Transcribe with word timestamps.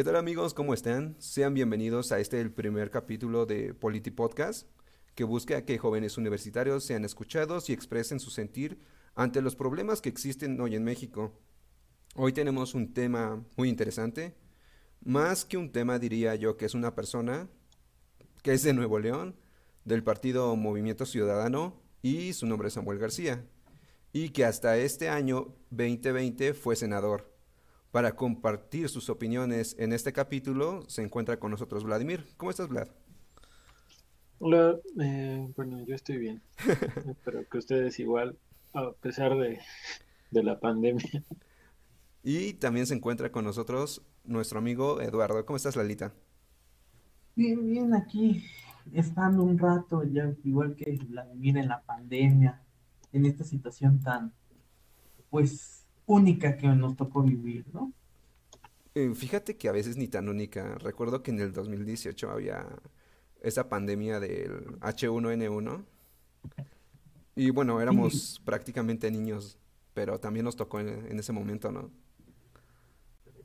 ¿Qué 0.00 0.04
tal 0.04 0.16
amigos? 0.16 0.54
¿Cómo 0.54 0.72
están? 0.72 1.14
Sean 1.18 1.52
bienvenidos 1.52 2.10
a 2.10 2.20
este 2.20 2.40
el 2.40 2.50
primer 2.50 2.90
capítulo 2.90 3.44
de 3.44 3.74
Politi 3.74 4.10
Podcast, 4.10 4.66
que 5.14 5.24
busca 5.24 5.66
que 5.66 5.76
jóvenes 5.76 6.16
universitarios 6.16 6.84
sean 6.84 7.04
escuchados 7.04 7.68
y 7.68 7.74
expresen 7.74 8.18
su 8.18 8.30
sentir 8.30 8.80
ante 9.14 9.42
los 9.42 9.56
problemas 9.56 10.00
que 10.00 10.08
existen 10.08 10.58
hoy 10.58 10.74
en 10.74 10.84
México. 10.84 11.38
Hoy 12.14 12.32
tenemos 12.32 12.72
un 12.72 12.94
tema 12.94 13.44
muy 13.58 13.68
interesante, 13.68 14.34
más 15.04 15.44
que 15.44 15.58
un 15.58 15.70
tema 15.70 15.98
diría 15.98 16.34
yo 16.34 16.56
que 16.56 16.64
es 16.64 16.72
una 16.72 16.94
persona 16.94 17.50
que 18.42 18.54
es 18.54 18.62
de 18.62 18.72
Nuevo 18.72 18.98
León, 19.00 19.36
del 19.84 20.02
partido 20.02 20.56
Movimiento 20.56 21.04
Ciudadano 21.04 21.78
y 22.00 22.32
su 22.32 22.46
nombre 22.46 22.68
es 22.68 22.72
Samuel 22.72 22.98
García, 22.98 23.44
y 24.14 24.30
que 24.30 24.46
hasta 24.46 24.78
este 24.78 25.10
año 25.10 25.54
2020 25.68 26.54
fue 26.54 26.74
senador. 26.74 27.30
Para 27.90 28.14
compartir 28.14 28.88
sus 28.88 29.10
opiniones 29.10 29.74
en 29.78 29.92
este 29.92 30.12
capítulo 30.12 30.84
se 30.88 31.02
encuentra 31.02 31.40
con 31.40 31.50
nosotros 31.50 31.82
Vladimir. 31.82 32.24
¿Cómo 32.36 32.50
estás, 32.50 32.68
Vlad? 32.68 32.88
Hola, 34.38 34.76
eh, 35.00 35.52
bueno, 35.56 35.84
yo 35.84 35.96
estoy 35.96 36.18
bien. 36.18 36.40
Espero 37.10 37.48
que 37.48 37.58
ustedes 37.58 37.98
igual, 37.98 38.38
a 38.74 38.92
pesar 38.92 39.36
de, 39.36 39.58
de 40.30 40.42
la 40.42 40.60
pandemia. 40.60 41.24
Y 42.22 42.52
también 42.54 42.86
se 42.86 42.94
encuentra 42.94 43.32
con 43.32 43.44
nosotros 43.44 44.02
nuestro 44.24 44.60
amigo 44.60 45.00
Eduardo. 45.00 45.44
¿Cómo 45.44 45.56
estás, 45.56 45.74
Lalita? 45.74 46.12
Bien, 47.34 47.66
bien, 47.66 47.94
aquí 47.94 48.44
estando 48.92 49.42
un 49.42 49.58
rato, 49.58 50.04
ya 50.04 50.32
igual 50.44 50.76
que 50.76 50.96
Vladimir 51.08 51.58
en 51.58 51.68
la 51.68 51.82
pandemia, 51.82 52.62
en 53.12 53.26
esta 53.26 53.42
situación 53.42 54.00
tan, 54.00 54.32
pues, 55.28 55.79
única 56.10 56.56
que 56.56 56.66
nos 56.68 56.96
tocó 56.96 57.22
vivir, 57.22 57.64
¿no? 57.72 57.92
Eh, 58.94 59.12
fíjate 59.14 59.56
que 59.56 59.68
a 59.68 59.72
veces 59.72 59.96
ni 59.96 60.08
tan 60.08 60.28
única. 60.28 60.76
Recuerdo 60.78 61.22
que 61.22 61.30
en 61.30 61.40
el 61.40 61.52
2018 61.52 62.30
había 62.30 62.66
esa 63.42 63.68
pandemia 63.68 64.18
del 64.18 64.78
H1N1. 64.80 65.84
Y 67.36 67.50
bueno, 67.50 67.80
éramos 67.80 68.40
prácticamente 68.44 69.10
niños, 69.10 69.56
pero 69.94 70.18
también 70.18 70.44
nos 70.44 70.56
tocó 70.56 70.80
en, 70.80 71.18
ese 71.18 71.32
momento, 71.32 71.70
¿no? 71.70 71.90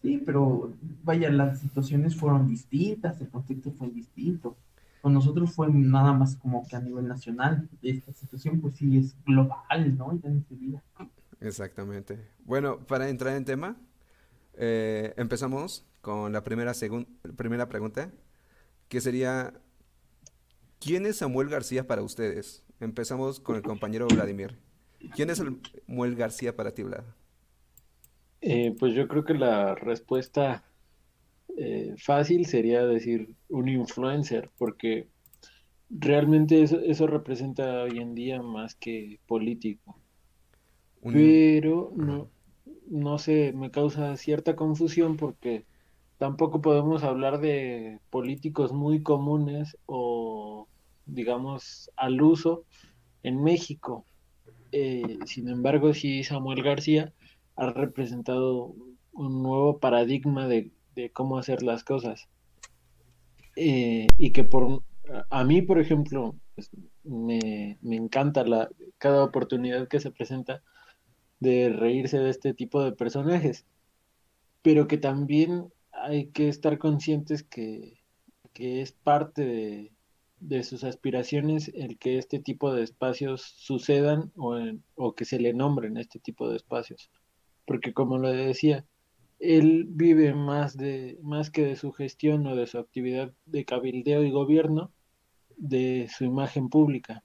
Sí, 0.01 0.21
pero 0.25 0.73
vaya, 1.03 1.29
las 1.29 1.59
situaciones 1.59 2.15
fueron 2.15 2.47
distintas, 2.47 3.21
el 3.21 3.29
contexto 3.29 3.71
fue 3.71 3.89
distinto. 3.89 4.57
Con 5.01 5.13
nosotros 5.13 5.53
fue 5.53 5.71
nada 5.71 6.13
más 6.13 6.35
como 6.35 6.67
que 6.67 6.75
a 6.75 6.81
nivel 6.81 7.07
nacional. 7.07 7.69
Esta 7.83 8.11
situación 8.11 8.59
pues 8.59 8.75
sí 8.75 8.97
es 8.97 9.15
global, 9.23 9.95
¿no? 9.95 10.19
Ya 10.19 10.29
en. 10.29 10.81
Exactamente. 11.45 12.17
Bueno, 12.43 12.79
para 12.87 13.07
entrar 13.07 13.35
en 13.35 13.45
tema, 13.45 13.77
eh, 14.55 15.13
empezamos 15.15 15.85
con 16.01 16.33
la 16.33 16.43
primera, 16.43 16.71
primera 17.35 17.69
pregunta, 17.69 18.11
que 18.89 18.99
sería, 18.99 19.53
¿quién 20.79 21.05
es 21.05 21.17
Samuel 21.17 21.49
García 21.49 21.85
para 21.85 22.01
ustedes? 22.01 22.63
Empezamos 22.79 23.39
con 23.39 23.55
el 23.55 23.61
compañero 23.61 24.07
Vladimir. 24.07 24.57
¿Quién 25.15 25.29
es 25.29 25.37
Samuel 25.37 26.15
García 26.15 26.55
para 26.55 26.73
ti, 26.73 26.81
Vlad? 26.81 27.03
Eh, 28.41 28.75
pues 28.79 28.93
yo 28.95 29.07
creo 29.07 29.23
que 29.23 29.35
la 29.35 29.75
respuesta 29.75 30.63
eh, 31.57 31.93
fácil 31.97 32.47
sería 32.47 32.85
decir 32.85 33.35
un 33.49 33.69
influencer, 33.69 34.49
porque 34.57 35.07
realmente 35.91 36.63
eso 36.63 37.07
representa 37.07 37.83
hoy 37.83 37.99
en 37.99 38.15
día 38.15 38.41
más 38.41 38.73
que 38.73 39.19
político 39.27 39.99
pero 41.11 41.91
no, 41.95 42.29
no 42.87 43.17
sé, 43.17 43.53
me 43.53 43.71
causa 43.71 44.15
cierta 44.17 44.55
confusión 44.55 45.17
porque 45.17 45.65
tampoco 46.17 46.61
podemos 46.61 47.03
hablar 47.03 47.39
de 47.39 47.99
políticos 48.09 48.73
muy 48.73 49.03
comunes 49.03 49.77
o, 49.85 50.67
digamos, 51.05 51.91
al 51.95 52.21
uso 52.21 52.63
en 53.23 53.43
México. 53.43 54.05
Eh, 54.71 55.19
sin 55.25 55.49
embargo, 55.49 55.93
sí, 55.93 56.23
Samuel 56.23 56.63
García 56.63 57.13
ha 57.55 57.71
representado 57.71 58.75
un 59.13 59.43
nuevo 59.43 59.79
paradigma 59.79 60.47
de, 60.47 60.71
cómo 61.13 61.37
hacer 61.37 61.63
las 61.63 61.83
cosas. 61.83 62.27
Eh, 63.55 64.07
y 64.17 64.31
que 64.31 64.43
por 64.43 64.83
a 65.29 65.43
mí, 65.43 65.61
por 65.61 65.79
ejemplo, 65.79 66.35
pues, 66.55 66.69
me, 67.03 67.77
me, 67.81 67.95
encanta 67.95 68.43
la, 68.43 68.69
cada 68.97 69.23
oportunidad 69.23 69.87
que 69.87 69.99
se 69.99 70.11
presenta 70.11 70.61
de 71.45 71.69
reírse 71.69 72.19
de 72.19 72.29
este 72.29 72.53
tipo 72.53 72.83
de 72.83 72.91
personajes, 72.91 73.65
pero 74.61 74.87
que 74.87 74.97
también 74.97 75.71
hay 75.91 76.27
que 76.27 76.49
estar 76.49 76.77
conscientes 76.77 77.43
que, 77.43 78.03
es 78.55 78.91
parte 78.93 79.91
de, 80.39 80.63
sus 80.63 80.83
aspiraciones 80.83 81.71
el 81.73 81.97
que 81.97 82.17
este 82.17 82.39
tipo 82.39 82.73
de 82.73 82.83
espacios 82.83 83.41
sucedan 83.41 84.31
o, 84.35 84.57
o 84.95 85.13
que 85.13 85.25
se 85.25 85.39
le 85.39 85.53
nombren 85.53 85.97
este 85.97 86.19
tipo 86.19 86.49
de 86.49 86.57
espacios. 86.57 87.09
Porque 87.65 87.93
como 87.93 88.17
lo 88.17 88.29
decía, 88.29 88.85
él 89.39 89.85
vive 89.87 90.33
más, 90.33 90.77
de, 90.77 91.19
más 91.21 91.49
que 91.49 91.65
de 91.65 91.75
su 91.75 91.91
gestión 91.91 92.47
o 92.47 92.55
de 92.55 92.67
su 92.67 92.77
actividad 92.79 93.33
de 93.45 93.65
cabildeo 93.65 94.23
y 94.23 94.31
gobierno, 94.31 94.91
de 95.57 96.09
su 96.15 96.25
imagen 96.25 96.69
pública. 96.69 97.23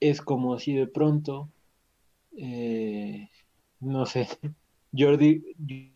Es 0.00 0.20
como 0.20 0.58
si 0.58 0.74
de 0.74 0.86
pronto 0.86 1.50
eh, 2.36 3.28
no 3.82 4.06
sé, 4.06 4.28
Jordi, 4.96 5.42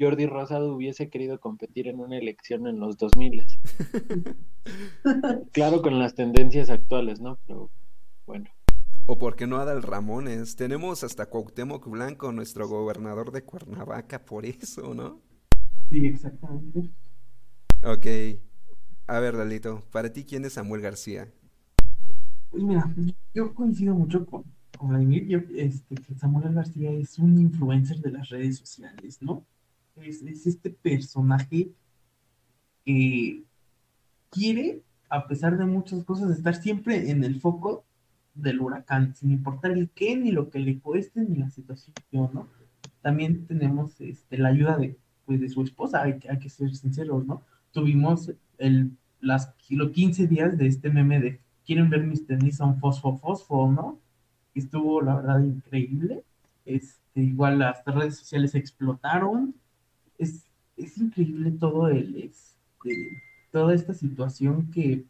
Jordi 0.01 0.27
Rosado 0.27 0.75
hubiese 0.75 1.11
querido 1.11 1.39
competir 1.39 1.87
en 1.89 2.01
una 2.01 2.17
elección 2.19 2.67
en 2.67 2.81
los 2.81 2.97
2000. 2.97 3.45
claro, 5.53 5.83
con 5.83 5.99
las 5.99 6.15
tendencias 6.15 6.71
actuales, 6.71 7.21
¿no? 7.21 7.39
Pero 7.47 7.71
bueno. 8.27 8.47
O 9.07 9.19
porque 9.19 9.47
no 9.47 9.59
Adal 9.59 9.83
Ramones. 9.83 10.57
Tenemos 10.57 11.05
hasta 11.05 11.27
Cuauhtémoc 11.27 11.89
Blanco, 11.89 12.33
nuestro 12.33 12.67
gobernador 12.67 13.33
de 13.33 13.45
Cuernavaca, 13.45 14.25
por 14.25 14.47
eso, 14.47 14.95
¿no? 14.95 15.21
Sí, 15.91 16.07
exactamente. 16.07 16.91
Ok. 17.85 18.07
A 19.07 19.21
ver, 19.21 19.37
Dalito, 19.37 19.85
para 19.93 20.13
ti, 20.13 20.25
¿quién 20.25 20.45
es 20.45 20.55
Samuel 20.55 20.81
García? 20.81 21.31
Pues 22.51 22.63
mira, 22.65 22.93
yo 23.35 23.55
coincido 23.55 23.95
mucho 23.95 24.25
con, 24.27 24.43
con 24.43 24.56
Vladimir, 24.81 25.26
yo, 25.26 25.38
este, 25.54 25.97
Samuel 26.16 26.53
García 26.54 26.91
es 26.91 27.19
un 27.19 27.38
influencer 27.38 27.98
de 27.98 28.10
las 28.10 28.28
redes 28.28 28.59
sociales, 28.59 29.19
¿no? 29.20 29.44
Es, 29.97 30.22
este 30.22 30.70
personaje 30.70 31.70
que 32.84 33.42
quiere, 34.31 34.82
a 35.09 35.26
pesar 35.26 35.56
de 35.56 35.64
muchas 35.64 36.04
cosas, 36.04 36.37
estar 36.37 36.54
siempre 36.54 37.10
en 37.10 37.25
el 37.25 37.41
foco 37.41 37.84
del 38.34 38.60
huracán, 38.60 39.14
sin 39.14 39.31
importar 39.31 39.72
el 39.72 39.91
qué, 39.91 40.16
ni 40.16 40.31
lo 40.31 40.50
que 40.50 40.59
le 40.59 40.78
cueste, 40.78 41.20
ni 41.20 41.37
la 41.37 41.50
situación, 41.50 42.31
¿no? 42.32 42.48
También 43.00 43.47
tenemos 43.47 44.00
este, 44.00 44.37
la 44.38 44.48
ayuda 44.50 44.76
de, 44.76 44.98
pues, 45.25 45.41
de 45.41 45.48
su 45.48 45.62
esposa, 45.62 46.03
hay, 46.03 46.19
que 46.19 46.50
ser 46.50 46.75
sinceros, 46.75 47.26
¿no? 47.26 47.43
Tuvimos 47.72 48.32
el, 48.58 48.93
las, 49.20 49.54
los 49.70 49.91
15 49.91 50.26
días 50.26 50.58
de 50.58 50.66
este 50.66 50.91
meme 50.91 51.20
de 51.20 51.41
quieren 51.66 51.91
ver 51.91 52.04
mis 52.04 52.26
tenis 52.26 52.56
son 52.56 52.78
fosfo, 52.78 53.16
fosfo, 53.19 53.70
¿no? 53.70 53.98
Estuvo 54.61 55.00
la 55.03 55.17
verdad 55.17 55.41
increíble. 55.41 56.25
Este, 56.65 57.21
igual 57.21 57.61
las 57.61 57.84
redes 57.84 58.17
sociales 58.17 58.55
explotaron. 58.55 59.55
Es, 60.19 60.44
increíble 60.77 61.53
todo 61.53 61.89
el, 61.89 62.17
este, 62.17 63.22
toda 63.50 63.75
esta 63.75 63.94
situación 63.94 64.71
que, 64.71 65.06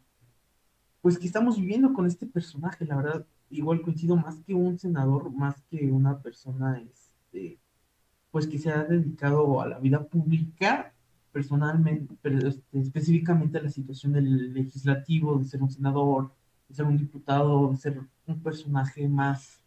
pues 1.01 1.17
que 1.19 1.27
estamos 1.27 1.59
viviendo 1.59 1.93
con 1.93 2.05
este 2.05 2.25
personaje, 2.25 2.85
la 2.85 2.95
verdad, 2.97 3.25
igual 3.49 3.81
coincido 3.81 4.15
más 4.15 4.39
que 4.45 4.53
un 4.53 4.77
senador, 4.79 5.31
más 5.31 5.61
que 5.69 5.91
una 5.91 6.19
persona, 6.19 6.81
este, 6.81 7.59
pues 8.31 8.47
que 8.47 8.59
se 8.59 8.71
ha 8.71 8.83
dedicado 8.83 9.61
a 9.61 9.67
la 9.67 9.79
vida 9.79 10.03
pública, 10.03 10.93
personalmente, 11.31 12.15
pero 12.21 12.47
este, 12.47 12.79
específicamente 12.79 13.57
a 13.57 13.63
la 13.63 13.69
situación 13.69 14.13
del 14.13 14.53
legislativo, 14.53 15.37
de 15.37 15.45
ser 15.45 15.61
un 15.61 15.69
senador, 15.71 16.31
de 16.67 16.75
ser 16.75 16.85
un 16.85 16.97
diputado, 16.97 17.71
de 17.71 17.77
ser 17.77 18.01
un 18.27 18.41
personaje 18.41 19.07
más, 19.07 19.61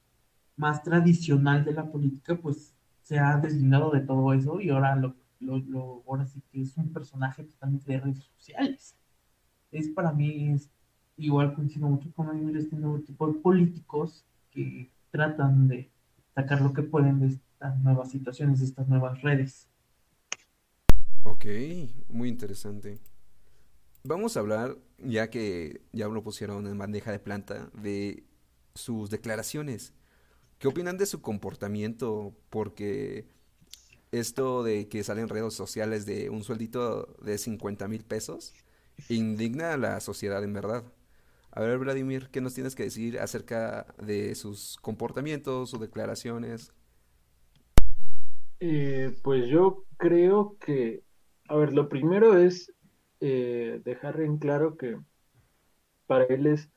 más 0.56 0.82
tradicional 0.82 1.64
de 1.64 1.72
la 1.72 1.90
política, 1.90 2.36
pues 2.36 2.74
se 3.02 3.18
ha 3.18 3.36
deslindado 3.38 3.90
de 3.90 4.00
todo 4.00 4.32
eso 4.32 4.60
y 4.60 4.70
ahora 4.70 4.94
lo, 4.96 5.14
lo, 5.40 6.02
ahora 6.06 6.26
sí 6.26 6.42
que 6.52 6.62
es 6.62 6.76
un 6.76 6.92
personaje 6.92 7.44
totalmente 7.44 7.90
de 7.90 8.00
redes 8.00 8.24
sociales. 8.36 8.94
Es 9.72 9.88
para 9.88 10.12
mí, 10.12 10.52
es, 10.52 10.70
igual 11.16 11.54
coincido 11.54 11.88
mucho 11.88 12.12
con 12.12 12.56
este 12.56 12.76
nuevo 12.76 13.00
tipo 13.00 13.26
de 13.26 13.34
políticos 13.40 14.24
que 14.50 14.90
tratan 15.10 15.68
de 15.68 15.90
sacar 16.34 16.60
lo 16.60 16.72
que 16.72 16.82
pueden 16.82 17.20
de 17.20 17.26
estas 17.28 17.78
nuevas 17.80 18.10
situaciones, 18.10 18.60
de 18.60 18.66
estas 18.66 18.88
nuevas 18.88 19.20
redes. 19.22 19.68
Ok, 21.24 21.46
muy 22.08 22.28
interesante. 22.28 22.98
Vamos 24.02 24.36
a 24.36 24.40
hablar, 24.40 24.76
ya 24.98 25.28
que 25.28 25.82
ya 25.92 26.08
lo 26.08 26.22
pusieron 26.22 26.66
en 26.66 26.78
bandeja 26.78 27.12
de 27.12 27.18
planta, 27.18 27.70
de 27.74 28.24
sus 28.74 29.10
declaraciones. 29.10 29.94
¿Qué 30.58 30.68
opinan 30.68 30.98
de 30.98 31.06
su 31.06 31.22
comportamiento? 31.22 32.34
Porque 32.50 33.26
esto 34.12 34.62
de 34.62 34.88
que 34.88 35.04
salen 35.04 35.28
redes 35.28 35.54
sociales 35.54 36.06
de 36.06 36.30
un 36.30 36.42
sueldito 36.42 37.14
de 37.22 37.38
50 37.38 37.88
mil 37.88 38.04
pesos 38.04 38.52
indigna 39.08 39.72
a 39.72 39.76
la 39.76 40.00
sociedad 40.00 40.42
en 40.44 40.52
verdad. 40.52 40.84
A 41.52 41.62
ver, 41.62 41.78
Vladimir, 41.78 42.28
¿qué 42.30 42.40
nos 42.40 42.54
tienes 42.54 42.74
que 42.74 42.84
decir 42.84 43.18
acerca 43.18 43.86
de 43.98 44.34
sus 44.34 44.76
comportamientos, 44.80 45.70
sus 45.70 45.80
declaraciones? 45.80 46.72
Eh, 48.60 49.16
pues 49.22 49.48
yo 49.48 49.84
creo 49.96 50.56
que, 50.60 51.02
a 51.48 51.56
ver, 51.56 51.72
lo 51.72 51.88
primero 51.88 52.38
es 52.38 52.72
eh, 53.20 53.80
dejar 53.84 54.20
en 54.20 54.38
claro 54.38 54.76
que 54.76 54.98
para 56.06 56.24
él 56.24 56.46
es 56.46 56.70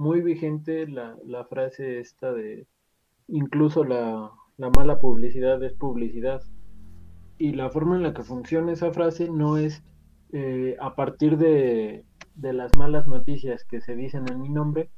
muy 0.00 0.22
vigente 0.22 0.88
la, 0.88 1.14
la 1.26 1.44
frase 1.44 2.00
esta 2.00 2.32
de 2.32 2.66
incluso 3.28 3.84
la, 3.84 4.32
la 4.56 4.70
mala 4.70 4.98
publicidad 4.98 5.62
es 5.62 5.74
publicidad. 5.74 6.42
Y 7.36 7.52
la 7.52 7.68
forma 7.68 7.96
en 7.96 8.02
la 8.04 8.14
que 8.14 8.22
funciona 8.22 8.72
esa 8.72 8.92
frase 8.92 9.28
no 9.28 9.58
es 9.58 9.82
eh, 10.32 10.74
a 10.80 10.94
partir 10.94 11.36
de, 11.36 12.06
las 12.34 12.74
malas 12.76 13.06
noticias 13.08 13.64
que 13.64 13.82
se 13.82 13.94
dicen 13.94 14.24
en 14.30 14.40
mi 14.40 14.48
nombre, 14.48 14.90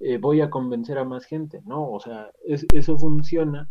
eh, 0.00 0.18
voy 0.18 0.40
a 0.40 0.50
convencer 0.50 0.98
a 0.98 1.04
más 1.04 1.24
gente, 1.24 1.62
¿no? 1.64 1.88
O 1.88 2.00
sea, 2.00 2.32
eso 2.44 2.98
funciona 2.98 3.70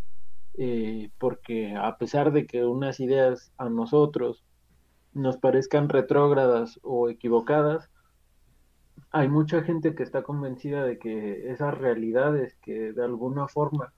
eh, 0.57 1.11
porque 1.19 1.75
a 1.75 1.97
pesar 1.97 2.31
de 2.31 2.45
que 2.45 2.63
unas 2.63 3.01
ideas 3.01 3.51
a 3.57 3.69
nosotros 3.69 4.45
nos 5.13 5.35
parezcan 5.35 5.89
retrógradas 5.89 6.79
o 6.81 7.09
equivocadas, 7.09 7.89
hay 9.11 9.29
mucha 9.29 9.63
gente 9.63 9.95
que 9.95 10.03
está 10.03 10.23
convencida 10.23 10.83
de 10.83 10.99
que 10.99 11.51
esas 11.51 11.77
realidades 11.77 12.55
que 12.61 12.93
de 12.93 13.03
alguna 13.03 13.47
forma 13.47 13.93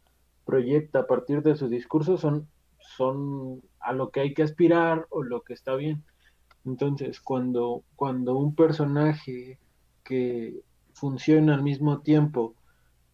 proyecta 0.46 1.00
a 1.00 1.08
partir 1.08 1.42
de 1.44 1.56
su 1.56 1.68
discurso 1.70 2.18
son, 2.18 2.48
son 2.80 3.62
a 3.80 3.94
lo 3.94 4.10
que 4.12 4.22
hay 4.22 4.34
que 4.34 4.44
aspirar 4.44 5.08
o 5.10 5.24
lo 5.24 5.42
que 5.42 5.54
está 5.54 5.76
bien. 5.76 6.04
Entonces, 6.66 7.20
cuando, 7.22 7.84
cuando 7.96 8.36
un 8.38 8.56
personaje 8.56 9.60
que 10.04 10.62
funciona 10.94 11.54
al 11.54 11.64
mismo 11.64 12.02
tiempo 12.02 12.56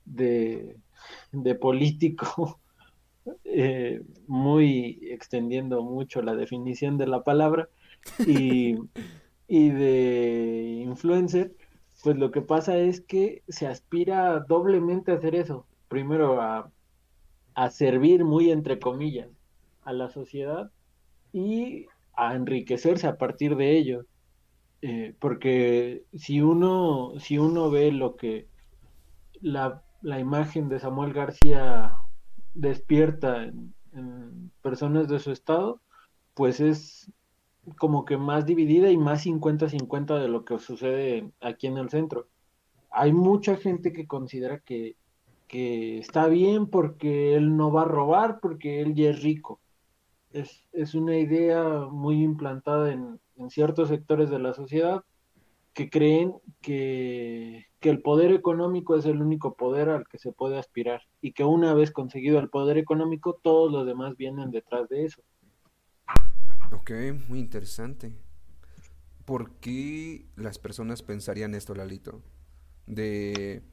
de, 0.05 0.77
político, 1.59 2.59
eh, 3.43 4.01
muy 4.27 4.99
extendiendo 5.03 5.83
mucho 5.83 6.21
la 6.21 6.35
definición 6.35 6.97
de 6.97 7.07
la 7.07 7.23
palabra, 7.23 7.69
y, 8.25 8.75
y 9.47 9.69
de 9.69 10.83
influencer, 10.85 11.55
pues 12.05 12.17
lo 12.17 12.29
que 12.29 12.43
pasa 12.43 12.77
es 12.77 13.01
que 13.01 13.41
se 13.47 13.65
aspira 13.65 14.39
doblemente 14.41 15.11
a 15.11 15.15
hacer 15.15 15.33
eso. 15.33 15.65
Primero 15.87 16.39
a, 16.39 16.71
a 17.55 17.69
servir 17.71 18.23
muy 18.23 18.51
entre 18.51 18.77
comillas 18.77 19.27
a 19.81 19.91
la 19.91 20.11
sociedad 20.11 20.69
y 21.33 21.87
a 22.13 22.35
enriquecerse 22.35 23.07
a 23.07 23.17
partir 23.17 23.55
de 23.55 23.75
ello. 23.75 24.05
Eh, 24.83 25.15
porque 25.17 26.03
si 26.13 26.41
uno, 26.41 27.13
si 27.17 27.39
uno 27.39 27.71
ve 27.71 27.91
lo 27.91 28.15
que 28.17 28.45
la, 29.41 29.81
la 30.03 30.19
imagen 30.19 30.69
de 30.69 30.79
Samuel 30.79 31.11
García 31.11 31.95
despierta 32.53 33.45
en, 33.45 33.73
personas 34.61 35.07
de 35.07 35.17
su 35.17 35.31
estado, 35.31 35.81
pues 36.35 36.59
es 36.59 37.11
como 37.77 38.05
que 38.05 38.17
más 38.17 38.45
dividida 38.45 38.91
y 38.91 38.97
más 38.97 39.25
50-50 39.25 40.19
de 40.19 40.27
lo 40.27 40.45
que 40.45 40.59
sucede 40.59 41.31
aquí 41.41 41.67
en 41.67 41.77
el 41.77 41.89
centro. 41.89 42.27
Hay 42.91 43.11
mucha 43.11 43.57
gente 43.57 43.91
que 43.91 44.07
considera 44.07 44.59
que, 44.59 44.95
que 45.47 45.99
está 45.99 46.27
bien 46.27 46.67
porque 46.67 47.35
él 47.35 47.57
no 47.57 47.71
va 47.71 47.81
a 47.81 47.85
robar, 47.85 48.39
porque 48.39 48.81
él 48.81 48.95
ya 48.95 49.09
es 49.09 49.21
rico 49.21 49.59
es, 50.73 50.95
una 50.95 51.17
idea 51.17 51.87
muy 51.89 52.21
implantada 52.23 52.91
en, 52.91 53.19
ciertos 53.49 53.89
sectores 53.89 54.29
de 54.29 54.39
la 54.39 54.53
sociedad 54.53 55.03
que 55.73 55.89
creen 55.89 56.33
que, 56.61 57.65
el 57.81 58.01
poder 58.01 58.31
económico 58.31 58.95
es 58.95 59.05
el 59.05 59.21
único 59.21 59.53
poder 59.53 59.89
al 59.89 60.07
que 60.07 60.17
se 60.17 60.31
puede 60.31 60.57
aspirar 60.57 61.03
y 61.21 61.33
que 61.33 61.43
una 61.43 61.75
vez 61.75 61.91
conseguido 61.91 62.39
el 62.39 62.49
poder 62.49 62.79
económico, 62.79 63.39
todos 63.43 63.71
los 63.71 63.85
demás 63.85 64.17
vienen 64.17 64.49
detrás 64.49 64.89
de 64.89 65.05
eso. 65.05 65.21
Ok, 66.75 66.91
muy 67.27 67.39
interesante. 67.39 68.13
¿Por 69.25 69.51
qué 69.53 70.25
las 70.35 70.59
personas 70.59 71.01
pensarían 71.01 71.55
esto, 71.55 71.73
Lalito? 71.73 72.21
De 72.85 73.63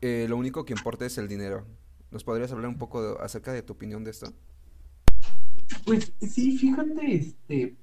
eh, 0.00 0.26
lo 0.28 0.36
único 0.36 0.64
que 0.64 0.72
importa 0.72 1.04
es 1.04 1.18
el 1.18 1.28
dinero. 1.28 1.66
¿Nos 2.10 2.24
podrías 2.24 2.50
hablar 2.52 2.68
un 2.68 2.78
poco 2.78 3.20
acerca 3.20 3.52
de 3.52 3.62
tu 3.62 3.74
opinión 3.74 4.02
de 4.02 4.12
esto? 4.12 4.32
Pues 5.84 6.12
sí, 6.20 6.56
fíjate, 6.56 7.14
este, 7.14 7.76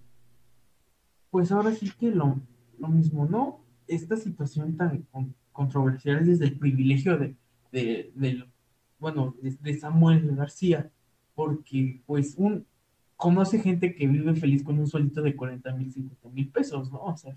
pues 1.30 1.52
ahora 1.52 1.74
sí 1.74 1.92
que 2.00 2.10
lo, 2.10 2.40
lo 2.80 2.88
mismo, 2.88 3.26
¿no? 3.26 3.64
Esta 3.88 4.18
situación 4.18 4.76
tan 4.78 5.06
controversial 5.52 6.26
desde 6.26 6.46
el 6.46 6.58
privilegio 6.58 7.18
de, 7.18 7.36
de, 7.72 8.46
bueno, 9.00 9.36
de, 9.42 9.80
Samuel 9.80 10.36
García, 10.36 10.92
porque 11.36 12.02
pues 12.06 12.36
un 12.38 12.66
conoce 13.18 13.60
gente 13.60 13.96
que 13.96 14.08
vive 14.08 14.36
feliz 14.36 14.64
con 14.64 14.80
un 14.80 14.88
sueldo 14.88 15.22
de 15.24 15.36
40 15.36 15.74
mil, 15.74 15.92
50 15.92 16.30
mil 16.30 16.50
pesos, 16.50 16.92
¿no? 16.92 17.00
O 17.00 17.18
sea, 17.18 17.36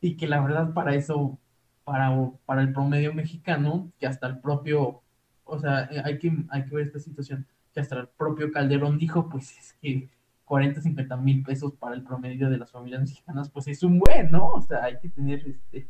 y 0.00 0.16
que 0.16 0.26
la 0.26 0.40
verdad 0.40 0.72
para 0.72 0.94
eso, 0.94 1.38
para, 1.84 2.16
para 2.46 2.62
el 2.62 2.72
promedio 2.72 3.12
mexicano, 3.12 3.90
que 3.98 4.06
hasta 4.06 4.28
el 4.28 4.38
propio, 4.38 5.02
o 5.44 5.58
sea, 5.58 5.90
hay 6.04 6.18
que, 6.18 6.32
hay 6.48 6.64
que 6.64 6.74
ver 6.74 6.86
esta 6.86 7.00
situación 7.00 7.46
que 7.74 7.80
hasta 7.80 7.98
el 7.98 8.08
propio 8.08 8.50
Calderón 8.52 8.96
dijo, 8.96 9.28
pues 9.28 9.58
es 9.58 9.74
que 9.82 10.08
40, 10.44 10.80
50 10.80 11.16
mil 11.16 11.42
pesos 11.42 11.74
para 11.74 11.94
el 11.94 12.02
promedio 12.02 12.48
de 12.48 12.58
las 12.58 12.70
familias 12.70 13.02
mexicanas, 13.02 13.50
pues 13.50 13.68
es 13.68 13.82
un 13.82 13.98
buen, 13.98 14.30
¿no? 14.30 14.48
O 14.48 14.62
sea, 14.62 14.84
hay 14.84 14.98
que 14.98 15.08
tener 15.08 15.46
este... 15.46 15.88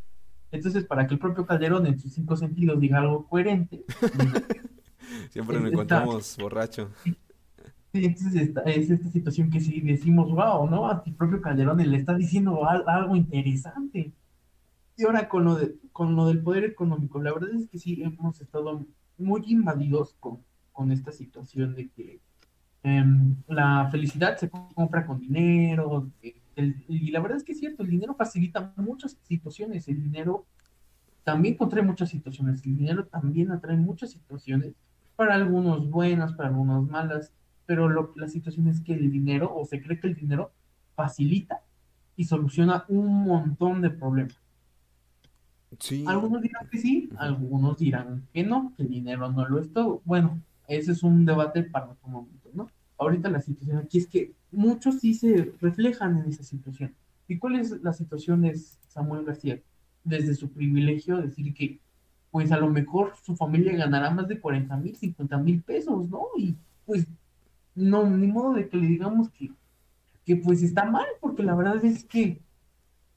Entonces, 0.50 0.84
para 0.84 1.06
que 1.06 1.14
el 1.14 1.20
propio 1.20 1.46
Calderón 1.46 1.86
en 1.86 1.98
sus 1.98 2.12
cinco 2.12 2.36
sentidos 2.36 2.80
diga 2.80 2.98
algo 2.98 3.26
coherente. 3.28 3.84
Siempre 5.30 5.60
nos 5.60 5.70
encontramos 5.72 6.36
borracho. 6.38 6.90
Entonces 7.92 8.52
es 8.66 8.90
esta 8.90 9.10
situación 9.10 9.50
que 9.50 9.60
sí 9.60 9.80
decimos, 9.80 10.30
wow, 10.32 10.68
¿no? 10.68 10.88
A 10.88 11.02
ti 11.02 11.10
propio 11.12 11.40
Calderón 11.40 11.78
le 11.78 11.96
está 11.96 12.14
diciendo 12.14 12.64
algo 12.68 13.16
interesante. 13.16 14.12
Y 14.96 15.04
ahora 15.04 15.28
con 15.28 15.44
lo, 15.44 15.54
de, 15.56 15.76
con 15.92 16.14
lo 16.14 16.26
del 16.26 16.42
poder 16.42 16.64
económico, 16.64 17.20
la 17.22 17.32
verdad 17.32 17.50
es 17.54 17.68
que 17.68 17.78
sí 17.78 18.02
hemos 18.02 18.40
estado 18.40 18.84
muy 19.18 19.42
invadidos 19.46 20.14
con 20.20 20.40
con 20.80 20.92
esta 20.92 21.12
situación 21.12 21.74
de 21.74 21.90
que 21.90 22.20
em, 22.82 23.36
la 23.48 23.88
felicidad 23.90 24.38
se 24.38 24.48
compra 24.48 25.06
con 25.06 25.20
dinero. 25.20 26.10
y 26.56 27.10
la 27.10 27.20
verdad 27.20 27.36
es 27.36 27.44
que 27.44 27.52
es 27.52 27.58
cierto, 27.58 27.82
el 27.82 27.90
dinero 27.90 28.14
facilita 28.14 28.72
muchas 28.76 29.18
situaciones, 29.24 29.88
el 29.88 30.02
dinero 30.02 30.46
también 31.22 31.56
contrae 31.56 31.82
muchas 31.82 32.08
situaciones, 32.08 32.64
el 32.64 32.78
dinero 32.78 33.04
también 33.06 33.52
atrae 33.52 33.76
muchas 33.76 34.10
situaciones, 34.10 34.72
para 35.16 35.34
algunos 35.34 35.90
buenas, 35.90 36.32
para 36.32 36.48
algunos 36.48 36.88
malas, 36.88 37.30
pero 37.70 37.88
lo, 37.88 38.12
la 38.16 38.26
situación 38.26 38.66
es 38.66 38.80
que 38.80 38.94
el 38.94 39.12
dinero, 39.12 39.54
o 39.54 39.64
se 39.64 39.80
cree 39.80 40.00
que 40.00 40.08
el 40.08 40.16
dinero 40.16 40.50
facilita 40.96 41.62
y 42.16 42.24
soluciona 42.24 42.84
un 42.88 43.22
montón 43.22 43.80
de 43.80 43.90
problemas. 43.90 44.36
Algunos 46.04 46.42
dirán 46.42 46.68
que 46.68 46.78
sí, 46.78 47.10
algunos 47.16 47.78
dirán 47.78 48.26
que 48.34 48.42
no, 48.42 48.72
que 48.76 48.82
el 48.82 48.88
dinero 48.88 49.30
no 49.30 49.48
lo 49.48 49.60
es 49.60 49.72
todo. 49.72 50.02
Bueno, 50.04 50.40
ese 50.66 50.90
es 50.90 51.04
un 51.04 51.24
debate 51.24 51.62
para 51.62 51.90
otro 51.90 52.08
momento, 52.08 52.50
¿no? 52.54 52.68
Ahorita 52.98 53.30
la 53.30 53.40
situación 53.40 53.78
aquí 53.78 53.98
es 53.98 54.08
que 54.08 54.32
muchos 54.50 54.98
sí 54.98 55.14
se 55.14 55.52
reflejan 55.60 56.18
en 56.18 56.28
esa 56.28 56.42
situación. 56.42 56.92
¿Y 57.28 57.38
cuál 57.38 57.54
es 57.54 57.70
la 57.82 57.92
situación 57.92 58.42
de 58.42 58.58
Samuel 58.88 59.24
García? 59.24 59.60
Desde 60.02 60.34
su 60.34 60.50
privilegio, 60.50 61.18
decir 61.18 61.54
que, 61.54 61.78
pues 62.32 62.50
a 62.50 62.58
lo 62.58 62.68
mejor 62.68 63.12
su 63.22 63.36
familia 63.36 63.76
ganará 63.76 64.10
más 64.10 64.26
de 64.26 64.40
40 64.40 64.76
mil, 64.76 64.96
50 64.96 65.38
mil 65.38 65.62
pesos, 65.62 66.10
¿no? 66.10 66.26
Y 66.36 66.56
pues, 66.84 67.06
no, 67.80 68.08
ni 68.08 68.26
modo 68.26 68.54
de 68.54 68.68
que 68.68 68.76
le 68.76 68.86
digamos 68.86 69.30
que, 69.30 69.50
que 70.24 70.36
pues 70.36 70.62
está 70.62 70.84
mal, 70.84 71.06
porque 71.20 71.42
la 71.42 71.54
verdad 71.54 71.84
es 71.84 72.04
que 72.04 72.40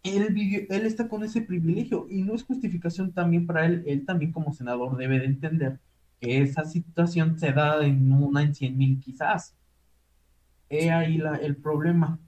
él, 0.04 0.34
vivió, 0.34 0.62
él 0.70 0.86
está 0.86 1.08
con 1.08 1.24
ese 1.24 1.42
privilegio 1.42 2.08
y 2.10 2.24
no 2.24 2.34
es 2.36 2.44
justificación 2.44 3.14
también 3.14 3.48
para 3.48 3.66
él, 3.66 3.84
él 3.88 4.06
también 4.06 4.32
como 4.32 4.54
senador 4.54 4.98
debe 4.98 5.20
de 5.20 5.26
entender 5.26 5.80
esa 6.24 6.66
situación 6.66 7.38
se 7.38 7.52
da 7.52 7.86
en 7.86 8.12
una 8.12 8.44
en 8.44 8.56
cien 8.56 8.78
mil 8.78 9.00
quizás. 9.00 9.56
He 10.70 10.92
ahí 10.92 11.18
la, 11.18 11.36
el 11.36 11.58
problema. 11.58 12.20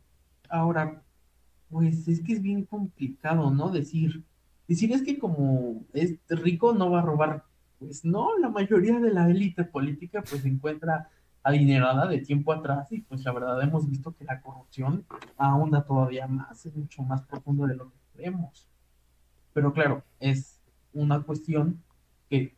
Ahora, 0.50 1.01
pues 1.70 2.08
es 2.08 2.22
que 2.22 2.34
es 2.34 2.42
bien 2.42 2.65
complicado, 2.65 3.50
¿no? 3.51 3.70
Decir, 3.70 4.24
decir 4.68 4.92
es 4.92 5.01
que 5.01 5.18
como 5.18 5.86
es 5.94 6.18
rico 6.30 6.74
no 6.74 6.92
va 6.92 7.00
a 7.00 7.06
robar. 7.06 7.46
Pues 7.80 8.06
no, 8.06 8.38
la 8.38 8.50
mayoría 8.50 9.00
de 9.00 9.12
la 9.12 9.30
élite 9.30 9.63
política 9.63 10.24
pues 10.30 10.46
encuentra 10.46 11.10
adinerada 11.46 12.08
de 12.08 12.20
tiempo 12.20 12.52
atrás 12.54 12.92
y 12.92 13.02
pues 13.02 13.24
la 13.24 13.32
verdad 13.32 13.62
hemos 13.62 13.88
visto 13.90 14.14
que 14.16 14.25
la 14.25 14.42
corrupción 14.42 15.06
ahonda 15.38 15.86
todavía 15.86 16.28
más, 16.28 16.66
es 16.66 16.75
mucho 16.75 17.04
más 17.04 17.22
profundo 17.24 17.68
de 17.68 17.75
lo 17.75 17.90
que 17.92 17.98
creemos. 18.16 18.68
Pero 19.54 19.72
claro, 19.74 20.04
es 20.20 20.60
una 20.94 21.22
cuestión 21.22 21.82
que 22.30 22.56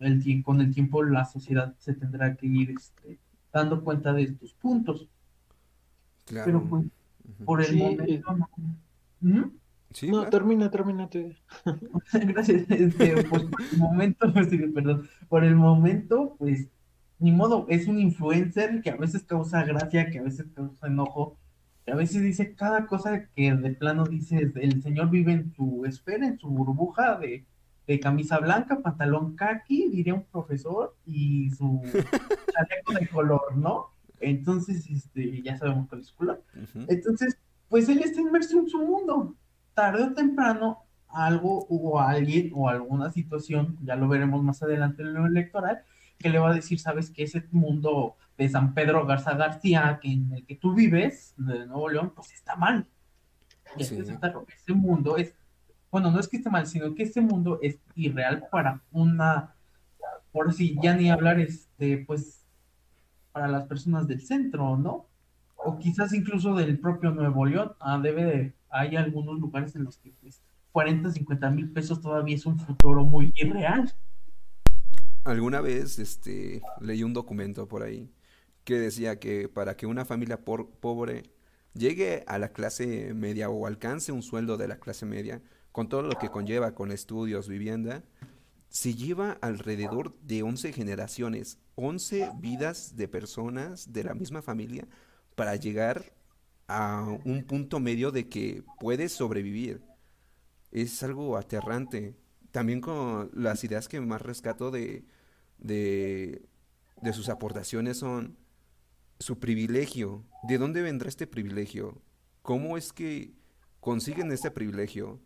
el, 0.00 0.42
con 0.44 0.60
el 0.60 0.72
tiempo 0.74 1.02
la 1.02 1.24
sociedad 1.24 1.74
se 1.78 1.94
tendrá 1.94 2.36
que 2.36 2.46
ir 2.46 2.70
este, 2.70 3.18
dando 3.52 3.82
cuenta 3.82 4.12
de 4.12 4.24
estos 4.24 4.52
puntos. 4.54 5.08
Claro. 6.26 6.44
Pero 6.46 6.64
pues, 6.68 6.84
por 7.44 7.60
el 7.62 7.66
Sí, 7.68 7.76
momento 7.78 8.04
eh, 8.04 8.22
no. 8.26 8.50
¿Mm? 9.20 9.50
Sí, 9.90 10.10
No, 10.10 10.18
vas. 10.22 10.30
termina, 10.30 10.70
termina. 10.70 11.08
Gracias. 12.12 12.70
Este, 12.70 13.24
pues 13.24 13.44
por 13.44 13.62
el 13.62 13.78
momento, 13.78 14.30
pues, 14.32 14.48
perdón, 14.74 15.08
por 15.28 15.44
el 15.44 15.56
momento, 15.56 16.36
pues, 16.38 16.68
ni 17.18 17.32
modo, 17.32 17.66
es 17.68 17.86
un 17.88 17.98
influencer 17.98 18.80
que 18.82 18.90
a 18.90 18.96
veces 18.96 19.24
causa 19.24 19.64
gracia, 19.64 20.10
que 20.10 20.18
a 20.18 20.22
veces 20.22 20.46
causa 20.54 20.86
enojo, 20.86 21.36
que 21.84 21.92
a 21.92 21.96
veces 21.96 22.22
dice 22.22 22.54
cada 22.54 22.86
cosa 22.86 23.26
que 23.34 23.52
de 23.52 23.70
plano 23.70 24.04
dices, 24.04 24.52
el 24.56 24.82
señor 24.82 25.10
vive 25.10 25.32
en 25.32 25.52
su 25.54 25.84
esfera, 25.84 26.26
en 26.26 26.38
su 26.38 26.48
burbuja 26.48 27.18
de, 27.18 27.44
de 27.86 28.00
camisa 28.00 28.38
blanca, 28.38 28.80
pantalón 28.80 29.34
kaki, 29.34 29.88
diría 29.88 30.14
un 30.14 30.24
profesor, 30.24 30.94
y 31.06 31.50
su 31.50 31.82
chaleco 32.52 32.92
de 32.98 33.08
color, 33.08 33.56
¿no? 33.56 33.90
Entonces, 34.20 34.88
este, 34.90 35.42
ya 35.42 35.56
sabemos 35.56 35.88
cuál 35.88 36.02
es 36.02 36.08
su 36.08 36.16
color. 36.16 36.42
Entonces, 36.88 37.38
pues 37.68 37.88
él 37.88 38.00
está 38.02 38.20
inmerso 38.20 38.58
en 38.58 38.68
su 38.68 38.78
mundo. 38.78 39.34
Tarde 39.74 40.04
o 40.04 40.12
temprano, 40.12 40.84
algo 41.08 41.66
o 41.68 42.00
alguien 42.00 42.50
o 42.54 42.68
alguna 42.68 43.10
situación, 43.10 43.78
ya 43.82 43.96
lo 43.96 44.08
veremos 44.08 44.42
más 44.42 44.62
adelante 44.62 45.02
en 45.02 45.14
lo 45.14 45.26
electoral, 45.26 45.82
que 46.18 46.28
le 46.28 46.38
va 46.38 46.50
a 46.50 46.54
decir, 46.54 46.78
sabes 46.78 47.10
que 47.10 47.22
ese 47.22 47.46
mundo 47.50 48.16
de 48.36 48.48
San 48.48 48.74
Pedro 48.74 49.06
Garza 49.06 49.34
García, 49.34 49.98
que 50.00 50.12
en 50.12 50.32
el 50.32 50.46
que 50.46 50.56
tú 50.56 50.74
vives, 50.74 51.34
de 51.36 51.66
Nuevo 51.66 51.88
León, 51.88 52.12
pues 52.14 52.32
está 52.32 52.56
mal. 52.56 52.86
Sí. 53.78 53.98
ese 53.98 54.74
mundo 54.74 55.16
es, 55.16 55.34
bueno, 55.90 56.10
no 56.10 56.18
es 56.18 56.28
que 56.28 56.38
esté 56.38 56.50
mal, 56.50 56.66
sino 56.66 56.94
que 56.94 57.02
ese 57.02 57.20
mundo 57.20 57.58
es 57.62 57.78
irreal 57.94 58.46
para 58.50 58.80
una, 58.92 59.54
por 60.32 60.52
si 60.52 60.76
ya 60.82 60.94
ni 60.94 61.10
hablar, 61.10 61.38
este, 61.38 61.98
pues, 61.98 62.44
para 63.32 63.48
las 63.48 63.66
personas 63.66 64.08
del 64.08 64.20
centro, 64.22 64.76
¿no? 64.76 65.08
o 65.58 65.78
quizás 65.78 66.12
incluso 66.12 66.54
del 66.54 66.78
propio 66.78 67.10
Nuevo 67.10 67.44
León. 67.44 67.72
Ah, 67.80 67.98
debe 67.98 68.24
de, 68.24 68.54
hay 68.70 68.96
algunos 68.96 69.38
lugares 69.38 69.74
en 69.76 69.84
los 69.84 69.98
que 69.98 70.12
pues, 70.20 70.42
40, 70.72 71.10
50 71.10 71.50
mil 71.50 71.70
pesos 71.70 72.00
todavía 72.00 72.36
es 72.36 72.46
un 72.46 72.58
futuro 72.58 73.04
muy 73.04 73.32
irreal. 73.36 73.92
Alguna 75.28 75.60
vez 75.60 75.98
este, 75.98 76.62
leí 76.80 77.02
un 77.02 77.12
documento 77.12 77.68
por 77.68 77.82
ahí 77.82 78.10
que 78.64 78.78
decía 78.78 79.18
que 79.18 79.50
para 79.50 79.76
que 79.76 79.84
una 79.84 80.06
familia 80.06 80.42
por- 80.42 80.70
pobre 80.70 81.24
llegue 81.74 82.24
a 82.26 82.38
la 82.38 82.54
clase 82.54 83.12
media 83.12 83.50
o 83.50 83.66
alcance 83.66 84.10
un 84.10 84.22
sueldo 84.22 84.56
de 84.56 84.68
la 84.68 84.78
clase 84.80 85.04
media, 85.04 85.42
con 85.70 85.90
todo 85.90 86.00
lo 86.00 86.18
que 86.18 86.30
conlleva, 86.30 86.74
con 86.74 86.90
estudios, 86.92 87.46
vivienda, 87.46 88.04
se 88.70 88.94
lleva 88.94 89.32
alrededor 89.42 90.18
de 90.22 90.42
11 90.42 90.72
generaciones, 90.72 91.58
11 91.74 92.30
vidas 92.40 92.96
de 92.96 93.06
personas 93.06 93.92
de 93.92 94.04
la 94.04 94.14
misma 94.14 94.40
familia 94.40 94.88
para 95.34 95.56
llegar 95.56 96.14
a 96.68 97.06
un 97.26 97.44
punto 97.44 97.80
medio 97.80 98.12
de 98.12 98.30
que 98.30 98.64
puedes 98.80 99.12
sobrevivir. 99.12 99.82
Es 100.70 101.02
algo 101.02 101.36
aterrante. 101.36 102.16
También 102.50 102.80
con 102.80 103.30
las 103.34 103.62
ideas 103.62 103.88
que 103.88 104.00
más 104.00 104.22
rescato 104.22 104.70
de, 104.70 105.04
de, 105.58 106.48
de 107.02 107.12
sus 107.12 107.28
aportaciones 107.28 107.98
son 107.98 108.36
su 109.18 109.38
privilegio. 109.38 110.24
¿De 110.44 110.58
dónde 110.58 110.82
vendrá 110.82 111.08
este 111.08 111.26
privilegio? 111.26 112.00
¿Cómo 112.42 112.76
es 112.76 112.92
que 112.92 113.34
consiguen 113.80 114.32
este 114.32 114.50
privilegio? 114.50 115.20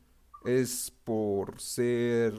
¿Es 0.45 0.93
por 1.05 1.61
ser 1.61 2.35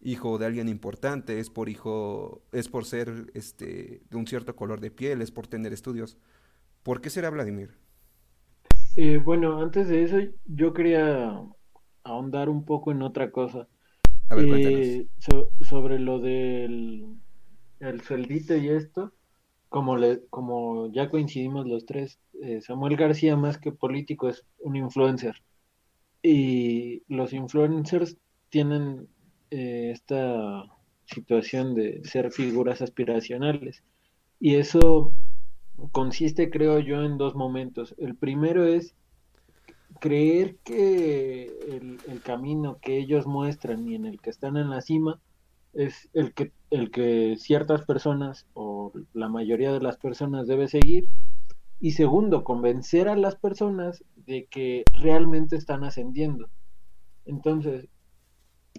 hijo 0.00 0.38
de 0.38 0.46
alguien 0.46 0.68
importante? 0.68 1.38
¿Es 1.38 1.50
por 1.50 1.68
hijo, 1.68 2.42
es 2.52 2.68
por 2.68 2.84
ser 2.84 3.30
este 3.34 4.02
de 4.10 4.16
un 4.16 4.26
cierto 4.26 4.56
color 4.56 4.80
de 4.80 4.90
piel? 4.90 5.22
¿Es 5.22 5.30
por 5.30 5.46
tener 5.46 5.72
estudios? 5.72 6.16
¿Por 6.82 7.00
qué 7.00 7.10
será 7.10 7.30
Vladimir? 7.30 7.76
Eh, 8.96 9.18
bueno, 9.18 9.60
antes 9.60 9.88
de 9.88 10.02
eso, 10.02 10.16
yo 10.46 10.72
quería 10.72 11.40
ahondar 12.02 12.48
un 12.48 12.64
poco 12.64 12.90
en 12.90 13.02
otra 13.02 13.30
cosa. 13.30 13.68
Cuéntanos. 14.28 14.86
Eh, 14.86 15.06
so- 15.18 15.50
sobre 15.60 15.98
lo 15.98 16.18
del 16.18 17.06
el 17.80 18.00
sueldito 18.00 18.56
y 18.56 18.68
esto, 18.68 19.12
como, 19.68 19.96
le, 19.96 20.26
como 20.30 20.90
ya 20.92 21.08
coincidimos 21.10 21.66
los 21.66 21.86
tres, 21.86 22.18
eh, 22.42 22.60
Samuel 22.60 22.96
García 22.96 23.36
más 23.36 23.58
que 23.58 23.72
político 23.72 24.28
es 24.28 24.44
un 24.58 24.76
influencer. 24.76 25.36
Y 26.22 27.02
los 27.08 27.32
influencers 27.32 28.16
tienen 28.50 29.08
eh, 29.50 29.90
esta 29.92 30.64
situación 31.06 31.74
de 31.74 32.02
ser 32.04 32.32
figuras 32.32 32.82
aspiracionales. 32.82 33.82
Y 34.40 34.56
eso 34.56 35.12
consiste, 35.92 36.50
creo 36.50 36.80
yo, 36.80 37.02
en 37.04 37.18
dos 37.18 37.34
momentos. 37.34 37.94
El 37.98 38.16
primero 38.16 38.66
es 38.66 38.94
creer 40.00 40.56
que 40.64 41.50
el, 42.06 42.22
camino 42.22 42.78
que 42.80 42.98
ellos 42.98 43.26
muestran 43.26 43.88
y 43.88 43.94
en 43.94 44.06
el 44.06 44.20
que 44.20 44.30
están 44.30 44.56
en 44.56 44.70
la 44.70 44.80
cima 44.80 45.20
es 45.72 46.08
el 46.12 46.34
que, 46.34 46.52
el 46.70 46.90
que 46.90 47.36
ciertas 47.38 47.84
personas 47.86 48.46
o 48.54 48.92
la 49.12 49.28
mayoría 49.28 49.72
de 49.72 49.80
las 49.80 49.96
personas 49.96 50.46
debe 50.46 50.68
seguir. 50.68 51.08
Y 51.80 51.92
segundo, 51.92 52.44
convencer 52.44 53.08
a 53.08 53.16
las 53.16 53.36
personas 53.36 54.04
de 54.16 54.46
que 54.46 54.84
realmente 55.00 55.56
están 55.56 55.84
ascendiendo. 55.84 56.48
Entonces, 57.24 57.88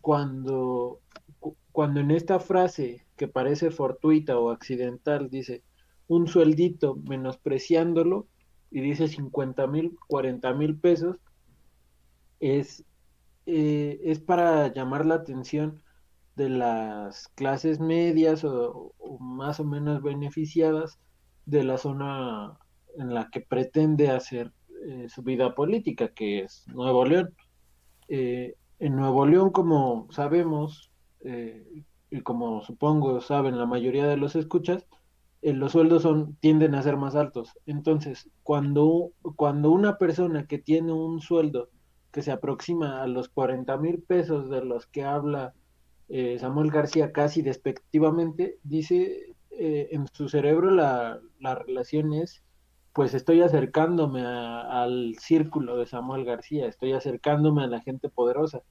cuando, 0.01 0.99
cu- 1.39 1.55
cuando 1.71 2.01
en 2.01 2.11
esta 2.11 2.39
frase 2.39 3.05
que 3.15 3.27
parece 3.27 3.71
fortuita 3.71 4.37
o 4.37 4.49
accidental 4.49 5.29
dice 5.29 5.63
un 6.07 6.27
sueldito 6.27 6.95
menospreciándolo 6.95 8.27
y 8.71 8.81
dice 8.81 9.07
50 9.07 9.67
mil, 9.67 9.97
40 10.07 10.53
mil 10.53 10.77
pesos, 10.77 11.17
es, 12.39 12.83
eh, 13.45 13.99
es 14.03 14.19
para 14.19 14.71
llamar 14.73 15.05
la 15.05 15.15
atención 15.15 15.81
de 16.35 16.49
las 16.49 17.27
clases 17.29 17.79
medias 17.79 18.43
o, 18.43 18.93
más 19.19 19.59
o 19.59 19.65
menos 19.65 20.01
beneficiadas 20.01 20.99
de 21.45 21.63
la 21.63 21.77
zona 21.77 22.57
en 22.97 23.13
la 23.13 23.29
que 23.29 23.41
pretende 23.41 24.09
hacer 24.09 24.53
eh, 24.87 25.07
su 25.09 25.23
vida 25.23 25.55
política, 25.55 26.09
que 26.09 26.41
es 26.41 26.65
Nuevo 26.67 27.05
León. 27.05 27.35
Eh, 28.07 28.55
en 28.79 28.95
Nuevo 28.95 29.25
León, 29.25 29.51
como 29.51 30.07
sabemos, 30.11 30.89
y 32.11 32.21
como 32.21 32.61
supongo 32.61 33.19
saben 33.19 33.57
la 33.57 33.65
mayoría 33.65 34.07
de 34.07 34.15
los 34.15 34.37
escuchas, 34.37 34.87
eh, 35.41 35.53
los 35.53 35.71
sueldos 35.73 36.03
son, 36.03 36.35
tienden 36.37 36.75
a 36.75 36.83
ser 36.83 36.97
más 36.97 37.15
altos. 37.15 37.53
Entonces, 37.65 38.29
cuando, 38.43 39.11
cuando 39.35 39.71
una 39.71 39.97
persona 39.97 40.47
que 40.47 40.59
tiene 40.59 40.93
un 40.93 41.21
sueldo 41.21 41.69
que 42.11 42.21
se 42.23 42.31
aproxima 42.31 43.01
a 43.03 43.07
los 43.07 43.29
40 43.29 43.77
mil 43.77 44.01
pesos 44.03 44.49
de 44.49 44.63
los 44.65 44.87
que 44.87 45.03
habla 45.03 45.53
eh, 46.07 46.37
Samuel 46.39 46.71
García 46.71 47.11
casi 47.11 47.41
despectivamente, 47.41 48.57
dice 48.63 49.35
eh, 49.51 49.89
en 49.91 50.07
su 50.13 50.29
cerebro 50.29 50.71
la, 50.71 51.19
la 51.39 51.55
relación 51.55 52.13
es, 52.13 52.43
pues 52.93 53.13
estoy 53.13 53.41
acercándome 53.41 54.21
a- 54.25 54.83
al 54.83 55.15
círculo 55.19 55.77
de 55.77 55.85
Samuel 55.87 56.25
García, 56.25 56.67
estoy 56.67 56.93
acercándome 56.93 57.63
a 57.63 57.67
la 57.67 57.81
gente 57.81 58.09
poderosa. 58.09 58.61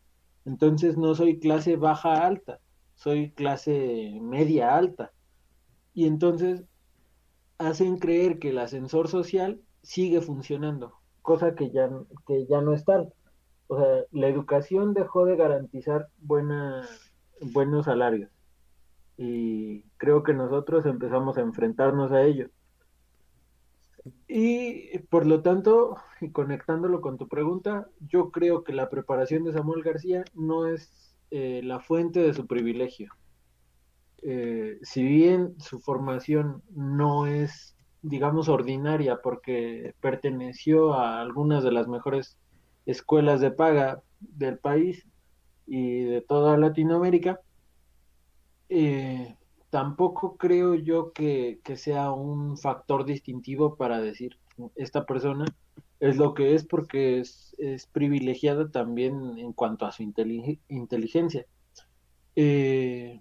Entonces 0.45 0.97
no 0.99 1.15
soy 1.15 1.39
clase 1.41 1.77
baja 1.77 2.27
alta, 2.27 2.61
soy 2.95 3.33
clase 3.33 4.19
media 4.23 4.77
alta. 4.77 5.13
Y 5.99 6.07
entonces 6.07 6.63
hacen 7.59 7.99
creer 7.99 8.39
que 8.39 8.51
el 8.51 8.59
ascensor 8.59 9.09
social 9.09 9.61
sigue 9.83 10.21
funcionando, 10.21 10.93
cosa 11.23 11.57
que 11.57 11.73
ya, 11.73 11.91
que 12.25 12.47
ya 12.47 12.61
no 12.61 12.73
es 12.73 12.85
tal. 12.85 13.13
O 13.67 13.81
sea, 13.81 14.05
la 14.13 14.29
educación 14.29 14.95
dejó 14.95 15.25
de 15.25 15.35
garantizar 15.35 16.07
buena, 16.19 16.89
buenos 17.41 17.87
salarios. 17.87 18.31
Y 19.17 19.83
creo 19.97 20.23
que 20.23 20.35
nosotros 20.35 20.87
empezamos 20.87 21.37
a 21.37 21.41
enfrentarnos 21.41 22.13
a 22.13 22.23
ello. 22.23 22.49
Y 24.29 25.01
por 25.11 25.27
lo 25.27 25.43
tanto, 25.43 25.97
y 26.21 26.31
conectándolo 26.31 27.01
con 27.01 27.19
tu 27.19 27.27
pregunta, 27.27 27.89
yo 28.07 28.31
creo 28.31 28.63
que 28.63 28.73
la 28.73 28.89
preparación 28.89 29.43
de 29.43 29.53
Samuel 29.53 29.83
García 29.83 30.23
no 30.33 30.69
es 30.69 31.17
eh, 31.33 31.61
la 31.65 31.81
fuente 31.81 32.21
de 32.21 32.35
su 32.35 32.47
privilegio. 32.47 33.18
Eh, 34.23 34.79
si 34.83 35.03
bien 35.03 35.55
su 35.61 35.81
formación 35.81 36.63
no 36.75 37.27
es, 37.27 37.77
digamos, 38.03 38.49
ordinaria 38.49 39.21
porque 39.23 39.95
perteneció 40.01 40.95
a 40.95 41.21
algunas 41.21 41.63
de 41.63 41.73
las 41.73 41.89
mejores 41.89 42.37
escuelas 42.87 43.41
de 43.41 43.51
paga 43.51 44.03
del 44.21 44.59
país 44.59 45.07
y 45.67 46.01
de 46.01 46.21
toda 46.23 46.57
Latinoamérica, 46.57 47.41
eh, 48.69 49.37
tampoco 49.71 50.37
creo 50.37 50.75
yo 50.75 51.13
que, 51.13 51.61
que 51.63 51.77
sea 51.77 52.13
un 52.13 52.57
factor 52.57 53.05
distintivo 53.05 53.77
para 53.77 54.01
decir 54.01 54.39
esta 54.75 55.05
persona 55.05 55.45
es 56.01 56.17
lo 56.17 56.35
que 56.35 56.55
es 56.55 56.65
porque 56.65 57.21
es, 57.21 57.55
es 57.59 57.87
privilegiada 57.87 58.71
también 58.71 59.39
en 59.39 59.53
cuanto 59.53 59.85
a 59.87 59.93
su 59.93 60.03
intelig- 60.03 60.61
inteligencia. 60.69 61.45
Eh, 62.37 63.21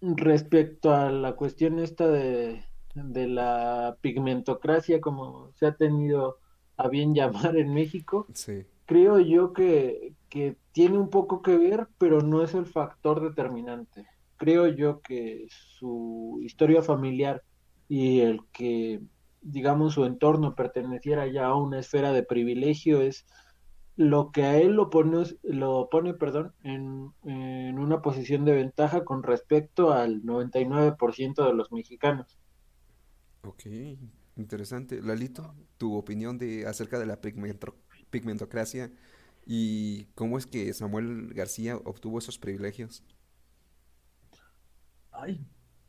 respecto 0.00 0.92
a 0.94 1.10
la 1.10 1.36
cuestión 1.36 1.78
esta 1.78 2.08
de, 2.08 2.64
de 2.94 3.28
la 3.28 3.96
pigmentocracia, 4.00 5.00
como 5.00 5.52
se 5.54 5.66
ha 5.66 5.76
tenido 5.76 6.38
a 6.76 6.88
bien 6.88 7.14
llamar 7.14 7.56
en 7.56 7.74
México, 7.74 8.26
Sí. 8.34 8.64
creo 8.86 9.20
yo 9.20 9.52
que, 9.52 10.14
que 10.28 10.56
tiene 10.72 10.98
un 10.98 11.10
poco 11.10 11.42
que 11.42 11.56
ver, 11.56 11.88
pero 11.98 12.20
no 12.22 12.42
es 12.42 12.54
el 12.54 12.66
factor 12.66 13.20
determinante. 13.22 14.06
Creo 14.36 14.66
yo 14.68 15.00
que 15.02 15.46
su 15.50 16.40
historia 16.42 16.82
familiar 16.82 17.42
y 17.88 18.20
el 18.20 18.40
que, 18.52 19.02
digamos, 19.42 19.94
su 19.94 20.04
entorno 20.04 20.54
perteneciera 20.54 21.26
ya 21.26 21.46
a 21.46 21.56
una 21.56 21.78
esfera 21.80 22.12
de 22.12 22.22
privilegio 22.22 23.00
es 23.02 23.26
lo 24.00 24.32
que 24.32 24.42
a 24.44 24.56
él 24.58 24.72
lo 24.74 24.90
pone, 24.90 25.24
lo 25.42 25.88
pone, 25.90 26.14
perdón, 26.14 26.54
en, 26.64 27.12
en 27.24 27.78
una 27.78 28.02
posición 28.02 28.44
de 28.44 28.54
ventaja 28.54 29.04
con 29.04 29.22
respecto 29.22 29.92
al 29.92 30.24
99% 30.24 31.44
de 31.46 31.54
los 31.54 31.70
mexicanos. 31.72 32.38
Ok, 33.42 33.62
interesante. 34.36 35.00
Lalito, 35.02 35.54
tu 35.78 35.96
opinión 35.96 36.38
de 36.38 36.66
acerca 36.66 36.98
de 36.98 37.06
la 37.06 37.20
pigmento- 37.20 37.74
pigmentocracia 38.10 38.92
y 39.46 40.04
cómo 40.14 40.38
es 40.38 40.46
que 40.46 40.72
Samuel 40.74 41.32
García 41.34 41.76
obtuvo 41.76 42.18
esos 42.18 42.38
privilegios. 42.38 43.02
Ay, 45.12 45.40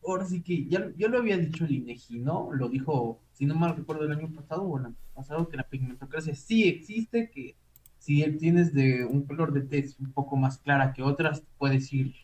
ahora 0.06 0.26
sí 0.26 0.42
que 0.44 0.66
ya, 0.68 0.92
ya 0.98 1.08
lo 1.08 1.20
había 1.20 1.38
dicho 1.38 1.66
el 1.66 1.72
INEGI, 1.72 2.20
¿no? 2.20 2.52
Lo 2.54 2.70
dijo, 2.70 3.22
si 3.34 3.46
no 3.46 3.56
mal 3.56 3.76
recuerdo, 3.76 4.04
el 4.06 4.12
año 4.12 4.32
pasado 4.34 4.64
o 4.64 4.78
el 4.80 4.86
año 4.88 4.96
pasado, 5.14 5.48
que 5.50 5.58
la 5.58 5.68
pigmentocracia 5.70 6.36
sí 6.36 6.68
existe, 6.68 7.30
que 7.32 7.56
si 8.02 8.24
tienes 8.38 8.74
de 8.74 9.06
un 9.06 9.22
color 9.28 9.54
de 9.54 9.62
tez 9.62 10.00
un 10.00 10.12
poco 10.12 10.36
más 10.36 10.58
clara 10.58 10.92
que 10.92 11.04
otras, 11.04 11.44
puedes 11.60 11.94
ir 11.94 12.16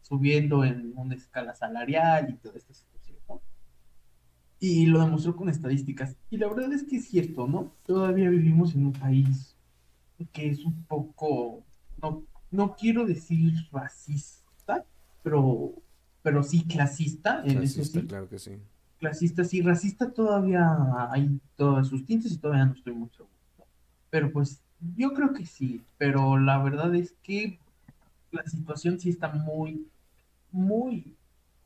subiendo 0.00 0.64
en 0.64 0.94
una 0.96 1.14
escala 1.14 1.54
salarial 1.54 2.30
y 2.30 2.36
todo 2.36 2.54
esto, 2.54 2.72
¿no? 3.28 3.42
Y 4.58 4.86
lo 4.86 5.00
demostró 5.00 5.36
con 5.36 5.50
estadísticas. 5.50 6.16
Y 6.30 6.38
la 6.38 6.48
verdad 6.48 6.72
es 6.72 6.84
que 6.84 6.96
es 6.96 7.08
cierto, 7.08 7.46
¿no? 7.46 7.74
Todavía 7.84 8.30
vivimos 8.30 8.74
en 8.74 8.86
un 8.86 8.92
país 8.94 9.54
que 10.32 10.48
es 10.48 10.64
un 10.64 10.84
poco, 10.84 11.62
no, 12.00 12.24
no 12.50 12.74
quiero 12.74 13.04
decir 13.04 13.52
racista, 13.70 14.86
pero, 15.22 15.74
pero 16.22 16.42
sí 16.42 16.64
clasista, 16.64 17.42
en 17.44 17.62
eso 17.62 17.74
Clasista, 17.74 18.00
sí. 18.00 18.06
claro 18.06 18.28
que 18.30 18.38
sí. 18.38 18.52
Clasista 18.98 19.44
sí, 19.44 19.60
racista 19.60 20.10
todavía 20.10 20.66
hay 21.10 21.38
todas 21.56 21.88
sus 21.88 22.06
tintes 22.06 22.32
y 22.32 22.38
todavía 22.38 22.64
no 22.64 22.72
estoy 22.72 22.94
muy 22.94 23.10
seguro. 23.10 23.28
Pero 24.08 24.32
pues 24.32 24.62
yo 24.96 25.12
creo 25.14 25.32
que 25.32 25.46
sí, 25.46 25.82
pero 25.98 26.38
la 26.38 26.58
verdad 26.62 26.94
es 26.94 27.12
que 27.22 27.58
la 28.32 28.44
situación 28.46 29.00
sí 29.00 29.10
está 29.10 29.28
muy, 29.30 29.88
muy, 30.52 31.16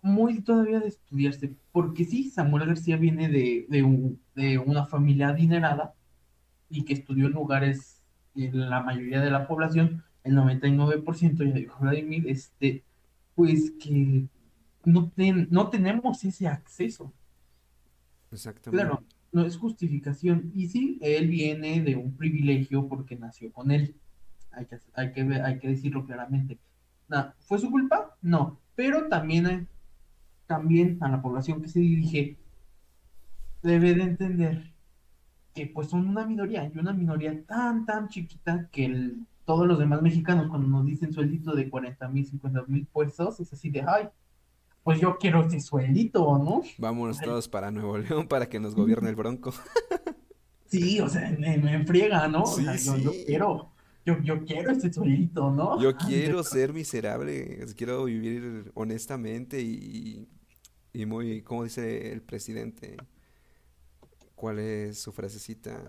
muy 0.03 0.43
todavía 0.43 0.81
de 0.81 0.89
estudiarse. 0.89 1.57
Porque 1.73 2.05
sí, 2.05 2.31
Samuel 2.31 2.67
García 2.67 2.97
viene 2.99 3.29
de, 3.29 3.67
de, 3.69 3.83
un- 3.85 4.21
de 4.35 4.59
una 4.59 4.87
familia 4.87 5.29
adinerada 5.31 5.95
y 6.71 6.85
que 6.85 6.95
estudió 6.95 7.27
en 7.27 7.33
lugares 7.35 8.03
en 8.35 8.71
la 8.71 8.83
mayoría 8.83 9.21
de 9.21 9.31
la 9.31 9.47
población, 9.49 10.05
el 10.25 10.35
99%, 10.35 11.45
ya 11.45 11.53
dijo 11.55 11.79
Vladimir, 11.81 12.29
este, 12.29 12.85
pues 13.35 13.73
que 13.81 14.27
no, 14.85 15.11
ten- 15.11 15.49
no 15.51 15.71
tenemos 15.71 16.25
ese 16.25 16.49
acceso. 16.49 17.13
Exactamente. 18.33 18.77
Claro, 18.77 19.05
no 19.33 19.45
es 19.45 19.57
justificación. 19.57 20.53
Y 20.55 20.69
sí, 20.69 20.99
él 21.01 21.29
viene 21.29 21.81
de 21.83 21.97
un 21.97 22.17
privilegio 22.17 22.89
porque 22.89 23.17
nació 23.17 23.53
con 23.53 23.71
él. 23.71 23.95
Hay 24.53 24.67
que, 24.67 24.79
hay 24.95 25.13
que, 25.13 25.21
hay 25.23 25.59
que 25.59 25.69
decirlo 25.69 26.05
claramente. 26.05 26.59
¿Fue 27.41 27.59
su 27.59 27.71
culpa? 27.71 28.17
No. 28.23 28.59
Pero 28.75 29.09
también, 29.09 29.69
también 30.47 30.99
a 31.01 31.09
la 31.09 31.21
población 31.21 31.61
que 31.61 31.69
se 31.69 31.81
dirige 31.81 32.39
debe 33.63 33.95
de 33.95 34.03
entender 34.03 34.73
que 35.55 35.67
pues 35.67 35.89
son 35.89 36.07
una 36.09 36.25
minoría 36.25 36.71
y 36.73 36.79
una 36.79 36.93
minoría 36.93 37.45
tan, 37.45 37.85
tan 37.85 38.09
chiquita 38.09 38.69
que 38.71 39.17
todos 39.45 39.67
los 39.67 39.79
demás 39.79 40.01
mexicanos 40.01 40.49
cuando 40.49 40.69
nos 40.69 40.87
dicen 40.87 41.13
sueldito 41.13 41.55
de 41.55 41.69
40 41.69 42.09
mil, 42.09 42.25
50 42.25 42.65
mil 42.69 42.87
pesos, 42.87 43.41
es 43.41 43.53
así 43.53 43.69
de, 43.69 43.83
ay, 43.83 44.09
pues 44.83 45.01
yo 45.01 45.19
quiero 45.19 45.45
ese 45.47 45.61
sueldito, 45.61 46.39
¿no? 46.39 46.63
Vámonos 46.77 47.21
todos 47.23 47.49
para 47.49 47.71
Nuevo 47.71 47.99
León 47.99 48.27
para 48.27 48.49
que 48.49 48.59
nos 48.61 48.75
gobierne 48.75 49.11
el 49.11 49.17
Bronco. 49.17 49.53
Sí, 50.67 51.01
o 51.01 51.09
sea, 51.09 51.31
me, 51.39 51.59
me 51.59 51.75
enfriega, 51.75 52.29
¿no? 52.29 52.55
O 52.55 52.61
Sí, 52.61 52.63
sea, 52.63 52.77
yo, 52.81 52.97
yo 52.97 53.13
sí. 53.13 53.25
quiero, 53.25 53.75
yo, 54.07 54.19
yo 54.23 54.45
quiero 54.45 54.71
ese 54.73 54.93
sueldito, 54.93 55.51
¿no? 55.51 55.79
Yo 55.79 55.97
quiero 55.97 56.43
ser 56.43 56.73
miserable, 56.73 57.65
quiero 57.77 58.05
vivir 58.05 58.71
honestamente 58.75 59.61
y, 59.63 60.29
y 60.93 61.07
muy, 61.07 61.43
como 61.43 61.65
dice 61.65 62.13
el 62.13 62.23
presidente, 62.23 63.07
¿cuál 64.35 64.59
es 64.59 64.99
su 65.01 65.13
frasecita? 65.13 65.83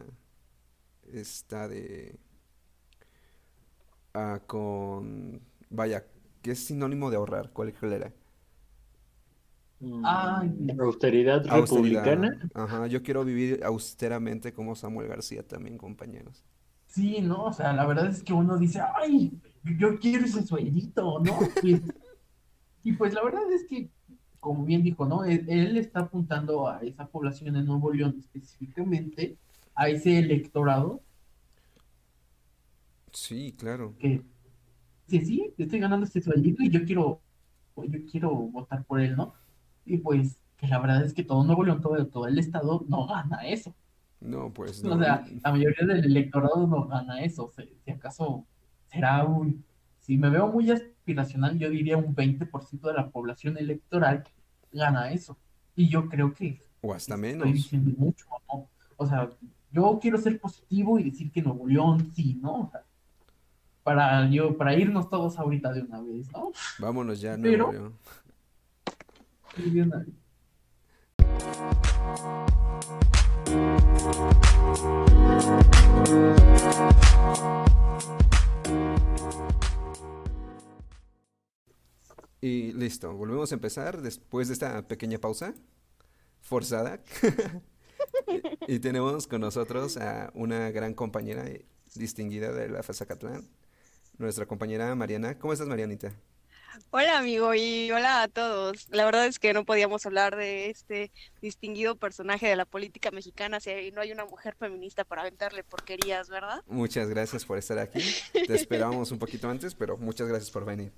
Está 1.13 1.67
de... 1.67 2.17
ah, 4.13 4.41
con... 4.47 5.41
Vaya, 5.69 6.06
¿qué 6.41 6.51
es 6.51 6.65
sinónimo 6.65 7.10
de 7.10 7.17
ahorrar? 7.17 7.51
¿Cuál 7.54 7.73
cuál 7.73 7.93
era? 7.93 8.13
Ay. 10.04 10.52
austeridad 10.80 11.46
Austeridad. 11.50 12.06
republicana. 12.06 12.50
Ajá, 12.54 12.88
yo 12.88 13.02
quiero 13.04 13.26
vivir 13.26 13.63
austeramente 13.63 14.54
como 14.54 14.76
Samuel 14.76 15.08
García 15.08 15.44
también, 15.48 15.78
compañeros. 15.78 16.44
Sí, 16.88 17.22
¿no? 17.22 17.46
O 17.46 17.54
sea, 17.54 17.74
la 17.74 17.86
verdad 17.86 18.08
es 18.08 18.22
que 18.24 18.34
uno 18.34 18.58
dice, 18.58 18.82
ay, 18.96 19.32
yo 19.63 19.98
quiero 20.00 20.26
ese 20.26 20.44
sueldito, 20.44 21.20
¿no? 21.20 21.39
Y, 21.63 21.82
y 22.84 22.94
pues 22.94 23.13
la 23.13 23.24
verdad 23.24 23.50
es 23.52 23.65
que, 23.65 23.89
como 24.39 24.65
bien 24.65 24.84
dijo, 24.84 25.06
¿no? 25.06 25.24
Él, 25.24 25.46
él 25.48 25.78
está 25.78 26.02
apuntando 26.02 26.67
a 26.67 26.82
esa 26.82 27.08
población 27.08 27.56
en 27.56 27.65
Nuevo 27.65 27.91
León 27.94 28.15
específicamente, 28.20 29.38
a 29.76 29.89
ese 29.89 30.20
electorado 30.20 31.02
Sí, 33.13 33.54
claro. 33.58 33.96
que, 34.00 34.22
sí, 35.08 35.22
sí, 35.26 35.54
estoy 35.58 35.80
ganando 35.80 36.06
este 36.06 36.22
sueldito 36.22 36.63
y 36.63 36.70
yo 36.70 36.84
quiero, 36.86 37.22
yo 37.78 38.00
quiero 38.10 38.32
votar 38.36 38.84
por 38.86 39.02
él, 39.02 39.15
¿no? 39.15 39.34
Y 39.86 39.98
pues, 39.98 40.38
que 40.58 40.67
la 40.67 40.80
verdad 40.80 41.04
es 41.04 41.13
que 41.13 41.24
todo 41.24 41.44
Nuevo 41.44 41.63
León, 41.63 41.82
todo, 41.82 42.06
todo 42.08 42.28
el 42.28 42.38
estado 42.39 42.84
no 42.88 43.08
gana 43.08 43.48
eso. 43.48 43.74
No, 44.20 44.52
pues 44.54 44.84
O 44.84 44.89
no. 44.96 45.00
sea, 45.04 45.26
la 45.44 45.52
mayoría 45.52 45.86
del 45.88 46.06
electorado 46.06 46.67
no 46.67 46.88
gana 46.88 47.22
eso. 47.24 47.52
Si, 47.56 47.63
si 47.84 47.91
acaso 47.91 48.46
será 48.91 49.24
un, 49.26 49.63
si 50.00 50.17
me 50.17 50.30
veo 50.30 50.48
muy 50.48 50.70
aspiracional, 50.70 51.58
yo 51.58 51.70
diría 51.70 51.98
un 51.98 52.15
20% 52.15 52.82
de 52.82 52.94
la 52.94 53.10
población 53.10 53.58
electoral 53.58 54.24
gana 54.72 55.12
eso. 55.12 55.38
Y 55.76 55.89
yo 55.89 56.08
creo 56.08 56.34
que 56.34 56.62
O 56.82 56.94
hasta 56.94 57.15
estoy 57.15 57.32
menos. 57.32 57.52
diciendo 57.52 57.91
mucho, 57.98 58.26
¿no? 58.54 58.67
O 58.98 59.08
sea, 59.08 59.30
yo 59.72 59.98
quiero 60.00 60.17
ser 60.20 60.39
positivo 60.39 61.00
y 61.00 61.04
decir 61.10 61.32
que 61.32 61.41
Nuevo 61.41 61.67
León 61.67 62.12
sí, 62.13 62.38
¿no? 62.41 62.62
O 62.62 62.70
sea, 62.70 62.84
para 63.84 64.30
yo, 64.30 64.56
para 64.58 64.76
irnos 64.76 65.10
todos 65.10 65.39
ahorita 65.39 65.74
de 65.74 65.82
una 65.82 66.00
vez, 66.02 66.32
¿no? 66.32 66.52
Vámonos 66.78 67.20
ya, 67.20 67.36
Pero- 67.41 67.67
Nuevo 67.72 67.72
León. 67.72 67.94
Y 82.44 82.72
listo, 82.74 83.14
volvemos 83.14 83.52
a 83.52 83.56
empezar 83.56 84.02
después 84.02 84.48
de 84.48 84.54
esta 84.54 84.88
pequeña 84.88 85.18
pausa 85.20 85.54
forzada. 86.42 87.02
Y 88.68 88.80
tenemos 88.80 89.28
con 89.28 89.42
nosotros 89.42 89.98
a 89.98 90.32
una 90.34 90.72
gran 90.72 90.94
compañera 90.94 91.46
distinguida 91.96 92.52
de 92.52 92.70
la 92.70 92.84
Fazacatlán, 92.84 93.48
nuestra 94.18 94.46
compañera 94.46 94.94
Mariana. 94.96 95.38
¿Cómo 95.38 95.54
estás, 95.54 95.68
Marianita? 95.68 96.14
Hola 96.91 97.17
amigo 97.17 97.53
y 97.53 97.91
hola 97.91 98.23
a 98.23 98.27
todos. 98.27 98.88
La 98.89 99.05
verdad 99.05 99.25
es 99.25 99.39
que 99.39 99.53
no 99.53 99.65
podíamos 99.65 100.05
hablar 100.05 100.36
de 100.36 100.69
este 100.69 101.12
distinguido 101.41 101.95
personaje 101.95 102.47
de 102.47 102.55
la 102.55 102.65
política 102.65 103.12
mexicana 103.12 103.60
si 103.60 103.91
no 103.91 104.01
hay 104.01 104.12
una 104.12 104.25
mujer 104.25 104.55
feminista 104.55 105.03
para 105.03 105.21
aventarle 105.21 105.63
porquerías, 105.63 106.29
¿verdad? 106.29 106.63
Muchas 106.67 107.10
gracias 107.10 107.45
por 107.45 107.57
estar 107.57 107.77
aquí. 107.79 107.99
Te 108.34 108.55
esperábamos 108.55 109.12
un 109.12 109.19
poquito 109.19 109.49
antes, 109.49 109.75
pero 109.75 109.97
muchas 109.97 110.27
gracias 110.27 110.51
por 110.51 110.65
venir. 110.65 110.93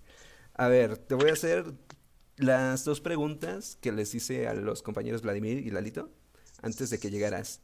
A 0.53 0.67
ver, 0.67 0.97
te 0.97 1.15
voy 1.15 1.29
a 1.29 1.33
hacer 1.33 1.65
las 2.35 2.83
dos 2.83 3.01
preguntas 3.01 3.77
que 3.81 3.91
les 3.91 4.13
hice 4.13 4.47
a 4.47 4.53
los 4.53 4.83
compañeros 4.83 5.23
Vladimir 5.23 5.65
y 5.65 5.71
Lalito 5.71 6.11
antes 6.61 6.91
de 6.91 6.99
que 6.99 7.09
llegaras. 7.09 7.61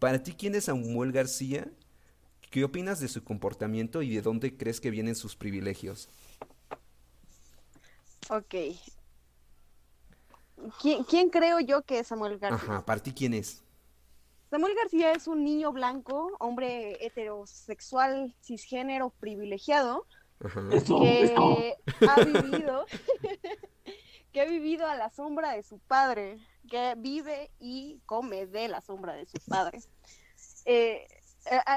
Para 0.00 0.22
ti, 0.22 0.32
¿quién 0.32 0.56
es 0.56 0.64
Samuel 0.64 1.12
García? 1.12 1.68
¿Qué 2.50 2.64
opinas 2.64 3.00
de 3.00 3.08
su 3.08 3.22
comportamiento 3.22 4.02
y 4.02 4.14
de 4.14 4.20
dónde 4.20 4.56
crees 4.56 4.80
que 4.80 4.90
vienen 4.90 5.14
sus 5.14 5.36
privilegios? 5.36 6.08
Ok. 8.30 8.54
¿Quién, 10.80 11.04
quién 11.04 11.30
creo 11.30 11.60
yo 11.60 11.82
que 11.82 11.98
es 11.98 12.06
Samuel 12.06 12.38
García? 12.38 12.72
Ajá, 12.74 12.84
¿para 12.84 13.02
ti 13.02 13.12
quién 13.12 13.34
es? 13.34 13.62
Samuel 14.50 14.74
García 14.74 15.12
es 15.12 15.26
un 15.26 15.44
niño 15.44 15.72
blanco, 15.72 16.30
hombre 16.38 17.04
heterosexual, 17.04 18.34
cisgénero, 18.42 19.10
privilegiado, 19.10 20.06
Ajá. 20.44 20.62
Eso, 20.72 21.02
eso. 21.04 21.56
que 21.98 22.06
ha 22.06 22.16
vivido, 22.24 22.86
que 24.32 24.40
ha 24.40 24.44
vivido 24.44 24.86
a 24.86 24.94
la 24.94 25.10
sombra 25.10 25.52
de 25.52 25.62
su 25.62 25.78
padre, 25.78 26.38
que 26.68 26.94
vive 26.98 27.50
y 27.60 28.00
come 28.06 28.46
de 28.46 28.68
la 28.68 28.80
sombra 28.80 29.14
de 29.14 29.26
sus 29.26 29.40
padres. 29.44 29.88
Eh, 30.64 31.06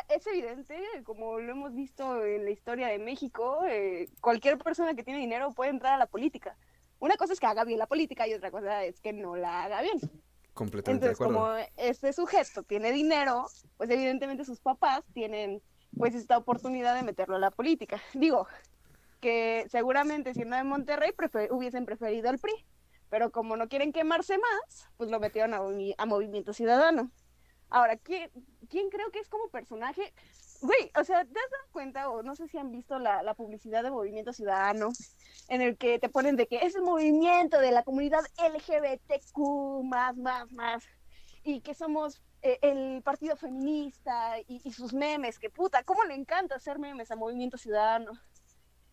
es 0.10 0.28
evidente, 0.28 0.78
como 1.04 1.40
lo 1.40 1.52
hemos 1.52 1.74
visto 1.74 2.24
en 2.24 2.46
la 2.46 2.52
historia 2.52 2.88
de 2.88 3.00
México, 3.00 3.64
eh, 3.68 4.10
cualquier 4.22 4.58
persona 4.58 4.94
que 4.96 5.04
tiene 5.04 5.20
dinero 5.20 5.52
puede 5.54 5.72
entrar 5.72 5.94
a 5.94 5.98
la 5.98 6.08
política. 6.08 6.58
Una 7.00 7.18
cosa 7.18 7.34
es 7.34 7.40
que 7.40 7.46
haga 7.46 7.64
bien 7.66 7.80
la 7.80 7.88
política 7.88 8.28
y 8.28 8.34
otra 8.34 8.52
cosa 8.52 8.84
es 8.84 9.02
que 9.02 9.14
no 9.14 9.36
la 9.36 9.64
haga 9.64 9.82
bien. 9.82 10.00
Completamente 10.54 11.08
Entonces, 11.08 11.20
de 11.20 11.26
acuerdo. 11.26 11.56
como 11.58 11.70
este 11.76 12.14
sujeto 12.14 12.64
tiene 12.64 12.92
dinero, 12.92 13.46
pues 13.78 13.90
evidentemente 13.90 14.46
sus 14.46 14.62
papás 14.62 15.04
tienen 15.14 15.62
pues 15.98 16.16
esta 16.16 16.38
oportunidad 16.38 16.96
de 16.96 17.04
meterlo 17.04 17.36
a 17.36 17.40
la 17.40 17.52
política. 17.52 18.02
Digo, 18.14 18.48
que 19.20 19.66
seguramente 19.70 20.34
siendo 20.34 20.56
de 20.56 20.64
Monterrey 20.64 21.12
prefe- 21.12 21.50
hubiesen 21.52 21.86
preferido 21.86 22.30
al 22.30 22.40
PRI, 22.40 22.54
pero 23.10 23.32
como 23.32 23.58
no 23.58 23.68
quieren 23.68 23.92
quemarse 23.92 24.38
más, 24.38 24.90
pues 24.98 25.10
lo 25.10 25.20
metieron 25.20 25.54
a, 25.54 25.60
a 25.98 26.06
Movimiento 26.06 26.54
Ciudadano. 26.54 27.12
Ahora, 27.70 27.98
¿quién, 27.98 28.30
¿quién 28.70 28.90
creo 28.90 29.10
que 29.12 29.20
es 29.20 29.30
como 29.30 29.48
personaje? 29.50 30.14
Güey, 30.62 30.92
o 30.96 31.04
sea, 31.04 31.24
¿te 31.26 31.40
has 31.40 31.52
dado 31.52 31.64
cuenta 31.72 32.10
o 32.10 32.24
no 32.24 32.36
sé 32.36 32.48
si 32.48 32.58
han 32.58 32.72
visto 32.72 32.98
la, 32.98 33.24
la 33.24 33.34
publicidad 33.34 33.84
de 33.84 33.92
Movimiento 33.92 34.34
Ciudadano 34.34 34.90
en 35.48 35.62
el 35.62 35.78
que 35.78 36.00
te 36.00 36.10
ponen 36.10 36.36
de 36.36 36.48
que 36.48 36.58
es 36.58 36.76
el 36.76 36.82
movimiento 36.82 37.60
de 37.60 37.72
la 37.72 37.84
comunidad 37.84 38.24
LGBTQ 38.38 39.84
más, 39.84 40.18
más, 40.18 40.52
más, 40.52 40.84
y 41.44 41.62
que 41.62 41.76
somos 41.76 42.22
eh, 42.42 42.58
el 42.62 43.04
partido 43.04 43.36
feminista 43.36 44.40
y, 44.48 44.62
y 44.64 44.72
sus 44.72 44.94
memes, 44.94 45.38
que 45.40 45.50
puta, 45.50 45.84
¿cómo 45.84 46.04
le 46.04 46.16
encanta 46.16 46.56
hacer 46.56 46.80
memes 46.80 47.12
a 47.12 47.16
Movimiento 47.16 47.58
Ciudadano? 47.58 48.14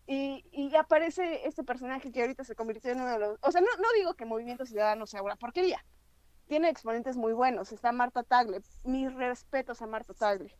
Y, 0.05 0.45
y 0.51 0.75
aparece 0.75 1.47
este 1.47 1.63
personaje 1.63 2.11
que 2.11 2.21
ahorita 2.21 2.43
se 2.43 2.55
convirtió 2.55 2.91
en 2.91 3.01
uno 3.01 3.11
de 3.11 3.19
los... 3.19 3.39
O 3.41 3.51
sea, 3.51 3.61
no, 3.61 3.67
no 3.77 3.87
digo 3.95 4.15
que 4.15 4.25
Movimiento 4.25 4.65
Ciudadano 4.65 5.07
sea 5.07 5.21
una 5.21 5.37
porquería. 5.37 5.83
Tiene 6.53 6.69
exponentes 6.69 7.17
muy 7.17 7.33
buenos. 7.33 7.71
Está 7.71 7.91
Marta 7.91 8.21
Tagle. 8.21 8.61
Mis 8.83 9.11
respetos 9.11 9.81
a 9.81 9.87
Marta 9.87 10.13
Tagle. 10.13 10.55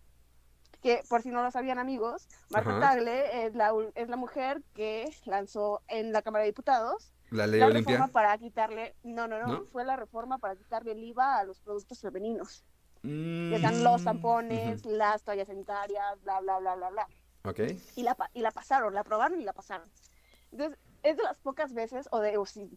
Que 0.82 1.04
por 1.08 1.22
si 1.22 1.30
no 1.30 1.44
lo 1.44 1.52
sabían 1.52 1.78
amigos, 1.78 2.28
Marta 2.50 2.72
Ajá. 2.72 2.80
Tagle 2.80 3.46
es 3.46 3.54
la, 3.54 3.72
es 3.94 4.10
la 4.10 4.16
mujer 4.16 4.64
que 4.74 5.16
lanzó 5.26 5.84
en 5.88 6.12
la 6.12 6.24
Cámara 6.24 6.42
de 6.46 6.50
Diputados 6.50 7.14
La 7.30 7.46
ley 7.46 7.60
la 7.60 7.68
Olimpia. 7.68 7.92
reforma 7.98 8.12
para 8.12 8.36
quitarle... 8.40 8.96
No, 9.04 9.28
no, 9.28 9.38
no, 9.38 9.46
¿No? 9.46 9.66
Fue 9.68 9.86
la 9.86 9.96
reforma 9.96 10.40
para 10.40 10.56
quitarle 10.56 10.94
el 10.94 11.04
IVA 11.04 11.38
a 11.38 11.44
los 11.44 11.60
productos 11.60 12.00
femeninos. 12.02 12.64
Mm, 13.04 13.52
Que 13.52 13.56
están 13.58 13.84
los 13.84 14.04
tampones, 14.04 14.80
ujú. 14.84 14.96
las 14.96 15.22
toallas 15.22 15.46
sanitarias, 15.48 16.20
bla, 16.24 16.40
bla, 16.40 16.58
bla, 16.58 16.74
bla, 16.74 16.90
bla 16.90 17.08
Ok. 17.46 17.60
y 17.96 18.02
la, 18.02 18.18
y 18.34 18.42
la 18.42 18.50
pasaron, 18.50 18.96
la 18.96 19.02
aprobaron 19.02 19.40
y 19.40 19.44
la 19.44 19.54
pasaron. 19.54 19.88
Entonces, 20.52 20.80
es 21.04 21.18
de 21.18 21.24
las 21.24 21.38
pocas 21.40 21.74
veces, 21.74 22.08
o 22.12 22.20
de 22.20 22.38
o 22.38 22.46
si- 22.46 22.70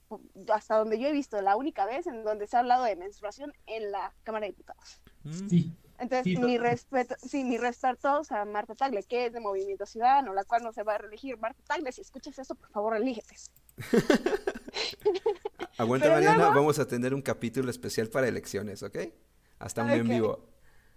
hasta 0.53 0.77
donde 0.77 0.99
yo 0.99 1.09
he 1.09 1.13
visto, 1.13 1.41
la 1.41 1.57
única 1.57 1.87
vez 1.87 2.07
en 2.07 2.25
donde 2.25 2.47
se 2.47 2.57
ha 2.57 2.61
hablado 2.61 2.85
de 2.85 2.97
menstruación 2.97 3.53
en 3.67 3.91
la 3.93 4.13
Cámara 4.25 4.47
de 4.47 4.53
Diputados. 4.53 5.01
Mm, 5.25 5.49
Sí, 5.49 5.73
Entonces, 5.99 6.25
Sí, 6.25 6.37
mi 6.37 6.57
to- 6.59 6.63
respeto, 6.63 7.15
sí, 7.19 7.43
mi 7.45 7.57
respeto 7.57 8.21
a 8.29 8.45
Marta 8.45 8.75
Tagle, 8.75 9.03
que 9.05 9.27
es 9.27 9.33
de 9.33 9.41
Movimiento 9.41 9.87
Ciudadano, 9.87 10.35
la 10.35 10.45
cual 10.45 10.63
no 10.63 10.71
se 10.73 10.83
va 10.83 10.97
a 10.97 10.99
reelegir. 10.99 11.39
Marta 11.39 11.63
Tagle, 11.67 11.91
si 11.91 12.03
escuchas 12.03 12.39
esto, 12.39 12.55
por 12.55 12.69
favor, 12.69 12.95
elígete. 12.97 13.35
Aguanta, 15.79 16.05
Pero 16.07 16.15
Mariana, 16.17 16.37
luego- 16.37 16.55
vamos 16.55 16.79
a 16.79 16.87
tener 16.87 17.15
un 17.15 17.23
capítulo 17.23 17.71
especial 17.71 18.09
para 18.09 18.29
elecciones, 18.29 18.83
¿ok? 18.83 18.99
Hasta 19.59 19.83
un 19.83 19.91
en 19.91 20.09
vivo. 20.09 20.49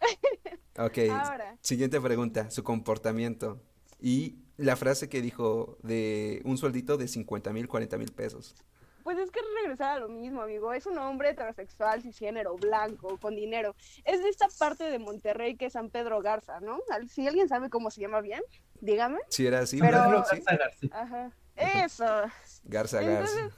Ok, 0.78 0.98
Ahora. 1.12 1.58
siguiente 1.62 2.00
pregunta, 2.00 2.50
su 2.50 2.64
comportamiento. 2.64 3.62
Y 4.00 4.38
la 4.60 4.76
frase 4.76 5.10
que 5.10 5.22
dijo 5.22 5.78
de 5.84 6.42
un 6.46 6.58
sueldito 6.58 6.98
de 6.98 7.08
50 7.08 7.52
mil, 7.54 7.68
40 7.68 7.98
mil 7.98 8.12
pesos. 8.12 8.56
Pues 9.04 9.18
es 9.18 9.32
que 9.32 9.40
es 9.40 9.46
regresar 9.64 9.98
a 9.98 10.00
lo 10.00 10.10
mismo, 10.10 10.42
amigo. 10.42 10.72
Es 10.74 10.86
un 10.86 10.98
hombre 11.00 11.34
transexual, 11.34 12.02
cisgénero, 12.04 12.56
blanco, 12.58 13.18
con 13.18 13.36
dinero. 13.36 13.76
Es 14.04 14.22
de 14.22 14.30
esta 14.30 14.48
parte 14.60 14.84
de 14.84 15.00
Monterrey 15.00 15.56
que 15.56 15.66
es 15.68 15.74
San 15.74 15.90
Pedro 15.90 16.22
Garza, 16.22 16.60
¿no? 16.60 16.80
Si 17.08 17.26
alguien 17.28 17.48
sabe 17.48 17.70
cómo 17.70 17.90
se 17.90 18.02
llama 18.02 18.22
bien, 18.22 18.42
dígame. 18.82 19.20
Si 19.30 19.48
era 19.48 19.60
así, 19.60 19.80
Pero- 19.80 19.98
Pedro. 20.04 20.24
Garza 20.30 20.56
García. 20.58 20.90
Ajá. 20.94 21.32
Eso. 21.56 22.06
Garza, 22.66 23.02
Garza. 23.02 23.40
Entonces, 23.40 23.54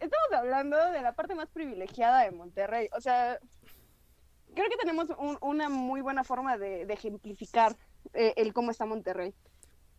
estamos 0.00 0.32
hablando 0.32 0.76
de 0.92 1.02
la 1.02 1.12
parte 1.14 1.34
más 1.34 1.50
privilegiada 1.50 2.22
de 2.22 2.30
Monterrey. 2.30 2.88
O 2.96 3.00
sea, 3.00 3.38
creo 4.54 4.68
que 4.70 4.76
tenemos 4.76 5.08
un- 5.18 5.38
una 5.42 5.68
muy 5.68 6.00
buena 6.00 6.24
forma 6.24 6.56
de, 6.56 6.86
de 6.86 6.94
ejemplificar 6.94 7.76
eh, 8.14 8.32
el 8.36 8.52
cómo 8.52 8.70
está 8.70 8.86
Monterrey 8.86 9.34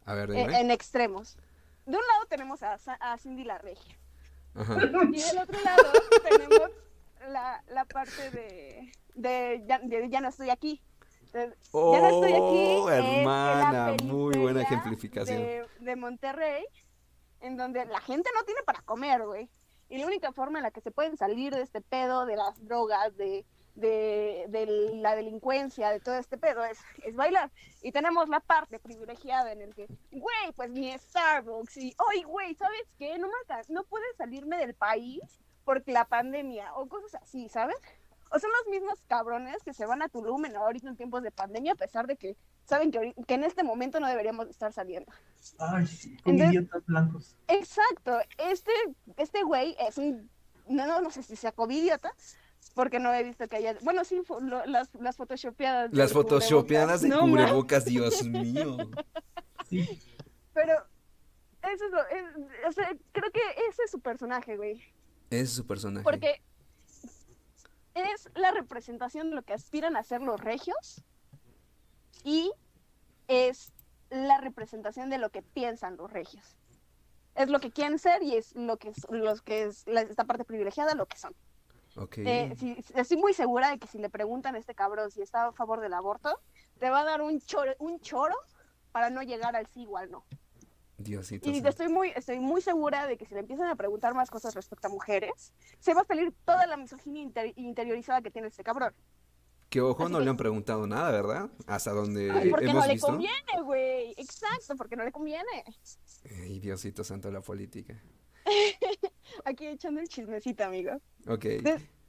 A 0.06 0.14
ver, 0.14 0.32
eh, 0.32 0.36
dime. 0.36 0.60
en 0.60 0.72
extremos. 0.72 1.38
De 1.86 1.98
un 1.98 2.04
lado 2.14 2.26
tenemos 2.30 2.62
a, 2.64 3.18
Cindy 3.18 3.44
la 3.44 3.58
Regia 3.60 3.96
Ajá. 4.56 4.76
y 4.76 5.22
del 5.22 5.38
otro 5.38 5.60
lado 5.62 5.84
tenemos 6.24 6.72
la, 7.30 7.64
la 7.68 7.86
parte 7.86 8.32
de, 8.32 8.92
de, 9.14 9.64
ya, 9.68 9.80
de 9.80 10.10
Ya 10.10 10.22
no 10.22 10.30
estoy 10.30 10.50
aquí. 10.50 10.82
Entonces, 11.26 11.58
ya 11.74 12.02
no 12.02 12.08
estoy 12.08 12.32
aquí. 12.32 12.76
Oh, 12.82 12.90
es 12.90 13.04
hermana, 13.04 13.96
muy 14.04 14.38
buena 14.38 14.62
ejemplificación. 14.62 15.38
De, 15.38 15.68
de 15.80 15.96
Monterrey, 15.96 16.66
en 17.42 17.58
donde 17.58 17.86
la 17.86 18.00
gente 18.00 18.30
no 18.34 18.44
tiene 18.46 18.62
para 18.64 18.82
comer, 18.82 19.26
güey. 19.26 19.50
Y 19.90 19.98
la 19.98 20.08
única 20.08 20.32
forma 20.32 20.60
en 20.60 20.64
la 20.64 20.72
que 20.72 20.82
se 20.82 20.92
pueden 20.92 21.18
salir 21.18 21.54
de 21.54 21.62
este 21.62 21.82
pedo, 21.82 22.26
de 22.26 22.38
las 22.38 22.66
drogas, 22.66 23.16
de, 23.18 23.46
de, 23.76 24.46
de 24.50 24.66
la 24.96 25.16
delincuencia, 25.16 25.90
de 25.92 26.00
todo 26.00 26.16
este 26.16 26.38
pedo, 26.38 26.64
es, 26.66 26.80
es 27.04 27.16
bailar. 27.16 27.52
Y 27.82 27.92
tenemos 27.92 28.30
la 28.30 28.40
parte 28.40 28.80
privilegiada 28.80 29.52
en 29.52 29.62
el 29.62 29.76
que, 29.76 29.88
güey, 30.12 30.52
pues 30.56 30.70
mi 30.72 30.98
Starbucks. 30.98 31.78
Y, 31.78 31.96
oye, 32.10 32.24
güey, 32.24 32.56
¿sabes 32.56 32.82
qué? 32.98 33.18
No, 33.18 33.28
alcan- 33.48 33.68
no 33.70 33.84
puedo 33.84 34.04
salirme 34.18 34.58
del 34.58 34.74
país 34.74 35.22
porque 35.64 35.92
la 35.92 36.06
pandemia 36.06 36.74
o 36.76 36.88
cosas 36.88 37.16
así, 37.22 37.50
¿sabes? 37.50 37.78
O 38.32 38.40
son 38.40 38.50
los 38.52 38.68
mismos 38.72 39.00
cabrones 39.08 39.62
que 39.64 39.74
se 39.74 39.86
van 39.86 40.02
a 40.02 40.10
Tulum 40.10 40.46
en 40.46 40.56
ahorita 40.56 40.88
en 40.88 40.96
tiempos 40.98 41.22
de 41.24 41.32
pandemia, 41.32 41.74
a 41.74 41.76
pesar 41.76 42.08
de 42.08 42.18
que 42.18 42.36
saben 42.66 42.92
que, 42.92 43.14
que 43.28 43.34
en 43.36 43.44
este 43.44 43.64
momento 43.64 44.00
no 44.00 44.08
deberíamos 44.08 44.48
estar 44.50 44.74
saliendo. 44.74 45.12
Ay, 45.60 45.86
sí, 45.86 46.18
con 46.18 46.34
Entonces- 46.34 46.56
idiotas 46.62 46.86
blancos. 46.86 47.36
Exacto, 47.48 48.20
este, 48.38 48.72
este 49.18 49.44
güey 49.44 49.76
es 49.80 49.98
un, 49.98 50.30
no, 50.68 50.88
no, 50.88 51.02
no 51.02 51.12
sé 51.12 51.22
si 51.24 51.36
sea 51.36 51.52
covidiota, 51.52 52.14
porque 52.76 53.00
no 53.00 53.12
he 53.14 53.24
visto 53.24 53.48
que 53.48 53.56
haya, 53.56 53.76
bueno, 53.82 54.04
sí, 54.04 54.18
fo- 54.22 54.40
lo- 54.42 54.66
las, 54.68 54.94
las 54.96 55.16
photoshopeadas. 55.16 55.92
Las 55.94 56.14
photoshopeadas 56.14 57.02
de 57.02 57.08
cubrebocas. 57.10 57.30
No, 57.32 57.32
cubrebocas, 57.48 57.86
Dios 57.86 58.24
mío. 58.26 58.78
Sí, 59.68 60.00
Pero, 60.54 60.74
eso 61.64 61.86
es 61.86 61.92
lo, 61.92 62.00
es- 62.08 62.68
o 62.68 62.72
sea, 62.72 62.92
creo 63.14 63.32
que 63.32 63.42
ese 63.70 63.84
es 63.86 63.90
su 63.92 64.00
personaje, 64.00 64.58
güey, 64.58 64.74
Ese 65.32 65.42
es 65.42 65.50
su 65.52 65.66
personaje. 65.66 66.04
porque 66.04 66.42
es 67.96 68.30
la 68.36 68.52
representación 68.52 69.30
de 69.30 69.38
lo 69.38 69.42
que 69.44 69.54
aspiran 69.54 69.96
a 69.96 70.04
ser 70.04 70.22
los 70.22 70.40
regios 70.40 71.02
y 72.24 72.52
es 73.28 73.72
la 74.10 74.40
representación 74.42 75.10
de 75.10 75.18
lo 75.18 75.30
que 75.30 75.42
piensan 75.42 75.96
los 75.98 76.12
regios. 76.12 76.56
Es 77.36 77.50
lo 77.50 77.60
que 77.60 77.72
quieren 77.72 78.00
ser 78.00 78.22
y 78.24 78.36
es 78.36 78.54
lo 78.56 78.78
que 78.78 78.90
es, 78.90 79.06
los 79.10 79.42
que 79.42 79.64
es 79.64 79.88
la- 79.88 80.02
esta 80.02 80.26
parte 80.26 80.44
privilegiada 80.46 80.94
lo 80.94 81.06
que 81.06 81.18
son. 81.18 81.34
Ok. 81.96 82.18
Eh, 82.20 82.56
si- 82.58 82.78
estoy 82.94 83.18
muy 83.18 83.34
segura 83.34 83.70
de 83.70 83.78
que 83.80 83.88
si 83.88 83.98
le 83.98 84.10
preguntan 84.10 84.56
a 84.56 84.58
este 84.58 84.76
cabrón 84.76 85.12
si 85.12 85.22
está 85.22 85.48
a 85.48 85.52
favor 85.54 85.80
del 85.80 85.94
aborto, 85.94 86.40
te 86.80 86.90
va 86.90 87.02
a 87.02 87.06
dar 87.06 87.22
un 87.22 87.40
choro, 87.42 87.72
un 87.80 88.00
choro 88.02 88.36
para 88.92 89.10
no 89.10 89.22
llegar 89.22 89.56
al 89.56 89.68
sí 89.68 89.86
o 89.90 89.98
al 89.98 90.12
no. 90.12 90.26
Diosito. 90.98 91.50
Y 91.50 91.58
estoy 91.66 91.90
muy, 91.90 92.10
estoy 92.16 92.40
muy 92.40 92.62
segura 92.62 93.06
de 93.06 93.18
que 93.18 93.26
si 93.26 93.34
le 93.34 93.42
empiezan 93.42 93.68
a 93.68 93.76
preguntar 93.76 94.14
más 94.14 94.30
cosas 94.30 94.56
respecto 94.56 94.88
a 94.88 94.90
mujeres, 94.90 95.52
se 95.80 95.94
va 95.94 96.02
a 96.02 96.06
salir 96.06 96.34
toda 96.46 96.66
la 96.68 96.78
misoginia 96.78 97.22
inter- 97.22 97.54
interiorizada 97.58 98.22
que 98.22 98.32
tiene 98.32 98.48
este 98.48 98.64
cabrón. 98.64 98.94
Que 99.70 99.82
ojo, 99.82 100.04
así 100.04 100.12
no 100.14 100.20
que- 100.20 100.24
le 100.26 100.30
han 100.30 100.38
preguntado 100.38 100.88
nada, 100.88 101.12
¿verdad? 101.12 101.50
Hasta 101.68 101.92
donde 101.92 102.32
Ay, 102.32 102.50
porque 102.50 102.66
no 102.66 102.72
hemos 102.72 102.88
le 102.88 102.94
visto. 102.94 103.08
conviene, 103.08 103.62
güey. 103.64 104.12
Exacto, 104.18 104.76
porque 104.78 104.96
no 104.96 105.04
le 105.04 105.12
conviene. 105.12 105.66
Ay, 106.44 106.60
Diosito 106.60 107.04
santo, 107.04 107.30
la 107.30 107.42
política. 107.42 108.02
Aquí 109.46 109.68
echando 109.68 110.02
el 110.02 110.08
chismecito, 110.10 110.64
amigo. 110.64 111.00
Ok. 111.28 111.46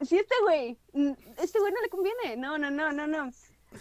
Si 0.03 0.18
este 0.18 0.35
güey, 0.42 0.79
mm, 0.92 1.12
este 1.38 1.59
güey 1.59 1.72
no 1.72 1.81
le 1.81 1.88
conviene, 1.88 2.37
no, 2.37 2.59
no, 2.59 2.70
no, 2.70 2.92
no, 2.92 3.07
no, 3.07 3.31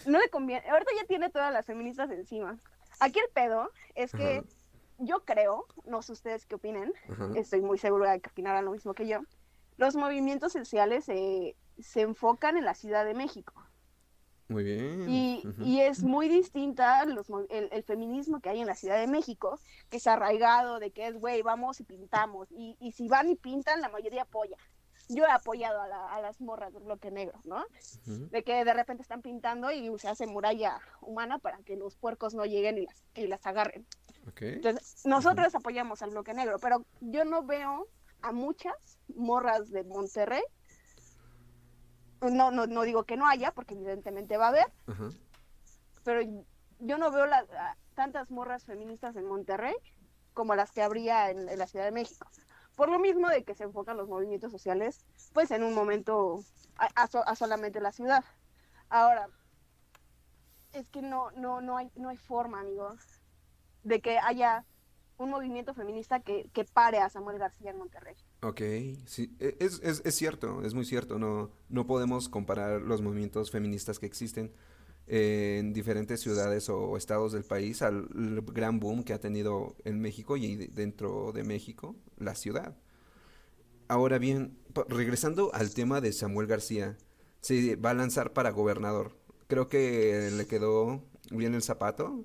no 0.06 0.18
le 0.18 0.28
conviene. 0.30 0.68
Ahorita 0.68 0.90
ya 0.98 1.06
tiene 1.06 1.30
todas 1.30 1.52
las 1.52 1.66
feministas 1.66 2.10
encima. 2.10 2.58
Aquí 3.00 3.18
el 3.18 3.28
pedo 3.34 3.70
es 3.94 4.12
que 4.12 4.38
Ajá. 4.38 4.44
yo 4.98 5.24
creo, 5.24 5.66
no 5.84 6.02
sé 6.02 6.12
ustedes 6.12 6.46
qué 6.46 6.54
opinen, 6.54 6.92
Ajá. 7.10 7.30
estoy 7.34 7.60
muy 7.60 7.78
segura 7.78 8.12
de 8.12 8.20
que 8.20 8.30
opinarán 8.30 8.64
lo 8.64 8.72
mismo 8.72 8.94
que 8.94 9.06
yo, 9.06 9.20
los 9.76 9.96
movimientos 9.96 10.52
sociales 10.52 11.08
eh, 11.08 11.54
se 11.78 12.00
enfocan 12.02 12.56
en 12.56 12.64
la 12.64 12.74
Ciudad 12.74 13.04
de 13.04 13.12
México 13.14 13.65
Muy 14.48 14.62
bien. 14.64 15.08
y, 15.10 15.42
y 15.64 15.80
es 15.80 16.02
muy 16.02 16.28
distinta 16.28 17.04
los, 17.04 17.28
el, 17.50 17.68
el 17.72 17.82
feminismo 17.82 18.40
que 18.40 18.50
hay 18.50 18.60
en 18.60 18.66
la 18.66 18.76
Ciudad 18.76 18.98
de 18.98 19.06
México, 19.08 19.58
que 19.90 19.96
es 19.96 20.06
arraigado 20.06 20.78
de 20.78 20.92
que 20.92 21.08
es, 21.08 21.14
güey, 21.18 21.42
vamos 21.42 21.80
y 21.80 21.84
pintamos. 21.84 22.48
Y, 22.52 22.76
y 22.80 22.92
si 22.92 23.08
van 23.08 23.28
y 23.28 23.34
pintan, 23.36 23.80
la 23.80 23.88
mayoría 23.88 24.22
apoya. 24.22 24.56
Yo 25.08 25.24
he 25.24 25.30
apoyado 25.30 25.80
a, 25.80 25.86
la- 25.88 26.06
a 26.14 26.20
las 26.20 26.40
morras 26.40 26.72
del 26.72 26.82
bloque 26.84 27.10
negro, 27.12 27.38
¿no? 27.44 27.64
De 28.30 28.42
que 28.42 28.64
de 28.64 28.72
repente 28.74 29.02
están 29.02 29.22
pintando 29.22 29.70
y 29.70 29.90
se 29.98 30.08
hace 30.08 30.26
muralla 30.26 30.80
humana 31.00 31.38
para 31.38 31.58
que 31.58 31.76
los 31.76 31.96
puercos 31.96 32.34
no 32.34 32.44
lleguen 32.44 32.78
y 32.78 32.86
las, 32.86 33.04
y 33.14 33.26
las 33.28 33.46
agarren. 33.46 33.86
Entonces, 34.54 35.04
nosotros 35.06 35.54
apoyamos 35.54 36.02
al 36.02 36.10
bloque 36.10 36.34
negro, 36.34 36.58
pero 36.60 36.84
yo 37.00 37.24
no 37.24 37.44
veo 37.44 37.86
a 38.22 38.32
muchas 38.32 38.74
morras 39.14 39.70
de 39.70 39.84
Monterrey 39.84 40.42
no, 42.20 42.50
no, 42.50 42.66
no 42.66 42.82
digo 42.82 43.04
que 43.04 43.16
no 43.16 43.26
haya, 43.26 43.52
porque 43.52 43.74
evidentemente 43.74 44.36
va 44.36 44.46
a 44.46 44.48
haber, 44.48 44.72
pero 46.04 46.20
yo 46.78 46.98
no 46.98 47.10
veo 47.10 47.26
la- 47.26 47.76
tantas 47.94 48.30
morras 48.30 48.64
feministas 48.64 49.16
en 49.16 49.26
Monterrey 49.26 49.74
como 50.34 50.54
las 50.54 50.70
que 50.72 50.82
habría 50.82 51.30
en, 51.30 51.48
en 51.48 51.58
la 51.58 51.66
Ciudad 51.66 51.84
de 51.86 51.92
México. 51.92 52.28
Por 52.76 52.90
lo 52.90 52.98
mismo 52.98 53.28
de 53.28 53.42
que 53.42 53.54
se 53.54 53.64
enfocan 53.64 53.96
los 53.96 54.06
movimientos 54.08 54.52
sociales, 54.52 55.04
pues 55.32 55.50
en 55.50 55.62
un 55.64 55.74
momento 55.74 56.40
a, 56.76 56.88
a 57.02 57.06
so- 57.06 57.26
a 57.26 57.34
solamente 57.34 57.80
la 57.80 57.90
ciudad. 57.92 58.22
Ahora, 58.90 59.28
es 60.72 60.86
que 60.90 61.00
no, 61.00 61.30
no, 61.32 61.60
no 61.62 61.78
hay, 61.78 61.90
no 61.96 62.10
hay 62.10 62.18
forma, 62.18 62.60
amigo, 62.60 62.94
de 63.82 64.00
que 64.02 64.18
haya 64.18 64.64
un 65.16 65.30
movimiento 65.30 65.72
feminista 65.72 66.20
que, 66.20 66.50
que 66.52 66.64
pare 66.66 66.98
a 66.98 67.08
Samuel 67.08 67.38
García 67.38 67.70
en 67.70 67.78
Monterrey. 67.78 68.16
Ok, 68.42 68.60
sí, 69.06 69.34
e- 69.40 69.56
es, 69.60 69.80
es, 69.82 70.02
es 70.04 70.14
cierto, 70.14 70.62
es 70.62 70.74
muy 70.74 70.84
cierto, 70.84 71.18
no, 71.18 71.50
no 71.68 71.86
podemos 71.86 72.28
comparar 72.28 72.82
los 72.82 73.00
movimientos 73.02 73.50
feministas 73.50 73.98
que 73.98 74.06
existen 74.06 74.52
en 75.08 75.72
diferentes 75.72 76.20
ciudades 76.20 76.68
o 76.68 76.96
estados 76.96 77.32
del 77.32 77.44
país 77.44 77.82
al 77.82 78.08
gran 78.52 78.78
boom 78.80 79.04
que 79.04 79.12
ha 79.14 79.20
tenido 79.20 79.76
en 79.84 80.00
México 80.00 80.36
y 80.36 80.56
de- 80.56 80.68
dentro 80.68 81.32
de 81.32 81.44
México, 81.44 81.96
la 82.18 82.34
ciudad. 82.34 82.76
Ahora 83.88 84.18
bien, 84.18 84.58
regresando 84.88 85.52
al 85.54 85.72
tema 85.72 86.00
de 86.00 86.12
Samuel 86.12 86.46
García, 86.48 86.98
se 87.40 87.76
va 87.76 87.90
a 87.90 87.94
lanzar 87.94 88.32
para 88.32 88.50
gobernador. 88.50 89.16
Creo 89.46 89.68
que 89.68 90.30
le 90.32 90.46
quedó 90.46 91.02
bien 91.30 91.54
el 91.54 91.62
zapato, 91.62 92.24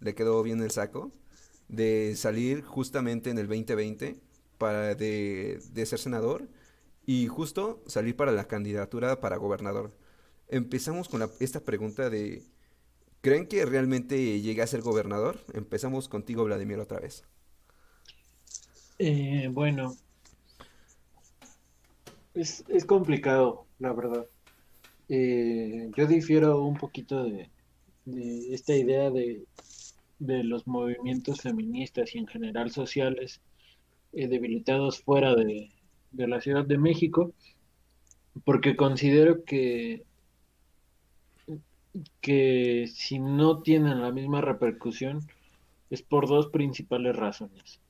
le 0.00 0.14
quedó 0.14 0.42
bien 0.42 0.62
el 0.62 0.70
saco 0.70 1.12
de 1.68 2.14
salir 2.16 2.62
justamente 2.64 3.30
en 3.30 3.38
el 3.38 3.46
2020 3.48 4.20
para 4.62 4.94
de, 4.94 5.60
ser 5.86 5.98
senador 6.00 6.48
y 7.06 7.26
justo 7.28 7.82
salir 7.86 8.16
para 8.16 8.32
la 8.32 8.48
candidatura 8.48 9.20
para 9.20 9.36
gobernador. 9.38 9.92
Empezamos 10.48 11.08
con 11.10 11.20
la- 11.20 11.30
esta 11.40 11.60
pregunta 11.64 12.10
de, 12.10 12.44
¿creen 13.22 13.48
que 13.48 13.66
realmente 13.66 14.40
llegue 14.42 14.62
a 14.62 14.68
ser 14.68 14.82
gobernador? 14.82 15.40
Empezamos 15.54 16.08
contigo, 16.08 16.44
Vladimir, 16.44 16.80
otra 16.80 17.00
vez. 17.00 17.24
Eh, 18.98 19.48
bueno, 19.52 19.98
es, 22.34 22.64
es 22.68 22.84
complicado, 22.84 23.66
la 23.78 23.92
verdad. 23.92 24.26
Eh, 25.08 25.90
yo 25.96 26.06
difiero 26.06 26.62
un 26.64 26.76
poquito 26.76 27.24
de, 27.24 27.50
de 28.06 28.54
esta 28.54 28.74
idea 28.76 29.10
de, 29.10 29.46
de 30.18 30.44
los 30.44 30.66
movimientos 30.68 31.42
feministas 31.42 32.14
y 32.14 32.18
en 32.20 32.28
general 32.28 32.72
sociales 32.72 33.42
eh, 34.12 34.28
debilitados 34.28 35.02
fuera 35.02 35.34
de, 35.34 35.70
de 36.10 36.28
la 36.28 36.40
Ciudad 36.40 36.64
de 36.64 36.78
México, 36.78 37.32
porque 38.44 38.76
considero 38.76 39.44
que, 39.44 40.04
que 42.20 42.86
si 42.92 43.18
no 43.18 43.62
tienen 43.62 44.00
la 44.00 44.12
misma 44.12 44.40
repercusión 44.40 45.20
es 45.90 46.02
por 46.02 46.26
dos 46.26 46.48
principales 46.48 47.16
razones. 47.16 47.80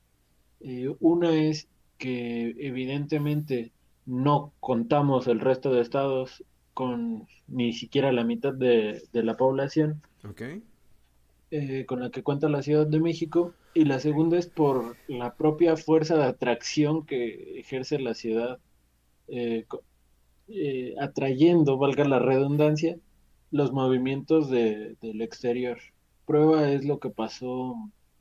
Eh, 0.60 0.94
una 1.00 1.34
es 1.34 1.68
que 1.98 2.54
evidentemente 2.58 3.72
no 4.06 4.52
contamos 4.60 5.28
el 5.28 5.40
resto 5.40 5.72
de 5.72 5.82
estados 5.82 6.44
con 6.74 7.28
ni 7.46 7.72
siquiera 7.72 8.10
la 8.12 8.24
mitad 8.24 8.52
de, 8.52 9.02
de 9.12 9.22
la 9.22 9.36
población 9.36 10.02
¿Ok? 10.28 10.42
eh, 11.50 11.84
con 11.86 12.00
la 12.00 12.10
que 12.10 12.22
cuenta 12.22 12.48
la 12.48 12.62
Ciudad 12.62 12.86
de 12.86 12.98
México 13.00 13.54
y 13.74 13.84
la 13.84 14.00
segunda 14.00 14.38
es 14.38 14.46
por 14.48 14.96
la 15.06 15.34
propia 15.34 15.76
fuerza 15.76 16.16
de 16.16 16.24
atracción 16.24 17.06
que 17.06 17.58
ejerce 17.60 17.98
la 17.98 18.14
ciudad, 18.14 18.58
eh, 19.28 19.64
eh, 20.48 20.94
atrayendo, 21.00 21.78
valga 21.78 22.04
la 22.04 22.18
redundancia, 22.18 22.98
los 23.50 23.72
movimientos 23.72 24.50
de- 24.50 24.96
del 25.00 25.22
exterior. 25.22 25.78
Prueba 26.26 26.70
es 26.70 26.84
lo 26.84 26.98
que 26.98 27.10
pasó 27.10 27.74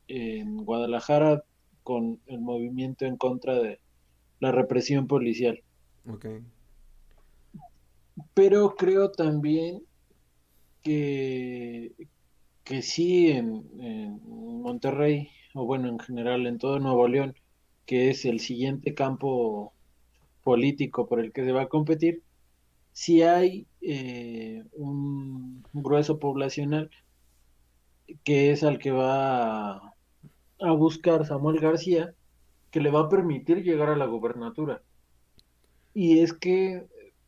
en 0.07 0.57
Guadalajara 0.63 1.43
con 1.83 2.19
el 2.27 2.39
movimiento 2.39 3.05
en 3.05 3.17
contra 3.17 3.55
de 3.55 3.79
la 4.39 4.51
represión 4.51 5.07
policial. 5.07 5.61
Ok. 6.07 6.25
Pero 8.33 8.75
creo 8.75 9.11
también 9.11 9.83
que, 10.83 11.93
que 12.63 12.81
sí 12.81 13.27
en, 13.31 13.63
en 13.79 14.19
Monterrey, 14.61 15.29
o 15.53 15.65
bueno, 15.65 15.89
en 15.89 15.99
general 15.99 16.47
en 16.47 16.57
todo 16.57 16.79
Nuevo 16.79 17.07
León, 17.07 17.35
que 17.85 18.09
es 18.09 18.25
el 18.25 18.39
siguiente 18.39 18.93
campo 18.93 19.73
político 20.43 21.07
por 21.07 21.19
el 21.19 21.31
que 21.31 21.45
se 21.45 21.51
va 21.51 21.63
a 21.63 21.69
competir, 21.69 22.23
sí 22.93 23.21
hay 23.23 23.67
eh, 23.81 24.63
un 24.73 25.63
grueso 25.73 26.19
poblacional 26.19 26.89
que 28.23 28.51
es 28.51 28.63
al 28.63 28.79
que 28.79 28.91
va 28.91 29.77
a, 30.59 30.71
buscar 30.77 31.25
Samuel 31.25 31.59
García, 31.59 32.13
que 32.71 32.81
le 32.81 32.91
va 32.91 33.01
a 33.01 33.09
permitir 33.09 33.63
llegar 33.63 33.89
a 33.89 33.95
la 33.95 34.05
gubernatura. 34.05 34.81
Y 35.93 36.19
es 36.19 36.33
que 36.33 36.85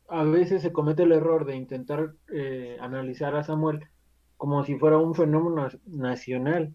a 0.08 0.24
veces 0.24 0.62
se 0.62 0.72
comete 0.72 1.02
el 1.04 1.12
error 1.12 1.46
de 1.46 1.56
intentar 1.56 2.14
eh, 2.32 2.76
analizar 2.80 3.34
a 3.36 3.44
Samuel 3.44 3.88
como 4.36 4.64
si 4.64 4.76
fuera 4.76 4.98
un 4.98 5.14
fenómeno 5.14 5.68
nacional, 5.86 6.74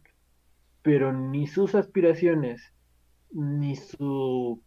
pero 0.90 1.14
ni 1.14 1.46
sus 1.46 1.76
aspiraciones 1.76 2.74
ni 3.30 3.76
su 3.76 4.60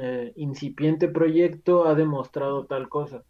eh, 0.00 0.32
incipiente 0.36 1.06
proyecto 1.06 1.86
ha 1.86 1.94
demostrado 1.94 2.64
tal 2.64 2.88
cosa. 2.88 3.24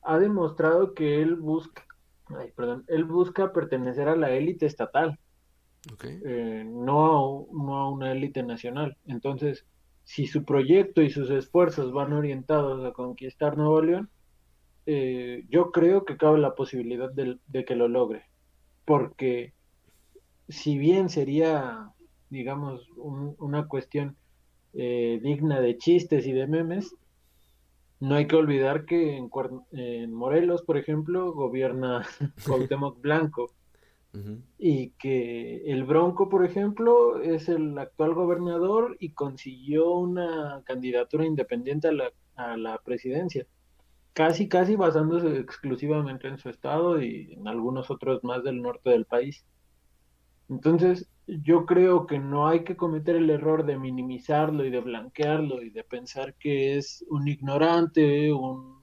Ha 0.00 0.18
demostrado 0.18 0.94
que 0.94 1.20
él 1.20 1.36
busca, 1.36 1.84
ay, 2.28 2.52
perdón, 2.56 2.86
él 2.88 3.04
busca 3.04 3.52
pertenecer 3.52 4.08
a 4.08 4.16
la 4.16 4.30
élite 4.30 4.64
estatal, 4.64 5.18
eh, 6.04 6.64
no, 6.66 7.04
a, 7.04 7.46
no 7.52 7.76
a 7.76 7.90
una 7.90 8.12
élite 8.12 8.42
nacional. 8.42 8.96
Entonces, 9.04 9.66
si 10.04 10.26
su 10.26 10.42
proyecto 10.42 11.02
y 11.02 11.10
sus 11.10 11.28
esfuerzos 11.28 11.92
van 11.92 12.14
orientados 12.14 12.82
a 12.82 12.94
conquistar 12.94 13.58
Nuevo 13.58 13.82
León, 13.82 14.08
eh, 14.86 15.44
yo 15.50 15.70
creo 15.70 16.06
que 16.06 16.16
cabe 16.16 16.38
la 16.38 16.54
posibilidad 16.54 17.12
de, 17.12 17.36
de 17.46 17.64
que 17.66 17.76
lo 17.76 17.88
logre. 17.88 18.24
Porque 18.86 19.52
si 20.48 20.78
bien 20.78 21.08
sería, 21.08 21.90
digamos, 22.30 22.88
un- 22.96 23.36
una 23.38 23.66
cuestión 23.68 24.16
eh, 24.74 25.20
digna 25.22 25.60
de 25.60 25.78
chistes 25.78 26.26
y 26.26 26.32
de 26.32 26.46
memes, 26.46 26.94
no 28.00 28.14
hay 28.14 28.26
que 28.26 28.36
olvidar 28.36 28.84
que 28.86 29.16
en, 29.16 29.30
en 29.72 30.12
Morelos, 30.14 30.62
por 30.62 30.76
ejemplo, 30.78 31.32
gobierna 31.32 32.06
Cuauhtémoc 32.46 33.00
Blanco 33.00 33.52
y 34.58 34.90
que 34.92 35.70
el 35.70 35.84
Bronco, 35.84 36.28
por 36.28 36.44
ejemplo, 36.44 37.20
es 37.22 37.48
el 37.48 37.76
actual 37.78 38.14
gobernador 38.14 38.96
y 39.00 39.12
consiguió 39.12 39.90
una 39.92 40.62
candidatura 40.64 41.26
independiente 41.26 41.88
a 41.88 41.92
la, 41.92 42.12
a 42.36 42.56
la 42.56 42.78
presidencia, 42.82 43.46
casi, 44.14 44.48
casi 44.48 44.76
basándose 44.76 45.38
exclusivamente 45.40 46.28
en 46.28 46.38
su 46.38 46.50
estado 46.50 47.02
y 47.02 47.34
en 47.34 47.48
algunos 47.48 47.90
otros 47.90 48.24
más 48.24 48.44
del 48.44 48.62
norte 48.62 48.90
del 48.90 49.06
país. 49.06 49.46
Entonces, 50.48 51.08
yo 51.26 51.66
creo 51.66 52.06
que 52.06 52.18
no 52.18 52.46
hay 52.48 52.64
que 52.64 52.76
cometer 52.76 53.16
el 53.16 53.30
error 53.30 53.64
de 53.66 53.78
minimizarlo 53.78 54.64
y 54.64 54.70
de 54.70 54.80
blanquearlo 54.80 55.62
y 55.62 55.70
de 55.70 55.84
pensar 55.84 56.34
que 56.36 56.76
es 56.78 57.04
un 57.10 57.28
ignorante, 57.28 58.32
un, 58.32 58.82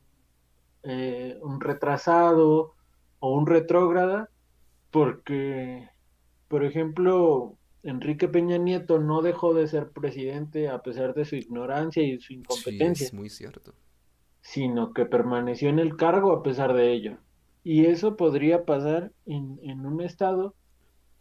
eh, 0.83 1.37
un 1.41 1.61
retrasado 1.61 2.75
o 3.19 3.33
un 3.35 3.47
retrógrada, 3.47 4.29
porque, 4.91 5.89
por 6.49 6.65
ejemplo, 6.65 7.57
Enrique 7.83 8.27
Peña 8.29 8.57
Nieto 8.57 8.99
no 8.99 9.21
dejó 9.21 9.53
de 9.53 9.67
ser 9.67 9.91
presidente 9.91 10.69
a 10.69 10.81
pesar 10.83 11.13
de 11.15 11.25
su 11.25 11.35
ignorancia 11.37 12.03
y 12.03 12.19
su 12.19 12.33
Sí, 12.47 12.93
incompetencia, 12.93 13.03
es 13.03 13.13
muy 13.13 13.29
cierto. 13.29 13.75
sino 14.41 14.93
que 14.93 15.05
permaneció 15.05 15.69
en 15.69 15.79
el 15.79 15.95
cargo 15.97 16.31
a 16.33 16.43
pesar 16.43 16.73
de 16.73 16.91
ello. 16.93 17.17
Y 17.63 17.85
eso 17.85 18.15
podría 18.17 18.65
pasar 18.65 19.11
en, 19.25 19.59
en 19.63 19.85
un 19.85 20.01
estado 20.01 20.55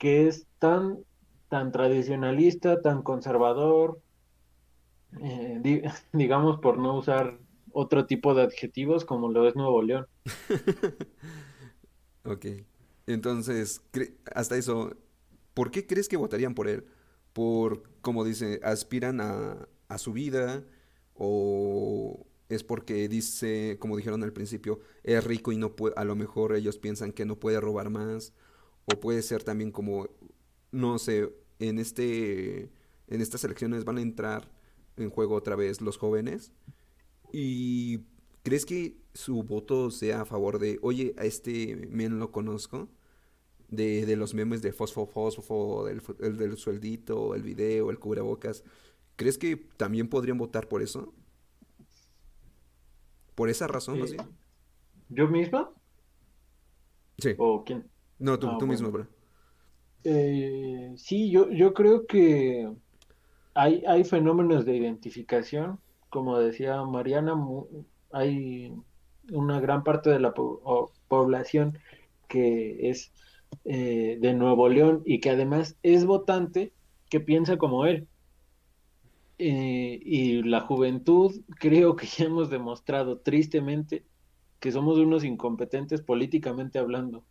que 0.02 0.28
es 0.28 0.46
tan, 0.58 0.98
tan 1.48 1.72
tradicionalista, 1.72 2.82
tan 2.82 3.02
conservador, 3.02 4.02
eh, 5.22 5.58
di- 5.62 5.82
digamos 6.12 6.58
por 6.60 6.78
no 6.78 6.96
usar 6.98 7.38
otro 7.72 8.06
tipo 8.06 8.34
de 8.34 8.42
adjetivos 8.42 9.04
como 9.04 9.30
lo 9.30 9.48
es 9.48 9.56
Nuevo 9.56 9.82
León. 9.82 10.06
Ok. 12.24 12.46
Entonces, 13.06 13.82
hasta 14.34 14.56
eso, 14.56 14.96
¿por 15.54 15.70
qué 15.70 15.86
crees 15.86 16.08
que 16.08 16.16
votarían 16.16 16.54
por 16.54 16.68
él? 16.68 16.86
¿Por, 17.32 17.82
como 18.00 18.24
dice, 18.24 18.60
aspiran 18.62 19.20
a, 19.20 19.68
a 19.88 19.98
su 19.98 20.12
vida? 20.12 20.64
¿O 21.14 22.26
es 22.48 22.62
porque 22.64 23.08
dice, 23.08 23.78
como 23.80 23.96
dijeron 23.96 24.22
al 24.22 24.32
principio, 24.32 24.80
es 25.04 25.24
rico 25.24 25.52
y 25.52 25.56
no 25.56 25.74
puede, 25.76 25.94
a 25.96 26.04
lo 26.04 26.16
mejor 26.16 26.54
ellos 26.54 26.78
piensan 26.78 27.12
que 27.12 27.24
no 27.26 27.38
puede 27.40 27.60
robar 27.60 27.90
más? 27.90 28.34
¿O 28.86 28.98
puede 29.00 29.22
ser 29.22 29.42
también 29.42 29.70
como, 29.70 30.08
no 30.70 30.98
sé, 30.98 31.32
en 31.58 31.78
este, 31.78 32.70
en 33.06 33.20
estas 33.20 33.44
elecciones 33.44 33.84
van 33.84 33.98
a 33.98 34.02
entrar 34.02 34.50
en 34.96 35.10
juego 35.10 35.34
otra 35.36 35.56
vez 35.56 35.80
los 35.80 35.96
jóvenes? 35.96 36.52
¿Y 37.32 38.00
crees 38.42 38.66
que 38.66 38.96
su 39.14 39.42
voto 39.42 39.90
sea 39.90 40.22
a 40.22 40.24
favor 40.24 40.58
de, 40.58 40.78
oye, 40.82 41.14
a 41.18 41.24
este 41.24 41.88
men 41.90 42.18
lo 42.18 42.32
conozco, 42.32 42.88
de, 43.68 44.04
de 44.04 44.16
los 44.16 44.34
memes 44.34 44.60
de 44.60 44.72
fosfo, 44.72 45.06
fosfo, 45.06 45.84
del, 45.86 46.02
el 46.20 46.36
del 46.36 46.56
sueldito, 46.58 47.34
el 47.34 47.42
video, 47.42 47.90
el 47.90 47.98
cubrebocas, 47.98 48.64
¿crees 49.16 49.38
que 49.38 49.56
también 49.56 50.08
podrían 50.08 50.38
votar 50.38 50.68
por 50.68 50.82
eso? 50.82 51.14
¿Por 53.34 53.48
esa 53.48 53.66
razón, 53.66 53.98
Eh? 53.98 54.16
¿Yo 55.08 55.28
misma? 55.28 55.70
Sí. 57.18 57.34
¿O 57.38 57.64
quién? 57.64 57.91
No, 58.22 58.38
tú, 58.38 58.48
ah, 58.48 58.56
tú 58.56 58.66
bueno. 58.66 58.66
mismo, 58.66 58.90
bro. 58.90 59.06
Eh, 60.04 60.92
sí, 60.96 61.30
yo, 61.30 61.50
yo 61.50 61.74
creo 61.74 62.06
que 62.06 62.68
hay, 63.54 63.84
hay 63.86 64.04
fenómenos 64.04 64.64
de 64.66 64.76
identificación, 64.76 65.80
como 66.10 66.38
decía 66.38 66.82
Mariana, 66.84 67.34
hay 68.12 68.72
una 69.32 69.60
gran 69.60 69.84
parte 69.84 70.10
de 70.10 70.20
la 70.20 70.34
po- 70.34 70.92
población 71.08 71.78
que 72.28 72.90
es 72.90 73.12
eh, 73.64 74.18
de 74.20 74.34
Nuevo 74.34 74.68
León 74.68 75.02
y 75.06 75.20
que 75.20 75.30
además 75.30 75.78
es 75.82 76.04
votante 76.06 76.74
que 77.10 77.20
piensa 77.20 77.58
como 77.58 77.86
él. 77.86 78.08
Eh, 79.38 79.98
y 80.02 80.42
la 80.42 80.60
juventud 80.60 81.42
creo 81.58 81.96
que 81.96 82.06
ya 82.06 82.26
hemos 82.26 82.50
demostrado 82.50 83.20
tristemente 83.20 84.06
que 84.60 84.70
somos 84.72 84.98
unos 84.98 85.24
incompetentes 85.24 86.02
políticamente 86.02 86.78
hablando. 86.78 87.26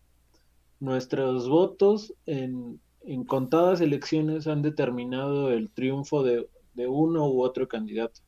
Nuestros 0.82 1.48
votos 1.48 2.14
en, 2.26 2.82
en 3.04 3.24
contadas 3.24 3.80
elecciones 3.80 4.48
han 4.48 4.62
determinado 4.62 5.52
el 5.52 5.70
triunfo 5.70 6.24
de, 6.24 6.50
de 6.74 6.88
uno 6.88 7.30
u 7.30 7.44
otro 7.44 7.68
candidato. 7.68 8.20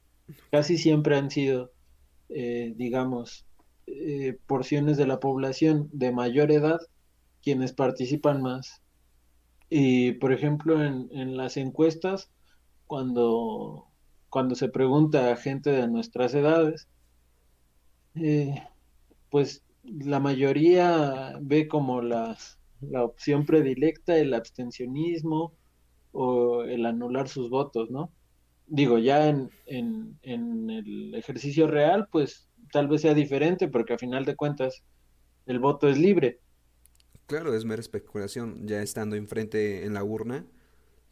Casi 0.51 0.77
siempre 0.77 1.17
han 1.17 1.29
sido, 1.29 1.71
eh, 2.29 2.73
digamos, 2.77 3.45
eh, 3.87 4.37
porciones 4.47 4.97
de 4.97 5.07
la 5.07 5.19
población 5.19 5.89
de 5.91 6.11
mayor 6.11 6.51
edad 6.51 6.79
quienes 7.41 7.73
participan 7.73 8.41
más. 8.41 8.81
Y, 9.69 10.11
por 10.13 10.31
ejemplo, 10.31 10.83
en, 10.83 11.09
en 11.11 11.35
las 11.35 11.57
encuestas, 11.57 12.29
cuando, 12.85 13.87
cuando 14.29 14.53
se 14.53 14.69
pregunta 14.69 15.31
a 15.31 15.35
gente 15.35 15.71
de 15.71 15.87
nuestras 15.87 16.35
edades, 16.35 16.87
eh, 18.13 18.61
pues 19.31 19.62
la 19.83 20.19
mayoría 20.19 21.37
ve 21.41 21.67
como 21.67 22.01
la, 22.01 22.37
la 22.81 23.03
opción 23.03 23.45
predilecta 23.45 24.17
el 24.17 24.33
abstencionismo 24.33 25.57
o 26.11 26.63
el 26.63 26.85
anular 26.85 27.27
sus 27.29 27.49
votos, 27.49 27.89
¿no? 27.91 28.13
Digo, 28.67 28.97
ya 28.99 29.29
en, 29.29 29.51
en, 29.65 30.19
en 30.23 30.69
el 30.69 31.15
ejercicio 31.15 31.67
real, 31.67 32.07
pues 32.11 32.49
tal 32.71 32.87
vez 32.87 33.01
sea 33.01 33.13
diferente, 33.13 33.67
porque 33.69 33.93
a 33.93 33.97
final 33.99 34.25
de 34.25 34.35
cuentas 34.35 34.83
el 35.47 35.59
voto 35.59 35.89
es 35.89 35.97
libre. 35.99 36.41
Claro, 37.25 37.55
es 37.55 37.65
mera 37.65 37.81
especulación. 37.81 38.67
Ya 38.67 38.81
estando 38.81 39.15
enfrente 39.15 39.85
en 39.85 39.93
la 39.93 40.03
urna, 40.03 40.45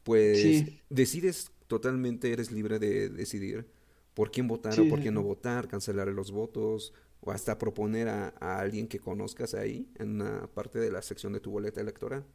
pues 0.03 0.65
Sí. 0.65 0.81
decides 0.89 1.51
totalmente, 1.67 2.34
eres 2.34 2.51
libre 2.51 2.79
de 2.79 3.10
decidir 3.10 3.67
por 4.15 4.31
quién 4.31 4.47
votar 4.47 4.79
Sí, 4.79 4.81
o 4.81 4.88
por 4.88 5.01
quién 5.01 5.15
no 5.15 5.23
votar, 5.23 5.67
cancelar 5.67 6.07
los 6.10 6.31
votos 6.31 6.93
o 7.21 7.31
hasta 7.31 7.57
proponer 7.57 8.10
a, 8.10 8.34
a 8.39 8.60
alguien 8.60 8.88
que 8.88 8.99
conozcas 8.99 9.53
ahí 9.53 9.88
en 9.99 10.21
una 10.21 10.47
parte 10.47 10.79
de 10.79 10.91
la 10.91 11.01
sección 11.01 11.34
de 11.34 11.39
tu 11.39 11.51
boleta 11.51 11.81
electoral. 11.81 12.25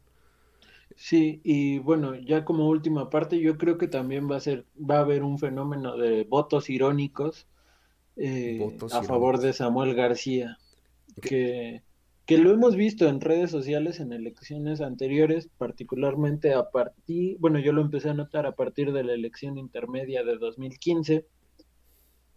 Sí, 0.95 1.41
y 1.43 1.79
bueno, 1.79 2.15
ya 2.15 2.45
como 2.45 2.69
última 2.69 3.09
parte, 3.09 3.39
yo 3.39 3.57
creo 3.57 3.77
que 3.77 3.87
también 3.87 4.29
va 4.29 4.37
a 4.37 4.39
ser, 4.39 4.65
va 4.77 4.97
a 4.97 5.01
haber 5.01 5.23
un 5.23 5.37
fenómeno 5.37 5.97
de 5.97 6.23
votos 6.23 6.69
irónicos 6.69 7.47
eh, 8.17 8.57
Votos 8.59 8.93
a 8.93 9.03
favor 9.03 9.39
de. 9.39 9.53
Samuel 9.53 9.93
García, 9.93 10.57
que, 11.21 11.83
que 12.25 12.37
lo 12.39 12.51
hemos 12.51 12.75
visto 12.75 13.07
en 13.07 13.21
redes 13.21 13.51
sociales 13.51 13.99
en 13.99 14.11
elecciones 14.11 14.81
anteriores, 14.81 15.49
particularmente 15.57 16.53
a 16.53 16.71
partir, 16.71 17.37
bueno, 17.39 17.59
yo 17.59 17.73
lo 17.73 17.81
empecé 17.81 18.09
a 18.09 18.15
notar 18.15 18.47
a 18.47 18.55
partir 18.55 18.91
de 18.91 19.03
la 19.03 19.13
elección 19.13 19.57
intermedia 19.59 20.23
de 20.23 20.37
2015, 20.37 21.27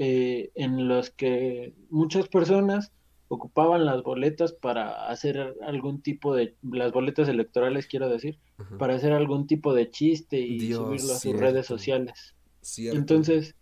eh, 0.02 0.50
en 0.54 0.88
los 0.88 1.10
que 1.10 1.74
muchas 1.90 2.26
personas 2.26 2.90
ocupaban 3.28 3.84
las 3.84 4.02
boletas 4.02 4.54
para 4.54 5.10
hacer 5.10 5.54
algún 5.60 6.00
tipo 6.00 6.34
de, 6.34 6.54
las 6.62 6.90
boletas 6.90 7.28
electorales 7.28 7.86
quiero 7.86 8.08
decir, 8.08 8.38
para 8.78 8.94
hacer 8.94 9.12
algún 9.12 9.46
tipo 9.46 9.74
de 9.74 9.90
chiste 9.90 10.40
y 10.40 10.58
Dios, 10.58 10.78
subirlo 10.78 11.12
a 11.12 11.18
sus 11.18 11.36
redes 11.36 11.66
sociales. 11.66 12.34
cierto. 12.62 12.98
Entonces, 12.98 13.54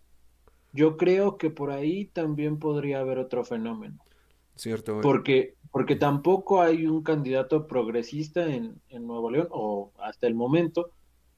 yo 0.71 0.95
creo 0.95 1.37
que 1.37 1.49
por 1.49 1.71
ahí 1.71 2.05
también 2.05 2.57
podría 2.57 3.01
haber 3.01 3.19
otro 3.19 3.43
fenómeno, 3.43 3.99
Cierto. 4.55 5.01
porque, 5.01 5.55
porque 5.73 5.97
tampoco 5.97 6.61
hay 6.61 6.87
un 6.87 7.03
candidato 7.03 7.67
progresista 7.67 8.45
en, 8.47 8.79
en 8.87 9.05
Nuevo 9.05 9.29
León, 9.29 9.49
o 9.51 9.91
hasta 9.99 10.25
el 10.25 10.35
momento, 10.35 10.91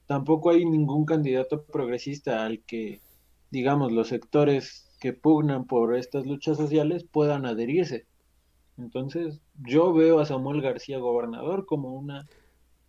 tampoco 0.06 0.50
hay 0.50 0.64
ningún 0.64 1.06
candidato 1.06 1.64
progresista 1.64 2.46
al 2.46 2.60
que, 2.60 3.00
digamos, 3.50 3.90
los 3.90 4.06
sectores 4.06 4.91
que 5.02 5.12
pugnan 5.12 5.66
por 5.66 5.96
estas 5.96 6.26
luchas 6.26 6.56
sociales 6.56 7.04
puedan 7.10 7.44
adherirse. 7.44 8.06
Entonces, 8.78 9.40
yo 9.66 9.92
veo 9.92 10.20
a 10.20 10.26
Samuel 10.26 10.62
García 10.62 10.98
gobernador 10.98 11.66
como 11.66 11.92
una, 11.92 12.24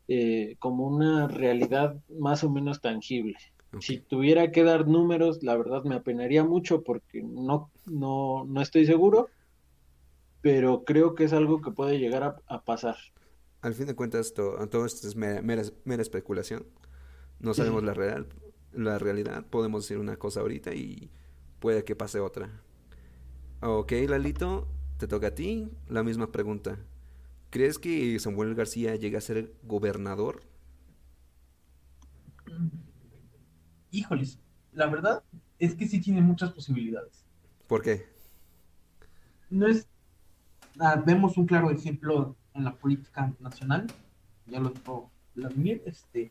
eh, 0.08 0.56
como 0.60 0.86
una 0.88 1.28
realidad 1.28 1.98
más 2.20 2.44
o 2.44 2.52
menos 2.52 2.82
tangible. 2.82 3.36
Si 3.80 3.98
tuviera 3.98 4.52
que 4.52 4.64
dar 4.64 4.88
números, 4.88 5.42
la 5.42 5.58
verdad 5.58 5.84
me 5.86 5.96
apenaría 5.96 6.44
mucho 6.44 6.84
porque 6.84 7.24
no, 7.24 7.72
no, 7.88 8.46
no 8.46 8.62
estoy 8.62 8.86
seguro, 8.86 9.30
pero 10.42 10.84
creo 10.84 11.16
que 11.16 11.24
es 11.24 11.34
algo 11.34 11.62
que 11.62 11.72
puede 11.72 11.98
llegar 11.98 12.24
a, 12.24 12.36
a 12.48 12.62
pasar. 12.64 12.96
Al 13.62 13.74
fin 13.74 13.88
de 13.88 13.96
cuentas, 13.96 14.34
to- 14.34 14.68
todo 14.70 14.86
esto 14.86 15.08
es 15.08 15.16
mera, 15.16 15.42
mera- 15.42 15.64
mera 15.86 16.02
especulación. 16.04 16.68
No 17.40 17.56
sabemos 17.56 17.82
Sí. 17.82 17.88
la 17.88 17.94
real, 17.96 18.28
la 18.74 19.00
realidad. 19.00 19.46
Podemos 19.50 19.84
decir 19.84 19.98
una 19.98 20.18
cosa 20.18 20.42
ahorita 20.42 20.76
y 20.76 21.10
puede 21.64 21.86
que 21.86 21.96
pase 21.96 22.20
otra. 22.20 22.50
Ok, 23.62 23.94
Lalito, 24.10 24.68
te 24.98 25.08
toca 25.08 25.28
a 25.28 25.34
ti 25.34 25.70
la 25.88 26.04
misma 26.04 26.30
pregunta. 26.30 26.78
¿Crees 27.52 27.80
que 27.80 28.20
Samuel 28.20 28.54
García 28.54 28.98
llega 28.98 29.20
a 29.20 29.22
ser 29.22 29.54
gobernador? 29.64 30.44
Híjoles, 33.92 34.40
la 34.74 34.88
verdad 34.88 35.24
es 35.58 35.74
que 35.74 35.88
sí 35.88 36.02
tiene 36.02 36.20
muchas 36.20 36.52
posibilidades. 36.52 37.24
¿Por 37.70 37.82
qué? 37.82 38.08
No 39.50 39.66
es, 39.66 39.88
ah, 40.82 41.02
vemos 41.06 41.38
un 41.38 41.46
claro 41.46 41.72
ejemplo 41.72 42.36
en 42.56 42.66
la 42.66 42.76
política 42.76 43.34
nacional, 43.40 43.88
ya 44.48 44.60
lo 44.60 44.72
dijo 44.72 45.10
Vladimir, 45.34 45.82
este, 45.86 46.30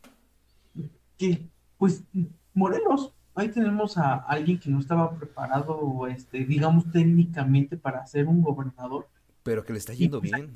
que 1.17 1.49
pues 1.79 2.05
Morelos, 2.53 3.15
ahí 3.35 3.49
tenemos 3.49 3.97
a 3.99 4.15
alguien 4.15 4.59
que 4.59 4.71
no 4.71 4.79
estaba 4.81 5.17
preparado, 5.17 6.07
este, 6.07 6.45
digamos 6.45 6.91
técnicamente 6.93 7.77
para 7.77 8.05
ser 8.07 8.27
un 8.27 8.43
gobernador, 8.43 9.09
Pero 9.43 9.65
que 9.65 9.73
le 9.73 9.79
está 9.79 9.95
yendo 9.95 10.21
pues, 10.21 10.33
bien. 10.33 10.51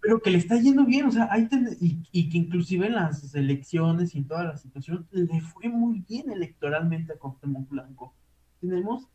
pero 0.00 0.20
que 0.22 0.30
le 0.30 0.38
está 0.38 0.56
yendo 0.58 0.84
bien, 0.84 1.06
o 1.06 1.12
sea, 1.12 1.28
ahí 1.30 1.46
ten- 1.48 1.76
y, 1.80 1.98
y 2.12 2.28
que 2.30 2.38
inclusive 2.38 2.86
en 2.86 2.94
las 2.94 3.34
elecciones 3.34 4.14
y 4.14 4.18
en 4.18 4.24
toda 4.24 4.44
la 4.44 4.56
situación 4.56 5.06
le 5.10 5.40
fue 5.40 5.68
muy 5.68 6.04
bien 6.08 6.30
electoralmente 6.30 7.12
a 7.12 7.16
Cuauhtémoc 7.18 7.68
Blanco. 7.68 8.14
Tenemos 8.60 9.08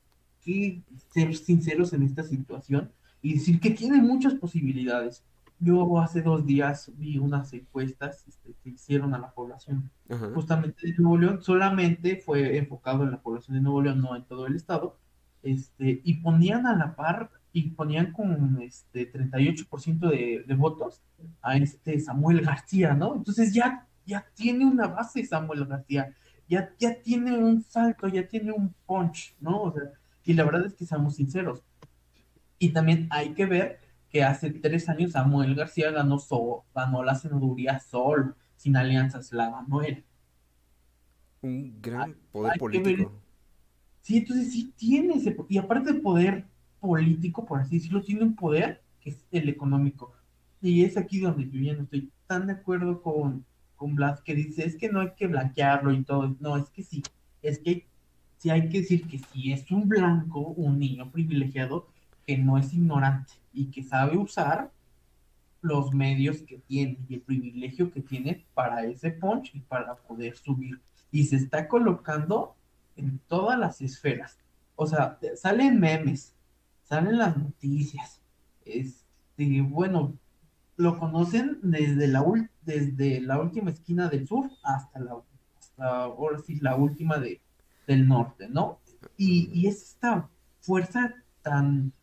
que 0.43 0.82
ser 1.13 1.36
sinceros 1.36 1.93
en 1.93 2.04
esta 2.04 2.23
situación 2.23 2.91
y 3.21 3.34
decir 3.34 3.60
que 3.60 3.71
tiene 3.71 4.01
muchas 4.01 4.36
posibilidades. 4.36 5.23
Yo 5.60 6.00
hace 6.00 6.22
dos 6.22 6.46
días 6.46 6.91
vi 6.96 7.18
unas 7.18 7.54
encuestas 7.54 8.25
este, 8.27 8.54
que 8.62 8.71
hicieron 8.71 9.13
a 9.13 9.19
la 9.19 9.32
población 9.32 9.90
Ajá. 10.10 10.29
justamente 10.34 10.88
de 10.88 10.94
Nuevo 10.98 11.17
León, 11.17 11.42
solamente 11.42 12.17
fue 12.17 12.58
enfocado 12.58 13.04
en 13.04 13.12
la 13.12 13.21
población 13.21 13.56
de 13.56 13.62
Nuevo 13.62 13.82
León, 13.82 14.02
no 14.02 14.15
en 14.15 14.23
todo 14.25 14.48
el 14.48 14.56
estado, 14.56 14.98
este, 15.44 16.02
y 16.04 16.15
ponían 16.15 16.67
a 16.67 16.75
la 16.75 16.96
par, 16.96 17.29
y 17.56 17.69
ponían 17.69 18.12
con 18.12 18.62
este 18.62 19.10
38% 19.13 20.10
de, 20.10 20.44
de 20.46 20.56
votos 20.56 21.02
a 21.42 21.56
este 21.56 21.98
Samuel 22.02 22.42
García, 22.42 22.94
¿no? 22.94 23.15
Entonces 23.15 23.54
ya, 23.54 23.88
ya 24.06 24.25
tiene 24.34 24.65
una 24.65 24.88
base 24.88 25.25
Samuel 25.25 25.65
García, 25.65 26.13
ya, 26.50 26.73
ya 26.77 27.02
tiene 27.02 27.38
un 27.38 27.63
salto, 27.63 28.10
ya 28.10 28.27
tiene 28.27 28.52
un 28.52 28.75
punch, 28.86 29.38
¿no? 29.40 29.62
O 29.62 29.71
sea, 29.71 29.84
y 30.25 30.34
la 30.34 30.44
verdad 30.44 30.65
es 30.65 30.73
que 30.73 30.86
seamos 30.86 31.15
sinceros. 31.15 31.63
Y 32.60 32.69
también 32.73 33.08
hay 33.10 33.29
que 33.34 33.46
ver 33.46 33.79
que 34.16 34.24
hace 34.24 34.50
tres 34.50 34.88
años 34.88 35.12
Samuel 35.12 35.56
García 35.56 35.92
ganó, 35.92 36.18
so- 36.20 36.63
ganó 36.74 37.04
la 37.04 37.16
senaduría 37.16 37.82
solo, 37.82 38.34
sin 38.56 38.78
alianzas, 38.78 39.34
la 39.34 39.50
ganó 39.52 39.82
él. 39.82 40.06
Un 41.42 41.82
gran 41.82 42.12
Hay- 42.12 42.16
poder 42.32 42.54
hay 42.54 42.60
político. 42.60 43.12
Sí, 44.04 44.20
entonces 44.20 44.54
sí 44.54 44.72
tiene 44.78 45.16
ese, 45.16 45.36
y 45.50 45.58
aparte 45.58 45.92
de 45.92 46.00
poder 46.00 46.46
político, 46.80 47.46
por 47.46 47.60
así 47.60 47.76
decirlo, 47.76 48.02
tiene 48.04 48.24
un 48.24 48.36
poder 48.38 48.82
que 49.02 49.10
es 49.10 49.26
el 49.32 49.50
económico. 49.50 50.13
Y 50.62 50.86
es 50.86 50.96
aquí 50.96 51.20
donde 51.20 51.50
yo 51.50 51.60
ya 51.60 51.74
no 51.74 51.84
estoy 51.84 52.10
tan 52.26 52.48
de 52.48 52.54
acuerdo 52.54 53.02
con, 53.02 53.44
con 53.76 53.96
Blas, 53.96 54.22
que 54.22 54.34
dice, 54.34 54.66
es 54.66 54.78
que 54.78 54.88
no 54.88 55.02
hay 55.02 55.12
que 55.18 55.28
blanquearlo 55.28 55.92
y 55.92 56.06
todo. 56.06 56.38
No, 56.40 56.56
es 56.56 56.70
que 56.70 56.84
sí, 56.84 57.04
es 57.42 57.60
que 57.60 57.86
sí 58.38 58.50
hay 58.50 58.70
que 58.70 58.80
decir 58.80 59.06
que 59.10 59.20
si 59.20 59.52
es 59.52 59.70
un 59.72 59.90
blanco, 59.90 60.40
un 60.40 60.80
niño 60.80 61.12
privilegiado, 61.12 61.90
que 62.26 62.38
no 62.38 62.58
es 62.58 62.74
ignorante 62.74 63.34
y 63.56 63.71
que 63.71 63.83
sabe 63.83 64.17
usar 64.17 64.71
los 65.62 65.93
medios 65.93 66.43
que 66.43 66.60
tiene 66.60 66.99
y 67.10 67.15
el 67.15 67.21
privilegio 67.21 67.91
que 67.91 68.01
tiene 68.01 68.45
para 68.53 68.85
ese 68.85 69.12
punch 69.12 69.56
y 69.56 69.62
para 69.62 69.95
poder 69.95 70.37
subir. 70.37 70.79
Y 71.12 71.23
se 71.23 71.37
está 71.37 71.67
colocando 71.67 72.56
en 72.95 73.19
todas 73.27 73.58
las 73.58 73.81
esferas. 73.81 74.37
O 74.75 74.85
sea, 74.85 75.17
salen 75.35 75.79
memes, 75.79 76.35
salen 76.83 77.17
las 77.17 77.35
noticias. 77.35 78.21
Este, 78.63 79.62
bueno, 79.62 80.13
lo 80.77 80.99
conocen 80.99 81.60
desde 81.63 82.08
la, 82.08 82.23
desde 82.62 83.21
la 83.21 83.39
última 83.39 83.71
esquina 83.71 84.08
del 84.10 84.27
sur 84.27 84.51
hasta 84.63 84.99
la, 84.99 85.17
ahora 85.77 86.39
sí, 86.39 86.60
la 86.60 86.75
última 86.75 87.17
de, 87.17 87.41
del 87.87 88.08
norte, 88.08 88.47
¿no? 88.49 88.79
Y, 89.17 89.49
y 89.53 89.67
es 89.67 89.81
esta 89.81 90.29
fuerza 90.60 91.13
tan, 91.41 91.93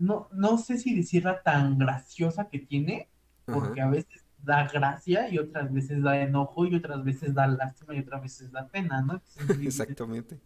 no, 0.00 0.28
no 0.32 0.56
sé 0.58 0.78
si 0.78 0.94
decirla 0.94 1.42
tan 1.42 1.78
graciosa 1.78 2.48
que 2.48 2.58
tiene, 2.58 3.08
porque 3.44 3.82
a 3.82 3.88
veces 3.88 4.24
da 4.42 4.66
gracia 4.66 5.28
y 5.28 5.38
otras 5.38 5.70
veces 5.72 6.02
da 6.02 6.18
enojo 6.18 6.64
y 6.66 6.74
otras 6.74 7.04
veces 7.04 7.34
da 7.34 7.46
lástima 7.46 7.94
y 7.94 8.00
otras 8.00 8.22
veces 8.22 8.50
da 8.50 8.66
pena, 8.66 9.02
¿no? 9.02 9.20
Exactamente. 9.62 10.40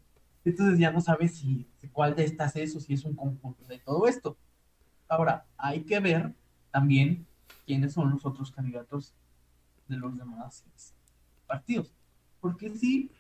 Entonces 0.44 0.78
ya 0.78 0.90
no 0.90 1.00
sabes 1.00 1.36
si, 1.36 1.68
cuál 1.92 2.16
de 2.16 2.24
estas 2.24 2.56
es 2.56 2.74
o 2.74 2.80
si 2.80 2.94
es 2.94 3.04
un 3.04 3.14
conjunto 3.14 3.64
de 3.66 3.78
todo 3.78 4.08
esto. 4.08 4.36
Ahora, 5.08 5.46
hay 5.56 5.84
que 5.84 6.00
ver 6.00 6.34
también 6.72 7.24
quiénes 7.64 7.92
son 7.92 8.10
los 8.10 8.26
otros 8.26 8.50
candidatos 8.50 9.14
de 9.86 9.96
los 9.96 10.18
demás 10.18 10.64
partidos. 11.46 11.94
Porque 12.40 12.74
sí, 12.76 13.10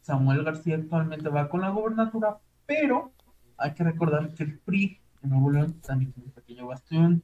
Samuel 0.00 0.44
García 0.44 0.76
actualmente 0.76 1.28
va 1.28 1.48
con 1.48 1.60
la 1.60 1.70
gobernatura, 1.70 2.38
pero 2.64 3.12
hay 3.56 3.74
que 3.74 3.82
recordar 3.82 4.32
que 4.34 4.44
el 4.44 4.58
PRI 4.60 5.00
en 5.22 5.30
Nuevo 5.30 5.50
León 5.50 5.80
también 5.80 6.12
tiene 6.12 6.28
un 6.28 6.34
pequeño 6.34 6.66
bastión, 6.66 7.22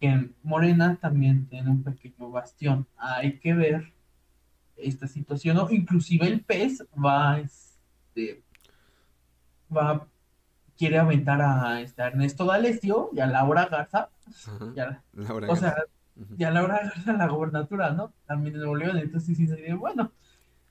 en 0.00 0.34
Morena 0.42 0.96
también 1.00 1.46
tiene 1.46 1.70
un 1.70 1.82
pequeño 1.82 2.30
bastión. 2.30 2.86
Hay 2.96 3.38
que 3.38 3.54
ver 3.54 3.92
esta 4.76 5.06
situación, 5.06 5.56
o 5.58 5.70
inclusive 5.70 6.26
el 6.26 6.40
PES 6.42 6.84
va, 7.02 7.38
este, 7.38 8.42
va, 9.74 10.06
quiere 10.76 10.98
aventar 10.98 11.40
a, 11.40 11.80
este, 11.80 12.02
Ernesto 12.02 12.44
D'Alessio 12.44 13.10
y 13.12 13.20
a 13.20 13.26
Laura 13.26 13.66
Garza, 13.66 14.10
o 15.48 15.56
sea, 15.56 15.76
y 16.36 16.44
a 16.44 16.50
Laura 16.50 16.80
Garza 16.82 17.12
la 17.12 17.28
gobernatura, 17.28 17.92
¿no? 17.92 18.12
También 18.26 18.54
en 18.54 18.60
Nuevo 18.60 18.76
León, 18.76 18.98
entonces 18.98 19.36
sí 19.36 19.46
sería 19.46 19.76
bueno 19.76 20.12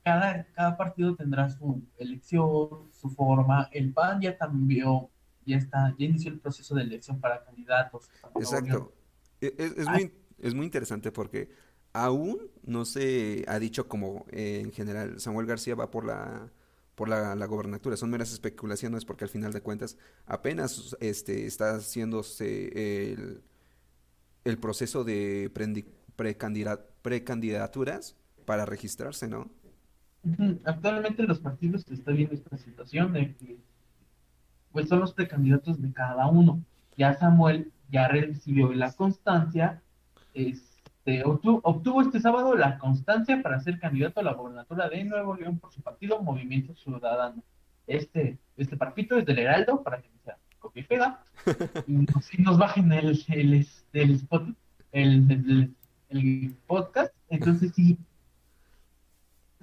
cada, 0.04 0.46
cada 0.54 0.78
partido 0.78 1.16
tendrá 1.16 1.50
su 1.50 1.82
elección, 1.98 2.92
su 2.92 3.10
forma. 3.10 3.70
El 3.72 3.94
PAN 3.94 4.22
ya 4.22 4.38
cambió, 4.38 5.10
ya 5.46 5.58
está, 5.58 5.96
ya 5.98 6.06
inició 6.06 6.32
el 6.32 6.40
proceso 6.40 6.76
de 6.76 6.84
elección 6.84 7.20
para 7.20 7.44
candidatos. 7.44 8.10
Exacto. 8.36 8.94
E, 9.42 9.54
es, 9.58 9.78
es, 9.78 9.88
muy, 9.88 10.12
es 10.40 10.54
muy 10.54 10.66
interesante 10.66 11.12
porque 11.12 11.50
aún 11.94 12.50
no 12.64 12.86
se 12.86 13.46
ha 13.48 13.60
dicho 13.60 13.88
como 13.88 14.26
eh, 14.32 14.62
en 14.64 14.72
general 14.72 15.20
Samuel 15.20 15.46
García 15.46 15.76
va 15.76 15.92
por 15.92 16.06
la 16.06 16.52
por 16.96 17.10
la, 17.10 17.34
la, 17.34 17.48
gobernatura, 17.48 17.98
son 17.98 18.12
meras 18.12 18.32
especulaciones 18.32 19.04
porque 19.04 19.24
al 19.24 19.30
final 19.30 19.52
de 19.52 19.62
cuentas 19.62 19.98
apenas 20.28 20.96
este 21.00 21.48
está 21.48 21.78
haciéndose 21.78 23.14
el, 23.14 23.42
el 24.44 24.60
proceso 24.60 25.04
de 25.04 25.52
precandidaturas 26.16 28.16
para 28.46 28.68
registrarse, 28.68 29.28
¿no? 29.28 29.50
Actualmente 30.64 31.24
los 31.24 31.40
partidos 31.40 31.82
se 31.82 31.96
está 31.96 32.12
viendo 32.12 32.36
esta 32.36 32.58
situación 32.58 33.14
de 33.14 33.36
que 33.36 33.58
pues 34.74 34.90
son 34.90 35.00
los 35.00 35.14
precandidatos 35.14 35.82
de 35.82 35.94
cada 35.94 36.28
uno. 36.28 36.62
Ya 36.98 37.14
Samuel 37.14 37.72
ya 37.90 38.08
recibió 38.08 38.74
la 38.74 38.92
constancia, 38.92 39.82
este, 40.34 41.24
obtuvo, 41.24 42.02
este 42.02 42.20
sábado 42.20 42.56
la 42.56 42.78
constancia 42.80 43.42
para 43.42 43.60
ser 43.60 43.80
candidato 43.80 44.20
a 44.20 44.24
la 44.24 44.34
gobernatura 44.34 44.90
de 44.90 45.04
Nuevo 45.04 45.36
León 45.36 45.60
por 45.60 45.72
su 45.72 45.82
partido 45.82 46.22
Movimiento 46.22 46.76
Ciudadano. 46.76 47.42
Este, 47.88 48.40
este 48.58 48.76
partido 48.76 49.18
es 49.18 49.26
del 49.26 49.40
Heraldo, 49.40 49.84
para 49.84 50.02
que 50.02 50.10
sea 50.26 50.38
copia 50.60 50.82
y 50.82 50.86
pega, 50.86 51.24
y 51.88 52.42
nos, 52.42 52.58
bajen 52.58 52.92
el, 52.92 53.24
el, 53.28 53.54
este, 53.54 54.02
el, 54.02 54.16
spot, 54.16 54.48
el, 54.92 55.76
el 56.10 56.56
podcast. 56.68 57.14
Entonces 57.30 57.74
sí, 57.76 57.98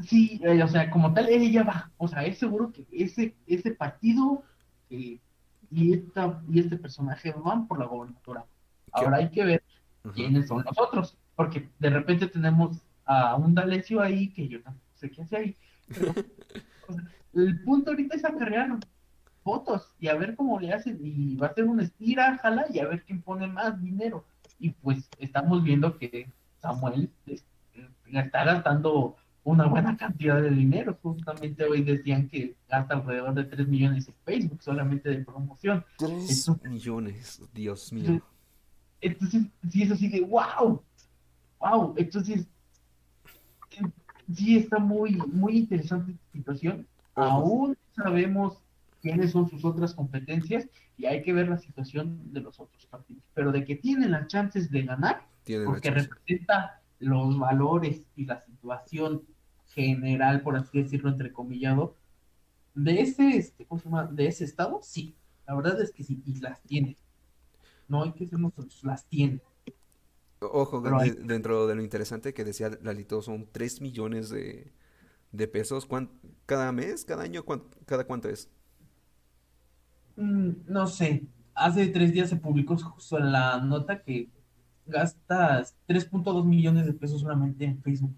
Sí, 0.07 0.41
eh, 0.45 0.63
o 0.63 0.69
sea, 0.69 0.91
como 0.91 1.13
tal, 1.13 1.29
ella 1.29 1.63
va, 1.63 1.91
o 1.99 2.09
sea, 2.09 2.25
es 2.25 2.39
seguro 2.39 2.73
que 2.73 2.87
ese, 2.93 3.35
ese 3.47 3.73
partido 3.73 4.43
y, 4.91 5.21
esta, 5.71 6.43
y 6.51 6.61
este 6.61 6.77
personaje 6.77 7.33
van 7.33 7.67
por 7.67 7.79
la 7.79 7.87
gobernatura. 7.87 8.45
Ahora 8.93 9.19
hay 9.19 9.31
que 9.31 9.45
ver 9.45 9.63
quiénes 10.15 10.49
son 10.49 10.65
los 10.65 10.79
otros, 10.79 11.17
porque 11.37 11.69
de 11.79 11.91
repente 11.91 12.27
tenemos 12.27 12.79
a 13.05 13.37
un 13.37 13.55
D'Alessio 13.55 14.01
ahí 14.01 14.29
que 14.29 14.49
yo 14.49 14.63
tampoco 14.63 14.87
sé 14.97 15.11
qué 15.11 15.23
hace 15.23 15.37
ahí. 15.37 15.57
el 17.35 17.63
punto 17.63 17.91
ahorita 17.91 18.17
es 18.17 18.25
acarrear 18.25 18.79
votos 19.45 19.93
y 19.99 20.09
a 20.09 20.15
ver 20.15 20.37
cómo 20.37 20.59
le 20.61 20.73
hacen, 20.73 20.99
y 21.03 21.37
va 21.37 21.49
a 21.49 21.55
ser 21.55 21.65
una 21.65 21.83
estira, 21.83 22.39
jala, 22.39 22.67
y 22.71 22.79
a 22.79 22.87
ver 22.87 23.05
quién 23.05 23.23
pone 23.23 23.47
más 23.47 23.81
dinero. 23.81 24.25
Y 24.59 24.71
pues 24.71 25.09
estamos 25.19 25.63
viendo 25.63 25.97
que 25.97 26.29
Samuel 26.59 27.11
este, 27.27 27.45
está 28.13 28.45
gastando 28.45 29.17
una 29.45 29.67
buena 29.67 29.97
cantidad 29.97 30.41
de 30.41 30.51
dinero. 30.51 30.99
Justamente 31.03 31.65
hoy 31.65 31.83
decían 31.83 32.29
que 32.29 32.57
gasta 32.69 32.95
alrededor 32.95 33.35
de 33.35 33.45
3 33.45 33.69
millones 33.69 34.09
en 34.09 34.15
Facebook 34.25 34.63
solamente 34.63 35.09
de 35.09 35.25
promoción. 35.25 35.85
3 35.99 36.51
millones, 36.65 37.43
Dios 37.53 37.93
mío. 37.93 38.23
Entonces, 39.01 39.45
sí 39.71 39.83
es 39.83 39.91
así 39.91 40.09
de 40.09 40.21
wow, 40.21 40.83
wow. 41.59 41.95
Entonces, 41.97 42.47
sí 44.35 44.57
está 44.57 44.79
muy, 44.79 45.17
muy 45.17 45.57
interesante 45.59 46.13
esta 46.13 46.33
situación. 46.33 46.87
Aún 47.15 47.77
sabemos 47.95 48.59
quiénes 49.01 49.33
son 49.33 49.49
sus 49.49 49.65
otras 49.65 49.95
competencias 49.95 50.69
y 50.97 51.07
hay 51.07 51.23
que 51.23 51.33
ver 51.33 51.49
la 51.49 51.59
situación 51.59 52.33
de 52.33 52.41
los 52.41 52.61
otros 52.61 52.87
partidos. 52.87 53.23
Pero 53.35 53.53
de 53.53 53.65
que 53.65 53.77
tienen 53.77 54.11
las 54.11 54.27
chances 54.27 54.71
de 54.71 54.83
ganar, 54.83 55.27
porque 55.65 55.91
representa 55.91 56.83
los 56.99 57.39
valores 57.39 58.07
y 58.15 58.27
la 58.27 58.45
situación 58.45 59.23
general, 59.71 60.43
por 60.43 60.57
así 60.57 60.83
decirlo, 60.83 61.11
entrecomillado, 61.11 61.97
de 62.75 63.01
ese, 63.01 63.37
este, 63.37 63.67
¿cómo 63.67 63.81
se 63.81 63.87
llama? 63.87 64.07
De 64.07 64.27
ese 64.27 64.45
estado, 64.45 64.81
sí. 64.83 65.17
La 65.47 65.55
verdad 65.55 65.81
es 65.81 65.93
que 65.93 66.05
sí, 66.05 66.23
y 66.25 66.41
las 66.41 66.63
tiene. 66.63 66.97
No 67.89 68.05
hay 68.05 68.13
que 68.13 68.27
ser 68.27 68.39
nosotros, 68.39 68.83
las 68.85 69.07
tiene. 69.07 69.41
Ojo, 70.41 70.81
dentro 70.81 71.67
de 71.67 71.75
lo 71.75 71.83
interesante 71.83 72.33
que 72.33 72.45
decía 72.45 72.71
Lalito, 72.83 73.21
son 73.21 73.49
3 73.53 73.81
millones 73.81 74.31
de, 74.31 74.73
de 75.33 75.49
pesos. 75.49 75.87
¿Cada 76.47 76.73
mes? 76.73 77.05
¿Cada 77.05 77.25
año? 77.25 77.45
¿Cada 77.85 78.07
cuánto 78.07 78.29
es? 78.29 78.49
Mm, 80.17 80.51
no 80.67 80.87
sé. 80.87 81.27
Hace 81.55 81.89
tres 81.89 82.13
días 82.13 82.31
se 82.31 82.37
publicó 82.37 82.77
justo 82.77 83.19
en 83.19 83.33
la 83.33 83.61
nota 83.61 84.03
que 84.03 84.31
gastas 84.87 85.77
3.2 85.87 86.45
millones 86.45 86.87
de 86.87 86.95
pesos 86.95 87.21
solamente 87.21 87.65
en 87.65 87.83
Facebook. 87.83 88.17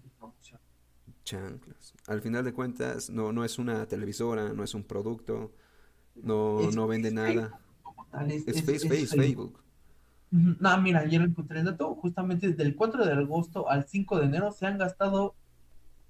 Chanclas. 1.23 1.93
Al 2.07 2.21
final 2.21 2.43
de 2.43 2.53
cuentas, 2.53 3.09
no, 3.09 3.31
no 3.31 3.45
es 3.45 3.57
una 3.59 3.85
televisora, 3.87 4.53
no 4.53 4.63
es 4.63 4.73
un 4.73 4.83
producto, 4.83 5.51
no, 6.15 6.71
no 6.71 6.87
vende 6.87 7.11
nada. 7.11 7.59
es, 8.27 8.63
Facebook. 8.63 9.59
No, 10.31 10.81
mira, 10.81 11.01
ayer 11.01 11.21
encontré 11.21 11.59
el 11.59 11.65
dato, 11.65 11.93
justamente 11.95 12.49
desde 12.49 12.63
el 12.63 12.75
4 12.75 13.05
de 13.05 13.13
agosto 13.13 13.69
al 13.69 13.85
5 13.85 14.19
de 14.19 14.25
enero 14.25 14.51
se 14.51 14.65
han 14.65 14.79
gastado 14.79 15.35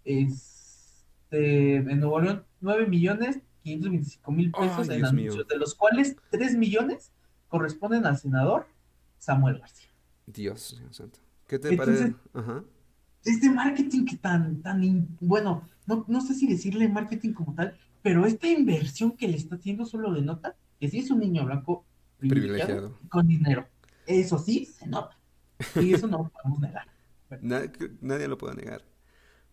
este, 0.05 1.76
en 1.76 1.99
Nuevo 1.99 2.22
León 2.22 2.45
9 2.61 2.88
millones 2.88 3.39
525 3.64 4.32
mil 4.32 4.51
pesos 4.51 4.89
en 4.89 5.05
anuncios, 5.05 5.47
de 5.47 5.57
los 5.57 5.76
cuales 5.76 6.16
3 6.32 6.55
millones 6.55 7.11
corresponden 7.49 8.05
al 8.05 8.18
senador 8.18 8.68
Samuel 9.20 9.59
García. 9.59 9.89
Dios 10.26 10.82
santo. 10.91 11.20
¿Qué 11.47 11.59
te 11.59 11.76
parece? 11.76 12.16
Ajá. 12.34 12.64
Este 13.26 13.49
marketing 13.49 14.05
que 14.05 14.17
tan, 14.17 14.61
tan, 14.61 15.07
bueno, 15.21 15.67
no, 15.86 16.05
no 16.07 16.21
sé 16.21 16.34
si 16.34 16.47
decirle 16.47 16.89
marketing 16.89 17.34
como 17.34 17.53
tal, 17.53 17.78
pero 18.01 18.26
esta 18.26 18.47
inversión 18.47 19.11
que 19.11 19.28
le 19.28 19.38
está 19.38 19.55
haciendo 19.55 19.86
solo 19.86 20.13
denota 20.13 20.55
que 20.80 20.89
sí 20.89 20.99
es 20.99 21.09
un 21.09 21.19
niño 21.19 21.45
blanco 21.45 21.86
privilegiado, 22.17 22.99
con 23.09 23.28
dinero. 23.28 23.65
Eso 24.05 24.38
sí 24.38 24.65
se 24.65 24.88
nota. 24.88 25.17
Y 25.76 25.93
eso 25.93 26.07
no 26.07 26.17
lo 26.17 26.30
podemos 26.30 26.59
negar. 26.59 26.88
Nadie, 28.01 28.28
lo 28.28 28.38
puede 28.38 28.55
negar. 28.55 28.84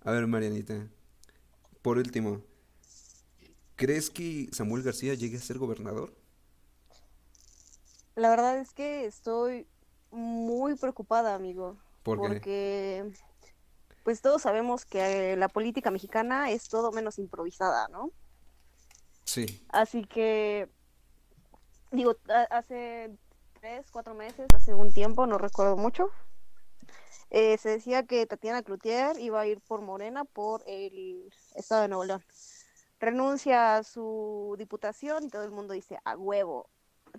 A 0.03 0.11
ver, 0.11 0.27
Marianita, 0.27 0.89
por 1.83 1.99
último, 1.99 2.43
¿crees 3.77 4.11
que 4.11 4.49
Samuel 4.51 4.83
García 4.83 5.15
llegue 5.15 5.37
a 5.37 5.41
ser 5.41 5.59
gobernador? 5.59 6.17
La 8.17 8.29
verdad 8.31 8.59
es 8.59 8.73
que 8.73 9.07
estoy 9.07 9.67
muy 10.11 10.75
preocupada, 10.75 11.37
amigo. 11.37 11.79
porque 12.03 13.13
pues 14.03 14.21
todos 14.23 14.43
sabemos 14.43 14.85
que 14.85 15.37
la 15.37 15.49
política 15.49 15.91
mexicana 15.91 16.51
es 16.51 16.69
todo 16.69 16.93
menos 16.93 17.19
improvisada, 17.19 17.89
¿no? 17.89 18.11
Sí. 19.25 19.65
Así 19.69 20.05
que, 20.05 20.69
digo, 21.91 22.17
hace 22.51 23.17
tres, 23.61 23.87
cuatro 23.91 24.15
meses, 24.15 24.49
hace 24.55 24.75
un 24.75 24.93
tiempo, 24.93 25.27
no 25.27 25.39
recuerdo 25.39 25.77
mucho, 25.77 26.11
eh, 27.31 27.59
se 27.59 27.69
decía 27.69 28.05
que 28.05 28.27
Tatiana 28.27 28.63
Cloutier 28.63 29.17
iba 29.21 29.41
a 29.41 29.47
ir 29.47 29.61
por 29.61 29.83
Morena 29.83 30.25
por 30.25 30.65
el 30.67 31.33
estado 31.55 31.83
de 31.83 31.89
Nuevo 31.89 32.05
León. 32.05 32.25
Renuncia 32.99 33.77
a 33.77 33.85
su 33.85 34.57
diputación 34.59 35.25
y 35.25 35.31
todo 35.31 35.45
el 35.45 35.53
mundo 35.53 35.73
dice, 35.73 35.99
a 36.05 36.17
huevo, 36.17 36.69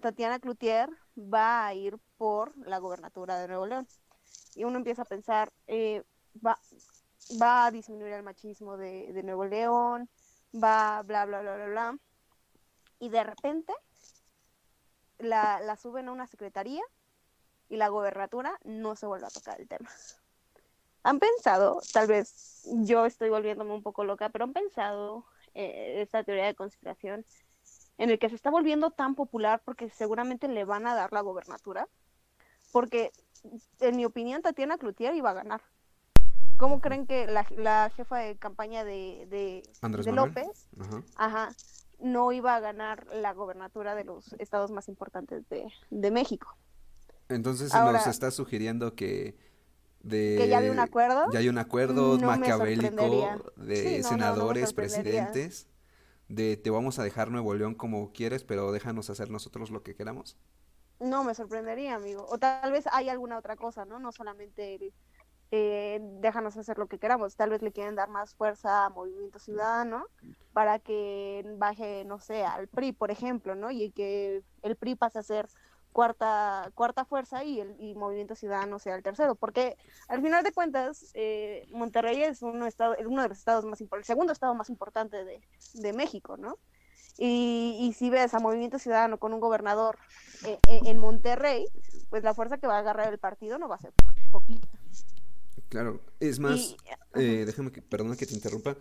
Tatiana 0.02 0.40
Cloutier 0.40 0.90
va 1.18 1.66
a 1.66 1.74
ir 1.74 1.98
por 2.18 2.56
la 2.58 2.80
gobernatura 2.80 3.40
de 3.40 3.48
Nuevo 3.48 3.66
León. 3.66 3.88
Y 4.54 4.66
uno 4.66 4.78
empieza 4.78 5.04
a 5.04 5.06
pensar, 5.06 5.52
eh, 5.68 6.04
va, 6.46 6.58
va 7.42 7.66
a 7.66 7.72
disminuir 7.72 8.14
el 8.14 8.24
machismo 8.24 8.78
de, 8.78 9.22
Nuevo 9.24 9.46
León, 9.46 10.10
va 10.54 11.02
bla, 11.04 11.26
bla, 11.26 11.42
bla, 11.42 11.56
bla, 11.56 11.66
bla. 11.68 11.98
Y 13.00 13.10
de 13.10 13.24
repente 13.24 13.74
la, 15.20 15.60
la 15.60 15.76
suben 15.76 16.08
a 16.08 16.12
una 16.12 16.28
secretaría 16.28 16.84
y 17.70 17.78
la 17.78 17.88
gobernatura 17.88 18.60
no 18.64 18.96
se 18.96 19.06
vuelve 19.06 19.28
a 19.28 19.30
tocar 19.30 19.60
el 19.60 19.68
tema. 19.68 19.90
¿Han 21.04 21.20
pensado, 21.20 21.82
tal 21.94 22.08
vez 22.08 22.64
yo 22.84 23.06
estoy 23.06 23.30
volviéndome 23.30 23.74
un 23.74 23.82
poco 23.82 24.04
loca, 24.04 24.30
pero 24.30 24.46
han 24.46 24.54
pensado 24.54 25.26
eh, 25.56 26.02
esta 26.02 26.24
teoría 26.24 26.46
de 26.46 26.56
conspiración 26.56 27.26
en 27.98 28.10
el 28.10 28.20
que 28.20 28.30
se 28.30 28.36
está 28.36 28.52
volviendo 28.52 28.92
tan 28.92 29.16
popular 29.16 29.62
porque 29.66 29.90
seguramente 29.90 30.48
le 30.48 30.64
van 30.64 30.86
a 30.86 30.96
dar 30.96 31.12
la 31.12 31.22
gobernatura? 31.22 31.88
Porque, 32.72 33.12
en 33.80 33.98
mi 33.98 34.06
opinión, 34.06 34.42
Tatiana 34.42 34.78
Cloutier 34.78 35.16
iba 35.16 35.32
a 35.32 35.34
ganar. 35.34 35.62
¿Cómo 36.62 36.80
creen 36.80 37.08
que 37.08 37.26
la, 37.26 37.44
la 37.58 37.92
jefa 37.96 38.20
de 38.20 38.38
campaña 38.38 38.84
de, 38.84 39.26
de, 39.32 39.64
Andrés 39.82 40.06
de 40.06 40.12
Manuel. 40.12 40.36
López 40.36 40.68
Ajá. 40.80 41.04
ajá, 41.16 41.56
no 42.00 42.32
iba 42.32 42.56
a 42.56 42.60
ganar 42.60 43.08
la 43.08 43.34
gobernatura 43.34 43.96
de 43.96 44.04
los 44.04 44.34
estados 44.34 44.70
más 44.70 44.88
importantes 44.88 45.50
de, 45.50 45.66
de 45.90 46.12
México? 46.12 46.56
Entonces 47.30 47.74
Ahora- 47.74 47.94
nos 47.94 48.06
está 48.06 48.30
sugiriendo 48.30 48.94
que 48.94 49.36
de 50.02 50.36
¿Que 50.38 50.50
ya 50.50 50.60
había 50.60 50.72
un 50.72 50.80
acuerdo? 50.80 51.32
ya 51.34 51.40
hay 51.40 51.50
un 51.50 51.58
acuerdo 51.58 52.20
No 52.20 52.28
maquiavélico 52.28 52.92
de 52.92 53.02
Sí, 53.02 53.02
no, 53.02 53.18
no, 53.18 53.54
no 53.58 53.66
me 53.66 54.04
senadores, 54.04 54.74
presidentes, 54.74 55.68
de 56.28 56.58
te 56.58 56.70
vamos 56.70 57.00
a 57.00 57.04
dejar 57.04 57.32
Nuevo 57.32 57.56
León 57.56 57.74
como 57.74 58.14
quieres, 58.14 58.44
pero 58.44 58.72
déjanos 58.72 59.10
hacer 59.10 59.32
nosotros 59.32 59.72
lo 59.72 59.82
que 59.82 59.96
queramos. 59.96 60.38
No 61.00 61.24
me 61.24 61.34
sorprendería, 61.34 61.96
amigo. 61.96 62.28
O 62.30 62.38
tal 62.38 62.72
vez 62.72 62.86
hay 62.92 63.10
alguna 63.10 63.40
otra 63.40 63.56
cosa, 63.56 63.86
¿no? 63.86 63.98
No 63.98 64.12
solamente 64.12 64.76
el, 64.76 64.94
eh, 65.52 66.00
déjanos 66.22 66.58
hacer 66.58 66.78
lo 66.78 66.88
que 66.88 66.98
queramos. 66.98 67.36
Tal 67.36 67.50
vez 67.50 67.62
le 67.62 67.72
quieren 67.72 67.96
dar 67.96 68.10
más 68.10 68.34
fuerza 68.36 68.86
a 68.86 68.90
Movimiento 68.90 69.38
Ciudadano 69.38 70.06
para 70.54 70.80
que 70.80 71.46
baje, 71.58 72.06
no 72.06 72.20
sé, 72.20 72.46
al 72.46 72.68
PRI, 72.68 72.94
por 72.94 73.12
ejemplo, 73.12 73.54
¿no? 73.56 73.70
Y 73.70 73.92
que 73.92 74.44
el 74.62 74.76
PRI 74.78 74.96
pase 74.96 75.20
a 75.20 75.24
ser 75.24 75.48
cuarta 75.92 76.72
cuarta 76.74 77.04
fuerza 77.04 77.44
y 77.44 77.60
el 77.60 77.76
y 77.78 77.96
Movimiento 77.96 78.36
Ciudadano 78.36 78.80
sea 78.80 78.96
el 78.96 79.04
tercero. 79.04 79.36
Porque 79.36 79.78
al 80.08 80.22
final 80.22 80.44
de 80.44 80.54
cuentas, 80.54 81.12
eh, 81.16 81.68
Monterrey 81.72 82.24
es 82.24 82.42
uno, 82.42 82.66
estado, 82.66 82.96
uno 83.06 83.22
de 83.22 83.30
los 83.30 83.38
estados 83.38 83.66
más 83.66 83.82
importantes, 83.82 84.10
el 84.10 84.14
segundo 84.14 84.34
estado 84.34 84.56
más 84.56 84.70
importante 84.70 85.26
de, 85.26 85.42
de 85.74 85.94
México, 85.94 86.38
¿no? 86.38 86.58
Y, 87.18 87.78
y 87.80 87.94
si 87.94 88.10
ves 88.10 88.34
a 88.34 88.40
Movimiento 88.40 88.80
Ciudadano 88.80 89.18
con 89.18 89.34
un 89.34 89.42
gobernador 89.42 89.98
eh, 90.46 90.58
eh, 90.68 90.82
en 90.86 90.98
Monterrey, 90.98 91.68
pues 92.10 92.24
la 92.24 92.34
fuerza 92.34 92.58
que 92.58 92.68
va 92.68 92.78
a 92.78 92.80
agarrar 92.80 93.12
el 93.12 93.20
partido 93.20 93.60
no 93.60 93.68
va 93.68 93.76
a 93.76 93.80
ser 93.80 93.94
poquita. 94.32 94.81
Claro, 95.72 96.02
es 96.20 96.38
más, 96.40 96.76
Y- 97.16 97.22
eh, 97.22 97.46
déjame 97.46 97.72
que, 97.72 97.82
perdona 97.82 98.18
que 98.18 98.26
te 98.26 98.34
interrumpa, 98.34 98.78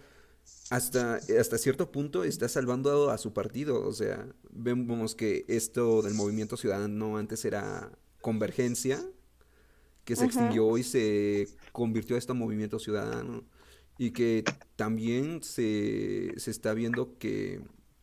hasta, 0.70 1.20
hasta 1.38 1.57
cierto 1.57 1.93
punto 1.93 2.24
está 2.24 2.49
salvando 2.49 3.11
a 3.11 3.18
su 3.18 3.32
partido, 3.32 3.86
o 3.86 3.93
sea, 3.93 4.26
vemos 4.51 5.14
que 5.14 5.45
esto 5.47 6.03
del 6.03 6.14
movimiento 6.14 6.57
ciudadano 6.57 7.16
antes 7.16 7.45
era 7.45 7.93
convergencia, 8.20 9.01
que 10.05 10.16
se 10.16 10.24
extinguió 10.24 10.76
y 10.78 10.82
se 10.82 11.47
convirtió 11.70 12.16
esto 12.16 12.32
en 12.32 12.41
movimiento 12.41 12.80
ciudadano, 12.80 13.45
y 13.97 14.11
que 14.11 14.43
también 14.74 15.45
se, 15.45 16.32
se 16.38 16.51
está 16.51 16.74
viendo 16.74 17.16
que 17.18 17.61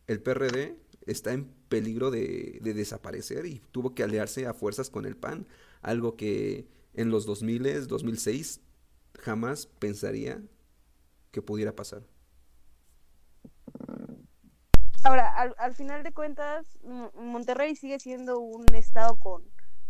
el 0.08 0.22
PRD 0.22 0.78
está 1.06 1.34
en 1.34 1.50
peligro 1.68 2.10
de, 2.10 2.60
de 2.62 2.74
desaparecer 2.74 3.48
y 3.48 3.62
tuvo 3.74 3.94
que 3.94 4.04
aliarse 4.04 4.46
a 4.46 4.54
fuerzas 4.54 4.90
con 4.90 5.06
el 5.06 5.18
PAN, 5.18 5.46
algo 5.82 6.16
que 6.16 6.68
en 6.94 7.10
los 7.10 7.26
2000, 7.26 7.86
2006 7.88 8.62
jamás 9.18 9.65
pensaría 9.68 10.41
que 11.32 11.41
pudiera 11.41 11.76
pasar. 11.76 12.03
Ahora, 15.03 15.34
al, 15.36 15.55
al 15.57 15.74
final 15.74 16.03
de 16.03 16.11
cuentas, 16.11 16.78
Monterrey 17.13 17.76
sigue 17.76 17.99
siendo 17.99 18.39
un 18.39 18.65
estado 18.74 19.15
con, 19.18 19.43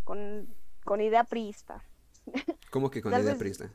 con, 0.04 0.48
con 0.84 1.02
idea 1.02 1.24
priista. 1.24 1.84
¿Cómo 2.72 2.90
que 2.92 3.02
con 3.02 3.12
idea 3.14 3.24
vez- 3.24 3.38
priista? 3.38 3.70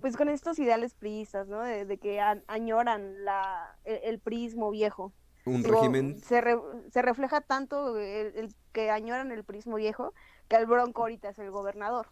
Pues 0.00 0.16
con 0.16 0.30
estos 0.30 0.58
ideales 0.58 0.94
priistas, 0.94 1.46
¿no? 1.48 1.60
De, 1.60 1.84
de 1.84 1.98
que 1.98 2.20
an- 2.20 2.42
añoran 2.46 3.22
la, 3.24 3.76
el, 3.84 4.00
el 4.04 4.18
prismo 4.18 4.70
viejo. 4.70 5.12
Un 5.44 5.62
Digo, 5.62 5.74
régimen, 5.76 6.18
Se, 6.22 6.40
re- 6.40 6.56
se 6.90 7.02
refleja 7.02 7.42
tanto 7.42 7.98
el, 7.98 8.34
el 8.36 8.54
que 8.72 8.90
añoran 8.90 9.30
el 9.32 9.44
prismo 9.44 9.76
viejo 9.76 10.14
que 10.48 10.56
el 10.56 10.64
Bronco 10.66 11.02
ahorita 11.02 11.28
es 11.28 11.38
el 11.38 11.50
gobernador. 11.50 12.08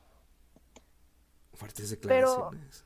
Fuertes 1.59 1.97
pero- 2.03 2.51
declaraciones. 2.51 2.85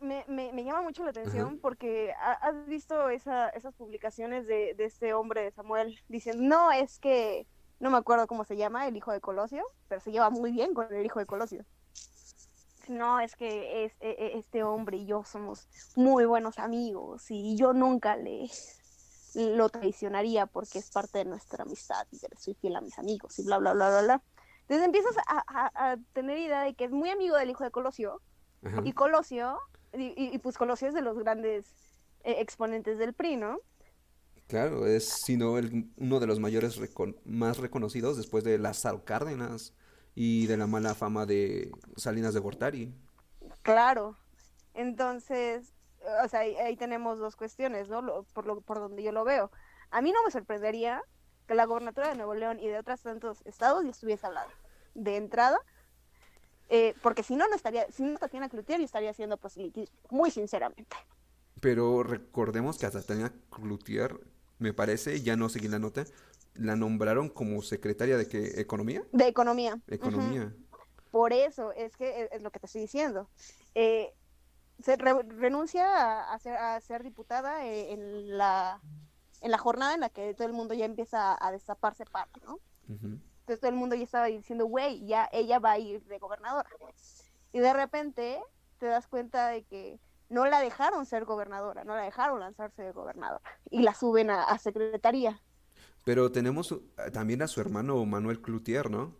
me, 0.00 0.24
me, 0.28 0.52
me 0.52 0.64
llama 0.64 0.82
mucho 0.82 1.04
la 1.04 1.10
atención 1.10 1.46
Ajá. 1.48 1.56
porque 1.62 2.12
ha- 2.20 2.32
has 2.48 2.66
visto 2.66 3.08
esa, 3.10 3.48
esas 3.50 3.74
publicaciones 3.74 4.46
de, 4.46 4.74
de 4.74 4.84
este 4.84 5.14
hombre 5.14 5.42
de 5.44 5.50
Samuel 5.52 5.98
diciendo, 6.08 6.42
no, 6.42 6.72
es 6.72 6.98
que, 6.98 7.46
no 7.80 7.90
me 7.90 7.96
acuerdo 7.98 8.26
cómo 8.26 8.44
se 8.44 8.56
llama, 8.56 8.86
el 8.88 8.96
hijo 8.96 9.12
de 9.12 9.20
Colosio, 9.20 9.64
pero 9.88 10.00
se 10.00 10.10
lleva 10.10 10.30
muy 10.30 10.50
bien 10.52 10.74
con 10.74 10.92
el 10.92 11.06
hijo 11.06 11.18
de 11.20 11.26
Colosio. 11.26 11.64
No, 12.88 13.20
es 13.20 13.36
que 13.36 13.84
es, 13.84 13.92
e- 14.00 14.16
e- 14.18 14.38
este 14.38 14.64
hombre 14.64 14.96
y 14.96 15.06
yo 15.06 15.22
somos 15.24 15.68
muy 15.94 16.24
buenos 16.24 16.58
amigos 16.58 17.30
y 17.30 17.54
yo 17.56 17.72
nunca 17.74 18.16
le 18.16 18.50
lo 19.34 19.68
traicionaría 19.68 20.46
porque 20.46 20.78
es 20.78 20.90
parte 20.90 21.18
de 21.18 21.26
nuestra 21.26 21.62
amistad 21.64 22.06
y 22.10 22.18
que 22.18 22.28
le 22.30 22.36
soy 22.36 22.54
fiel 22.54 22.74
a 22.76 22.80
mis 22.80 22.98
amigos 22.98 23.38
y 23.38 23.44
bla, 23.44 23.58
bla, 23.58 23.74
bla, 23.74 23.90
bla, 23.90 24.02
bla. 24.02 24.22
Entonces 24.68 24.84
empiezas 24.84 25.16
a, 25.26 25.42
a- 25.46 25.92
a 25.92 25.96
tener 26.12 26.36
idea 26.38 26.62
de 26.62 26.74
que 26.74 26.84
es 26.84 26.90
muy 26.90 27.08
amigo 27.08 27.36
del 27.36 27.48
hijo 27.50 27.64
de 27.64 27.70
Colosio, 27.70 28.20
Ajá. 28.62 28.82
y 28.84 28.92
Colosio, 28.92 29.58
y, 29.94 30.08
y- 30.08 30.34
y, 30.34 30.38
pues 30.38 30.58
Colosio 30.58 30.88
es 30.88 30.94
de 30.94 31.00
los 31.00 31.18
grandes 31.18 31.66
eh, 32.24 32.36
exponentes 32.40 32.98
del 32.98 33.14
PRI, 33.14 33.36
¿no? 33.36 33.60
Claro, 34.46 34.86
es 34.86 35.08
sino 35.08 35.56
el, 35.58 35.90
uno 35.96 36.20
de 36.20 36.26
los 36.26 36.38
mayores 36.40 36.78
recon- 36.80 37.16
más 37.24 37.58
reconocidos 37.58 38.16
después 38.16 38.44
de 38.44 38.58
Lázaro 38.58 39.04
Cárdenas 39.04 39.74
y 40.14 40.46
de 40.46 40.56
la 40.56 40.66
mala 40.66 40.94
fama 40.94 41.24
de 41.26 41.70
Salinas 41.96 42.34
de 42.34 42.40
Gortari. 42.40 42.94
Claro. 43.62 44.16
Entonces, 44.74 45.74
o 46.24 46.28
sea, 46.28 46.40
ahí, 46.40 46.54
ahí 46.56 46.76
tenemos 46.76 47.18
dos 47.18 47.36
cuestiones, 47.36 47.88
¿no? 47.88 48.02
Lo- 48.02 48.24
por, 48.34 48.46
lo, 48.46 48.60
por 48.60 48.78
donde 48.78 49.02
yo 49.02 49.12
lo 49.12 49.24
veo. 49.24 49.50
A 49.90 50.00
mí 50.02 50.12
no 50.12 50.22
me 50.24 50.30
sorprendería 50.30 51.02
que 51.48 51.54
la 51.56 51.64
gobernatura 51.64 52.08
de 52.10 52.14
Nuevo 52.14 52.34
León 52.34 52.60
y 52.60 52.68
de 52.68 52.78
otros 52.78 53.00
tantos 53.00 53.42
estados 53.44 53.82
ya 53.82 53.90
estuviese 53.90 54.24
hablando. 54.26 54.52
De 54.94 55.16
entrada, 55.16 55.58
eh, 56.68 56.94
porque 57.02 57.22
si 57.24 57.34
no, 57.34 57.48
no 57.48 57.56
estaría, 57.56 57.90
si 57.90 58.04
no 58.04 58.18
Tatiana 58.18 58.48
Cloutier 58.48 58.80
estaría 58.80 59.10
haciendo 59.10 59.36
proselitismo, 59.38 59.96
muy 60.10 60.30
sinceramente. 60.30 60.96
Pero 61.60 62.02
recordemos 62.04 62.78
que 62.78 62.86
a 62.86 62.90
Tatiana 62.90 63.32
Cloutier, 63.50 64.20
me 64.58 64.72
parece, 64.72 65.22
ya 65.22 65.34
no 65.34 65.48
seguí 65.48 65.66
la 65.68 65.78
nota, 65.78 66.04
la 66.54 66.76
nombraron 66.76 67.28
como 67.28 67.62
secretaria 67.62 68.16
de 68.16 68.28
qué, 68.28 68.60
Economía. 68.60 69.02
De 69.12 69.26
economía. 69.26 69.80
Economía. 69.88 70.52
Por 71.10 71.32
eso 71.32 71.72
es 71.72 71.96
que 71.96 72.24
es, 72.24 72.32
es 72.32 72.42
lo 72.42 72.50
que 72.50 72.58
te 72.60 72.66
estoy 72.66 72.82
diciendo. 72.82 73.28
Eh, 73.74 74.12
se 74.80 74.96
re- 74.96 75.22
renuncia 75.22 75.86
a, 75.86 76.34
a 76.34 76.38
ser, 76.38 76.56
a 76.56 76.80
ser 76.80 77.02
diputada 77.02 77.64
eh, 77.64 77.92
en 77.92 78.36
la 78.36 78.80
en 79.40 79.50
la 79.50 79.58
jornada 79.58 79.94
en 79.94 80.00
la 80.00 80.08
que 80.10 80.34
todo 80.34 80.46
el 80.46 80.52
mundo 80.52 80.74
ya 80.74 80.84
empieza 80.84 81.36
a, 81.40 81.52
destaparse 81.52 82.04
para, 82.06 82.28
¿no? 82.44 82.58
Entonces 82.88 83.60
todo 83.60 83.70
el 83.70 83.76
mundo 83.76 83.94
ya 83.94 84.04
estaba 84.04 84.26
diciendo, 84.26 84.66
güey, 84.66 85.06
ya 85.06 85.28
ella 85.32 85.58
va 85.58 85.72
a 85.72 85.78
ir 85.78 86.04
de 86.04 86.18
gobernadora. 86.18 86.68
Y 87.52 87.60
de 87.60 87.72
repente 87.72 88.42
te 88.78 88.86
das 88.86 89.06
cuenta 89.06 89.48
de 89.48 89.64
que 89.64 89.98
no 90.28 90.46
la 90.46 90.60
dejaron 90.60 91.06
ser 91.06 91.24
gobernadora, 91.24 91.84
no 91.84 91.94
la 91.94 92.02
dejaron 92.02 92.40
lanzarse 92.40 92.82
de 92.82 92.92
gobernadora. 92.92 93.42
Y 93.70 93.82
la 93.82 93.94
suben 93.94 94.30
a, 94.30 94.44
a 94.44 94.58
secretaría. 94.58 95.40
Pero 96.04 96.30
tenemos 96.32 96.72
uh, 96.72 96.82
también 97.12 97.42
a 97.42 97.48
su 97.48 97.60
hermano 97.60 98.04
Manuel 98.06 98.40
Cloutier, 98.40 98.90
¿no? 98.90 99.14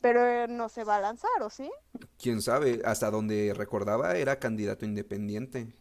Pero 0.00 0.26
eh, 0.26 0.46
no 0.48 0.68
se 0.68 0.84
va 0.84 0.96
a 0.96 1.00
lanzar, 1.00 1.42
¿o 1.42 1.50
sí? 1.50 1.70
Quién 2.18 2.42
sabe, 2.42 2.82
hasta 2.84 3.10
donde 3.10 3.54
recordaba 3.56 4.16
era 4.16 4.38
candidato 4.38 4.84
independiente. 4.84 5.74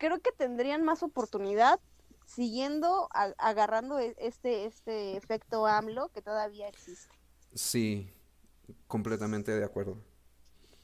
Creo 0.00 0.18
que 0.20 0.32
tendrían 0.32 0.82
más 0.82 1.02
oportunidad 1.04 1.78
siguiendo, 2.24 3.08
a- 3.12 3.34
agarrando 3.38 3.98
e- 4.00 4.16
este, 4.18 4.64
este 4.64 5.16
efecto 5.16 5.66
AMLO 5.66 6.08
que 6.08 6.22
todavía 6.22 6.68
existe. 6.68 7.14
Sí, 7.54 8.10
completamente 8.88 9.52
de 9.52 9.64
acuerdo. 9.64 9.98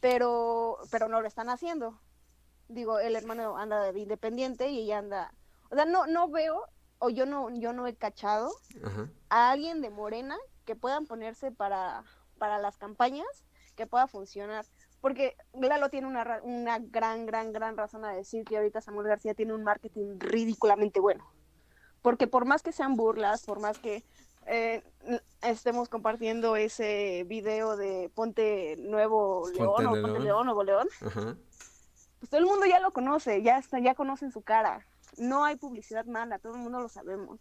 Pero, 0.00 0.78
pero 0.90 1.08
no 1.08 1.20
lo 1.20 1.26
están 1.26 1.48
haciendo. 1.48 1.98
Digo, 2.68 2.98
el 2.98 3.16
hermano 3.16 3.56
anda 3.56 3.90
de 3.90 3.98
independiente 3.98 4.68
y 4.68 4.80
ella 4.82 4.98
anda. 4.98 5.34
O 5.70 5.74
sea, 5.76 5.86
no, 5.86 6.06
no 6.06 6.28
veo, 6.28 6.62
o 6.98 7.08
yo 7.08 7.24
no, 7.26 7.48
yo 7.50 7.72
no 7.72 7.86
he 7.86 7.96
cachado 7.96 8.50
Ajá. 8.84 9.08
a 9.30 9.50
alguien 9.50 9.80
de 9.80 9.90
Morena 9.90 10.36
que 10.64 10.76
puedan 10.76 11.06
ponerse 11.06 11.50
para, 11.52 12.04
para 12.38 12.58
las 12.58 12.76
campañas, 12.76 13.26
que 13.76 13.86
pueda 13.86 14.08
funcionar. 14.08 14.66
Porque 15.06 15.36
Lalo 15.52 15.88
tiene 15.88 16.08
una, 16.08 16.40
una 16.42 16.80
gran, 16.80 17.26
gran, 17.26 17.52
gran 17.52 17.76
razón 17.76 18.04
a 18.04 18.10
decir 18.10 18.44
que 18.44 18.56
ahorita 18.56 18.80
Samuel 18.80 19.06
García 19.06 19.34
tiene 19.34 19.54
un 19.54 19.62
marketing 19.62 20.18
ridículamente 20.18 20.98
bueno. 20.98 21.24
Porque 22.02 22.26
por 22.26 22.44
más 22.44 22.64
que 22.64 22.72
sean 22.72 22.96
burlas, 22.96 23.44
por 23.44 23.60
más 23.60 23.78
que 23.78 24.02
eh, 24.46 24.82
estemos 25.42 25.88
compartiendo 25.88 26.56
ese 26.56 27.22
video 27.28 27.76
de 27.76 28.10
Ponte 28.16 28.74
Nuevo 28.78 29.48
León 29.54 29.74
Ponte 29.76 29.86
o 29.86 29.92
León. 29.92 30.02
Ponte 30.02 30.18
León 30.24 30.44
Nuevo 30.46 30.64
León, 30.64 30.88
Ajá. 31.00 31.36
pues 32.18 32.28
todo 32.28 32.40
el 32.40 32.46
mundo 32.46 32.66
ya 32.66 32.80
lo 32.80 32.90
conoce, 32.90 33.44
ya 33.44 33.58
está, 33.58 33.78
ya 33.78 33.94
conocen 33.94 34.32
su 34.32 34.42
cara. 34.42 34.84
No 35.18 35.44
hay 35.44 35.54
publicidad 35.54 36.04
mala, 36.06 36.40
todo 36.40 36.56
el 36.56 36.62
mundo 36.62 36.80
lo 36.80 36.88
sabemos. 36.88 37.38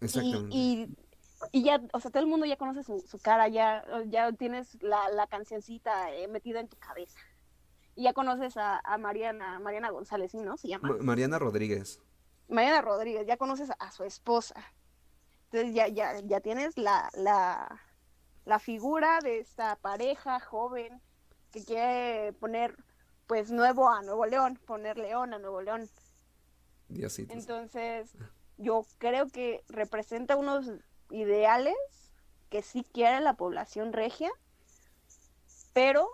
Exactamente. 0.00 0.56
y, 0.56 0.84
y 0.84 0.96
ya, 1.52 1.80
o 1.92 2.00
sea, 2.00 2.10
todo 2.10 2.22
el 2.22 2.28
mundo 2.28 2.46
ya 2.46 2.56
conoce 2.56 2.82
su, 2.82 3.00
su 3.00 3.18
cara, 3.18 3.48
ya, 3.48 3.84
ya 4.06 4.32
tienes 4.32 4.80
la, 4.82 5.08
la 5.10 5.26
cancioncita 5.26 6.12
eh, 6.12 6.28
metida 6.28 6.60
en 6.60 6.68
tu 6.68 6.76
cabeza. 6.78 7.18
Y 7.94 8.04
ya 8.04 8.12
conoces 8.12 8.56
a, 8.56 8.80
a 8.84 8.98
Mariana, 8.98 9.58
Mariana 9.58 9.90
González, 9.90 10.30
¿sí, 10.30 10.38
¿no? 10.38 10.56
Se 10.56 10.68
llama. 10.68 10.88
Ma- 10.88 10.98
Mariana 11.02 11.38
Rodríguez. 11.38 12.00
Mariana 12.48 12.80
Rodríguez, 12.80 13.26
ya 13.26 13.36
conoces 13.36 13.70
a 13.78 13.90
su 13.92 14.04
esposa. 14.04 14.54
Entonces 15.50 15.74
ya, 15.74 15.88
ya, 15.88 16.20
ya 16.20 16.40
tienes 16.40 16.76
la, 16.78 17.08
la, 17.14 17.80
la 18.44 18.58
figura 18.58 19.18
de 19.20 19.38
esta 19.40 19.76
pareja 19.76 20.40
joven 20.40 21.00
que 21.50 21.64
quiere 21.64 22.32
poner 22.34 22.76
pues 23.26 23.50
nuevo 23.50 23.88
a 23.90 24.02
Nuevo 24.02 24.26
León, 24.26 24.58
poner 24.66 24.96
León 24.98 25.34
a 25.34 25.38
Nuevo 25.38 25.60
León. 25.60 25.88
Diositos. 26.88 27.36
Entonces, 27.36 28.14
yo 28.56 28.86
creo 28.98 29.28
que 29.28 29.62
representa 29.68 30.36
unos 30.36 30.70
ideales 31.10 31.76
que 32.50 32.62
sí 32.62 32.84
quiere 32.92 33.20
la 33.20 33.34
población 33.34 33.92
regia, 33.92 34.30
pero 35.72 36.08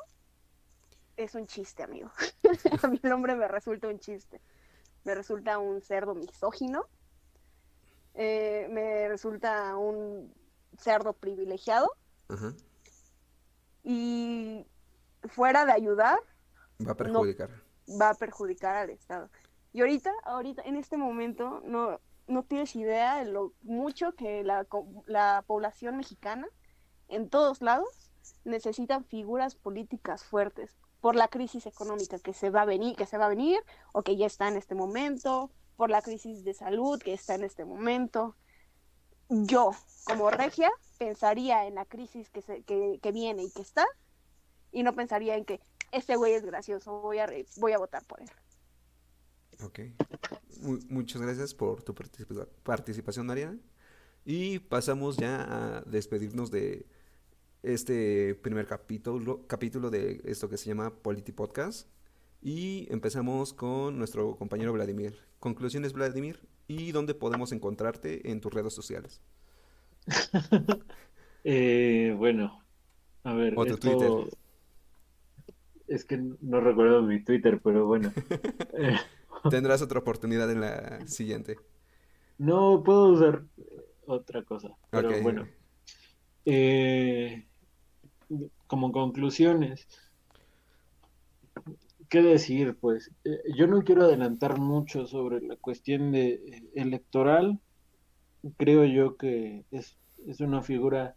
es 1.16 1.34
un 1.34 1.46
chiste, 1.46 1.82
amigo. 1.82 2.10
A 2.82 2.88
mí 2.88 2.98
el 3.02 3.12
hombre 3.12 3.34
me 3.36 3.46
resulta 3.48 3.88
un 3.88 3.98
chiste. 4.00 4.40
Me 5.04 5.14
resulta 5.14 5.58
un 5.58 5.80
cerdo 5.82 6.14
misógino. 6.14 6.86
eh, 8.14 8.66
me 8.70 9.08
resulta 9.08 9.76
un 9.76 10.32
cerdo 10.78 11.12
privilegiado. 11.12 11.90
Y 13.82 14.66
fuera 15.28 15.64
de 15.66 15.72
ayudar, 15.72 16.18
Va 16.86 16.92
a 16.92 16.96
perjudicar. 16.96 17.50
va 18.00 18.10
a 18.10 18.14
perjudicar 18.14 18.76
al 18.76 18.90
Estado. 18.90 19.30
Y 19.72 19.80
ahorita, 19.80 20.12
ahorita, 20.24 20.62
en 20.62 20.76
este 20.76 20.96
momento, 20.96 21.60
no, 21.64 22.00
no 22.26 22.42
tienes 22.44 22.74
idea 22.76 23.22
de 23.22 23.30
lo 23.30 23.52
mucho 23.62 24.14
que 24.14 24.42
la, 24.44 25.44
población 25.46 25.96
mexicana, 25.96 26.46
en 27.08 27.28
todos 27.28 27.60
lados, 27.60 28.10
necesitan 28.44 29.04
figuras 29.04 29.54
políticas 29.54 30.24
fuertes 30.24 30.78
por 31.00 31.16
la 31.16 31.28
crisis 31.28 31.66
económica 31.66 32.18
que 32.18 32.32
se 32.32 32.50
va 32.50 32.62
a 32.62 32.66
venir, 32.66 32.96
que 32.96 33.06
se 33.06 33.18
va 33.18 33.26
a 33.26 33.28
venir, 33.28 33.58
o 33.92 34.02
que 34.02 34.16
ya 34.16 34.26
está 34.26 34.48
en 34.48 34.56
este 34.56 34.74
momento, 34.74 35.50
por 35.76 35.90
la 35.90 36.00
crisis 36.00 36.44
de 36.44 36.54
salud 36.54 37.00
que 37.00 37.12
está 37.12 37.34
en 37.34 37.44
este 37.44 37.64
momento. 37.64 38.36
Yo, 39.28 39.72
como 40.04 40.30
regia, 40.30 40.70
pensaría 40.98 41.66
en 41.66 41.74
la 41.74 41.84
crisis 41.84 42.30
que, 42.30 42.40
se, 42.40 42.62
que, 42.62 43.12
viene 43.12 43.42
y 43.44 43.50
que 43.50 43.62
está, 43.62 43.86
y 44.72 44.82
no 44.82 44.94
pensaría 44.94 45.36
en 45.36 45.44
que 45.44 45.60
este 45.92 46.16
güey 46.16 46.32
es 46.32 46.44
gracioso, 46.44 47.00
voy 47.00 47.18
a, 47.18 47.28
voy 47.56 47.72
a 47.72 47.78
votar 47.78 48.04
por 48.04 48.20
él. 48.20 48.30
Ok. 49.62 49.80
Mu- 50.62 50.78
muchas 50.88 51.20
gracias 51.22 51.54
por 51.54 51.82
tu 51.82 51.94
participa- 51.94 52.48
participación, 52.62 53.26
Mariana. 53.26 53.58
Y 54.24 54.58
pasamos 54.58 55.16
ya 55.16 55.42
a 55.78 55.80
despedirnos 55.82 56.50
de 56.50 56.86
este 57.62 58.34
primer 58.34 58.66
capítulo, 58.66 59.46
capítulo 59.46 59.90
de 59.90 60.20
esto 60.24 60.48
que 60.48 60.56
se 60.56 60.66
llama 60.66 60.90
Polity 60.94 61.32
Podcast. 61.32 61.88
Y 62.42 62.86
empezamos 62.90 63.54
con 63.54 63.98
nuestro 63.98 64.36
compañero 64.36 64.72
Vladimir. 64.72 65.16
Conclusiones, 65.40 65.92
Vladimir. 65.92 66.40
¿Y 66.66 66.92
dónde 66.92 67.14
podemos 67.14 67.52
encontrarte 67.52 68.30
en 68.30 68.40
tus 68.40 68.52
redes 68.52 68.72
sociales? 68.74 69.20
Eh, 71.46 72.14
bueno, 72.16 72.64
a 73.22 73.34
ver, 73.34 73.52
O 73.54 73.66
tu 73.66 73.74
esto- 73.74 73.90
Twitter. 73.98 74.38
Es 75.86 76.06
que 76.06 76.16
no 76.40 76.60
recuerdo 76.62 77.02
mi 77.02 77.22
Twitter, 77.22 77.60
pero 77.62 77.86
bueno. 77.86 78.10
Tendrás 79.50 79.82
otra 79.82 80.00
oportunidad 80.00 80.50
en 80.50 80.60
la 80.60 81.06
siguiente. 81.06 81.56
no 82.38 82.82
puedo 82.84 83.08
usar 83.08 83.44
otra 84.06 84.42
cosa, 84.42 84.76
pero 84.90 85.10
bueno. 85.22 85.46
Eh, 86.46 87.46
como 88.66 88.92
conclusiones, 88.92 89.86
¿qué 92.08 92.22
decir? 92.22 92.76
Pues 92.80 93.10
eh, 93.24 93.38
yo 93.56 93.66
no 93.66 93.82
quiero 93.82 94.04
adelantar 94.04 94.58
mucho 94.58 95.06
sobre 95.06 95.40
la 95.40 95.56
cuestión 95.56 96.12
de 96.12 96.34
eh, 96.34 96.70
electoral. 96.74 97.60
Creo 98.56 98.84
yo 98.84 99.16
que 99.16 99.64
es, 99.70 99.96
es 100.26 100.40
una 100.40 100.62
figura 100.62 101.16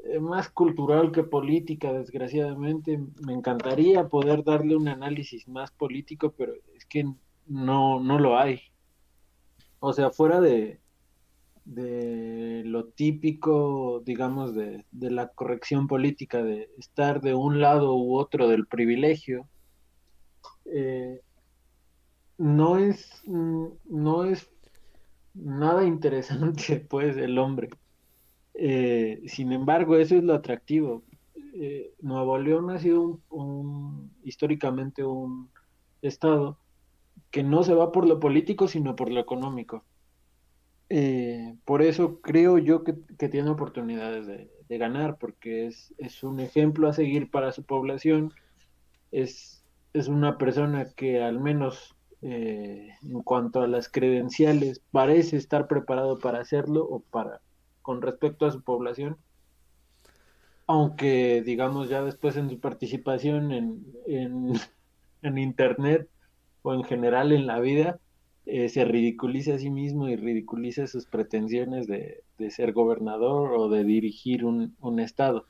eh, 0.00 0.20
más 0.20 0.48
cultural 0.50 1.10
que 1.12 1.24
política, 1.24 1.92
desgraciadamente. 1.92 2.98
Me 3.26 3.32
encantaría 3.32 4.08
poder 4.08 4.44
darle 4.44 4.76
un 4.76 4.88
análisis 4.88 5.48
más 5.48 5.70
político, 5.72 6.32
pero 6.36 6.54
es 6.74 6.86
que 6.86 7.04
no, 7.48 8.00
no 8.00 8.18
lo 8.18 8.38
hay. 8.38 8.60
O 9.80 9.92
sea, 9.92 10.10
fuera 10.10 10.40
de, 10.40 10.80
de 11.64 12.62
lo 12.64 12.86
típico, 12.86 14.02
digamos, 14.04 14.54
de, 14.54 14.84
de 14.90 15.10
la 15.10 15.28
corrección 15.28 15.86
política, 15.86 16.42
de 16.42 16.70
estar 16.78 17.20
de 17.20 17.34
un 17.34 17.60
lado 17.60 17.94
u 17.94 18.16
otro 18.16 18.48
del 18.48 18.66
privilegio, 18.66 19.46
eh, 20.66 21.20
no 22.38 22.78
es, 22.78 23.22
mm, 23.26 23.66
no 23.90 24.24
es 24.24 24.50
nada 25.34 25.84
interesante, 25.84 26.80
pues, 26.90 27.16
el 27.16 27.38
hombre. 27.38 27.70
Eh, 28.54 29.22
sin 29.26 29.52
embargo, 29.52 29.96
eso 29.96 30.16
es 30.16 30.24
lo 30.24 30.34
atractivo. 30.34 31.04
Eh, 31.54 31.92
Nuevo 32.00 32.38
León 32.38 32.70
ha 32.70 32.78
sido 32.78 33.20
un, 33.30 34.10
históricamente 34.24 35.04
un 35.04 35.50
estado 36.02 36.58
que 37.30 37.42
no 37.42 37.62
se 37.62 37.74
va 37.74 37.92
por 37.92 38.06
lo 38.06 38.20
político, 38.20 38.68
sino 38.68 38.96
por 38.96 39.10
lo 39.10 39.20
económico. 39.20 39.84
Eh, 40.90 41.54
por 41.64 41.82
eso 41.82 42.20
creo 42.20 42.58
yo 42.58 42.82
que, 42.84 42.94
tiene 43.28 43.50
oportunidades 43.50 44.26
de, 44.26 44.50
de 44.68 44.78
ganar, 44.78 45.18
porque 45.18 45.66
es, 45.66 45.94
es 45.98 46.22
un 46.22 46.40
ejemplo 46.40 46.88
a 46.88 46.92
seguir 46.92 47.30
para 47.30 47.52
su 47.52 47.64
población. 47.64 48.32
Es, 49.12 49.64
es 49.92 50.08
una 50.08 50.38
persona 50.38 50.92
que 50.94 51.22
al 51.22 51.40
menos 51.40 51.96
eh, 52.20 52.88
en 53.02 53.22
cuanto 53.22 53.60
a 53.60 53.68
las 53.68 53.88
credenciales 53.88 54.82
parece 54.90 55.36
estar 55.36 55.68
preparado 55.68 56.18
para 56.18 56.40
hacerlo 56.40 56.84
o 56.84 57.00
para 57.00 57.40
con 57.82 58.02
respecto 58.02 58.46
a 58.46 58.50
su 58.50 58.62
población. 58.62 59.16
Aunque 60.66 61.42
digamos 61.42 61.88
ya 61.88 62.02
después 62.02 62.36
en 62.36 62.50
su 62.50 62.60
participación 62.60 63.52
en, 63.52 63.86
en, 64.06 64.52
en 65.22 65.38
internet 65.38 66.08
o 66.68 66.74
en 66.74 66.84
general 66.84 67.32
en 67.32 67.46
la 67.46 67.60
vida, 67.60 68.00
eh, 68.46 68.68
se 68.68 68.84
ridiculiza 68.84 69.54
a 69.54 69.58
sí 69.58 69.70
mismo 69.70 70.08
y 70.08 70.16
ridiculiza 70.16 70.86
sus 70.86 71.06
pretensiones 71.06 71.86
de, 71.86 72.24
de 72.38 72.50
ser 72.50 72.72
gobernador 72.72 73.52
o 73.54 73.68
de 73.68 73.84
dirigir 73.84 74.44
un, 74.44 74.76
un 74.80 75.00
estado. 75.00 75.46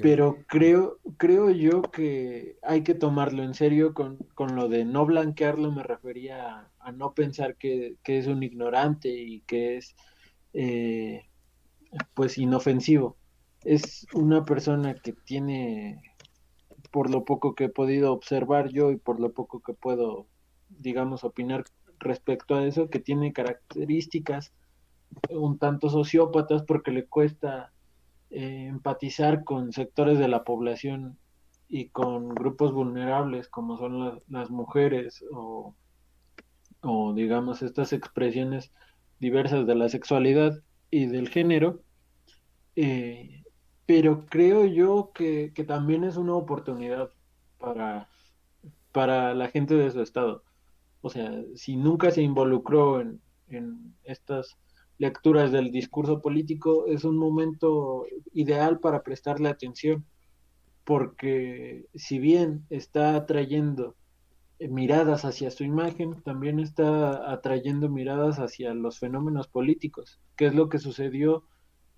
Pero 0.00 0.44
creo, 0.46 0.98
creo 1.18 1.50
yo 1.50 1.90
que 1.90 2.56
hay 2.62 2.82
que 2.84 2.94
tomarlo 2.94 3.42
en 3.42 3.54
serio 3.54 3.94
con, 3.94 4.18
con 4.34 4.54
lo 4.54 4.68
de 4.68 4.84
no 4.84 5.06
blanquearlo, 5.06 5.72
me 5.72 5.82
refería 5.82 6.58
a, 6.58 6.72
a 6.78 6.92
no 6.92 7.14
pensar 7.14 7.56
que, 7.56 7.96
que 8.04 8.18
es 8.18 8.28
un 8.28 8.42
ignorante 8.42 9.08
y 9.10 9.40
que 9.42 9.76
es 9.76 9.96
eh, 10.52 11.28
pues 12.14 12.38
inofensivo. 12.38 13.18
Es 13.64 14.06
una 14.14 14.44
persona 14.44 14.94
que 14.94 15.12
tiene, 15.12 16.00
por 16.90 17.10
lo 17.10 17.24
poco 17.24 17.54
que 17.54 17.64
he 17.64 17.68
podido 17.68 18.12
observar 18.12 18.70
yo 18.70 18.90
y 18.92 18.96
por 18.98 19.20
lo 19.20 19.32
poco 19.32 19.60
que 19.60 19.74
puedo, 19.74 20.28
digamos, 20.68 21.24
opinar 21.24 21.64
respecto 22.00 22.54
a 22.56 22.66
eso, 22.66 22.90
que 22.90 23.00
tiene 23.00 23.32
características 23.32 24.52
un 25.30 25.58
tanto 25.58 25.90
sociópatas 25.90 26.62
porque 26.64 26.90
le 26.92 27.06
cuesta 27.06 27.72
eh, 28.30 28.66
empatizar 28.68 29.44
con 29.44 29.72
sectores 29.72 30.18
de 30.18 30.28
la 30.28 30.44
población 30.44 31.18
y 31.68 31.90
con 31.90 32.30
grupos 32.30 32.72
vulnerables 32.72 33.48
como 33.48 33.78
son 33.78 34.00
la- 34.00 34.18
las 34.28 34.50
mujeres 34.50 35.24
o, 35.32 35.76
o 36.82 37.12
digamos 37.14 37.62
estas 37.62 37.92
expresiones 37.92 38.72
diversas 39.18 39.66
de 39.66 39.74
la 39.74 39.88
sexualidad 39.88 40.62
y 40.90 41.06
del 41.06 41.28
género, 41.28 41.82
eh, 42.76 43.37
pero 43.88 44.26
creo 44.26 44.66
yo 44.66 45.12
que, 45.14 45.52
que 45.54 45.64
también 45.64 46.04
es 46.04 46.18
una 46.18 46.34
oportunidad 46.34 47.08
para, 47.56 48.06
para 48.92 49.32
la 49.32 49.48
gente 49.48 49.76
de 49.76 49.90
su 49.90 50.02
estado. 50.02 50.44
O 51.00 51.08
sea, 51.08 51.42
si 51.54 51.74
nunca 51.74 52.10
se 52.10 52.20
involucró 52.20 53.00
en, 53.00 53.22
en 53.48 53.94
estas 54.04 54.58
lecturas 54.98 55.52
del 55.52 55.72
discurso 55.72 56.20
político, 56.20 56.84
es 56.86 57.04
un 57.04 57.16
momento 57.16 58.04
ideal 58.34 58.78
para 58.78 59.02
prestarle 59.02 59.48
atención, 59.48 60.04
porque 60.84 61.86
si 61.94 62.18
bien 62.18 62.66
está 62.68 63.16
atrayendo 63.16 63.96
miradas 64.60 65.24
hacia 65.24 65.50
su 65.50 65.64
imagen, 65.64 66.20
también 66.24 66.60
está 66.60 67.32
atrayendo 67.32 67.88
miradas 67.88 68.38
hacia 68.38 68.74
los 68.74 68.98
fenómenos 68.98 69.48
políticos, 69.48 70.20
que 70.36 70.44
es 70.44 70.54
lo 70.54 70.68
que 70.68 70.78
sucedió 70.78 71.44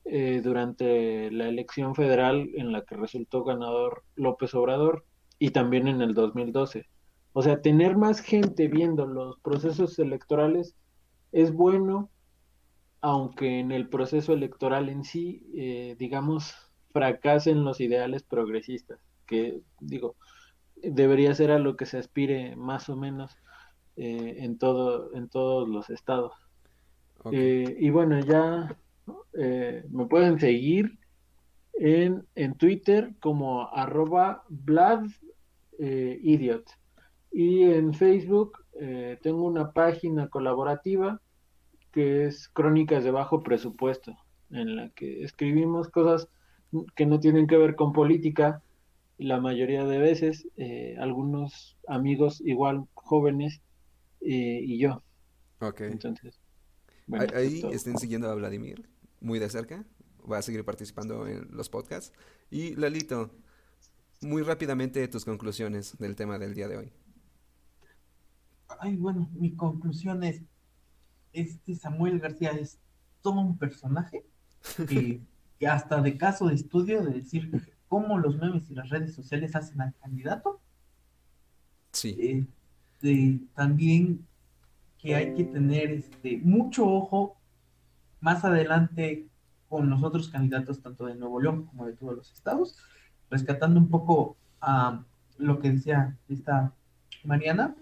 eh, 0.05 0.41
durante 0.43 1.31
la 1.31 1.49
elección 1.49 1.95
federal 1.95 2.51
en 2.55 2.73
la 2.73 2.85
que 2.85 2.97
resultó 2.97 3.45
ganador 3.45 4.03
López 4.17 4.55
Obrador 4.55 5.05
y 5.39 5.51
también 5.51 5.89
en 5.89 6.01
el 6.03 6.15
2012. 6.15 6.87
O 7.33 7.43
sea, 7.43 7.63
tener 7.63 7.97
más 7.97 8.21
gente 8.21 8.69
viendo 8.69 9.07
los 9.07 9.39
procesos 9.39 9.99
electorales 9.99 10.75
es 11.33 11.53
bueno, 11.53 12.11
aunque 13.01 13.61
en 13.61 13.73
el 13.73 13.89
proceso 13.89 14.33
electoral 14.33 14.89
en 14.89 15.05
sí, 15.05 15.47
eh, 15.55 15.97
digamos, 15.99 16.55
fracasen 16.93 17.65
los 17.65 17.81
ideales 17.81 18.23
progresistas, 18.23 18.99
que 19.27 19.61
digo, 19.81 20.17
debería 20.83 21.35
ser 21.35 21.51
a 21.51 21.59
lo 21.59 21.77
que 21.77 21.87
se 21.87 21.99
aspire 21.99 22.57
más 22.57 22.89
o 22.89 22.97
menos 22.97 23.37
eh, 23.97 24.37
en, 24.39 24.59
todo, 24.59 25.15
en 25.15 25.29
todos 25.29 25.69
los 25.69 25.91
estados. 25.91 26.33
Eh, 27.33 27.77
y 27.79 27.91
bueno, 27.91 28.19
ya 28.21 28.77
eh, 29.33 29.85
me 29.91 30.07
pueden 30.07 30.39
seguir 30.39 30.99
en, 31.75 32.27
en 32.35 32.55
Twitter 32.55 33.15
como 33.21 33.69
arroba 33.69 34.45
Vlad 34.49 35.05
Idiot. 35.79 36.65
Y 37.33 37.63
en 37.63 37.95
Facebook 37.95 38.65
tengo 39.23 39.45
una 39.45 39.73
página 39.73 40.29
colaborativa 40.29 41.21
que 41.93 42.27
es 42.27 42.49
Crónicas 42.49 43.05
de 43.05 43.11
Bajo 43.11 43.43
Presupuesto, 43.43 44.17
en 44.51 44.77
la 44.77 44.91
que 44.91 45.23
escribimos 45.23 45.89
cosas 45.89 46.29
que 46.95 47.07
no 47.07 47.19
tienen 47.19 47.47
que 47.47 47.57
ver 47.57 47.75
con 47.75 47.93
política, 47.93 48.63
la 49.19 49.41
mayoría 49.41 49.85
de 49.85 49.99
veces, 49.99 50.49
eh, 50.57 50.97
algunos 50.99 51.77
amigos 51.87 52.41
igual 52.41 52.87
jóvenes 52.95 53.61
eh, 54.21 54.61
y 54.63 54.79
yo. 54.79 55.03
Ok. 55.61 55.83
Entonces, 55.83 56.41
ahí 57.35 57.63
estén 57.73 57.99
siguiendo 57.99 58.31
a 58.31 58.35
Vladimir 58.35 58.89
muy 59.21 59.39
de 59.39 59.49
cerca. 59.49 59.85
Va 60.31 60.39
a 60.39 60.43
seguir 60.43 60.65
participando 60.65 61.27
en 61.27 61.49
los 61.51 61.69
podcasts. 61.69 62.13
Y 62.51 62.75
Lalito, 62.77 63.31
muy 64.21 64.43
rápidamente 64.43 65.07
tus 65.09 65.25
conclusiones 65.25 65.97
del 65.99 66.17
tema 66.17 66.39
del 66.39 66.55
día 66.55 66.69
de 66.69 66.77
hoy. 66.77 66.93
Ay, 68.79 68.97
bueno, 68.97 69.29
mi 69.35 69.53
conclusión 69.53 70.23
es, 70.23 70.43
este 71.33 71.75
Samuel 71.75 72.21
García 72.21 72.51
es 72.51 72.79
todo 73.23 73.41
un 73.41 73.59
personaje 73.59 74.25
que, 74.89 75.21
que 75.59 75.67
hasta 75.67 76.01
de 76.01 76.17
caso 76.17 76.47
de 76.49 76.55
estudio 76.55 77.03
de 77.03 77.15
decir 77.15 77.51
cómo 77.89 78.19
los 78.19 78.37
memes 78.37 78.71
y 78.71 78.75
las 78.75 78.89
redes 78.89 79.15
sociales 79.15 79.57
hacen 79.57 79.81
al 79.81 79.95
candidato. 79.97 80.61
Sí. 81.93 82.47
Eh, 83.03 83.41
también 83.55 84.27
que 84.99 85.15
hay 85.15 85.35
que 85.35 85.45
tener 85.45 85.91
este, 85.91 86.39
mucho 86.39 86.87
ojo 86.87 87.40
más 88.21 88.45
adelante 88.45 89.27
con 89.69 89.89
los 89.89 90.03
otros 90.03 90.29
candidatos, 90.29 90.83
tanto 90.83 91.07
de 91.07 91.15
Nuevo 91.15 91.41
León 91.41 91.67
como 91.67 91.87
de 91.87 91.93
todos 91.93 92.17
los 92.17 92.33
estados, 92.33 92.77
rescatando 93.31 93.79
un 93.79 93.89
poco 93.89 94.37
a 94.61 95.05
lo 95.39 95.61
que 95.61 95.71
decía 95.71 96.17
esta 96.29 96.75
Mariana, 97.25 97.75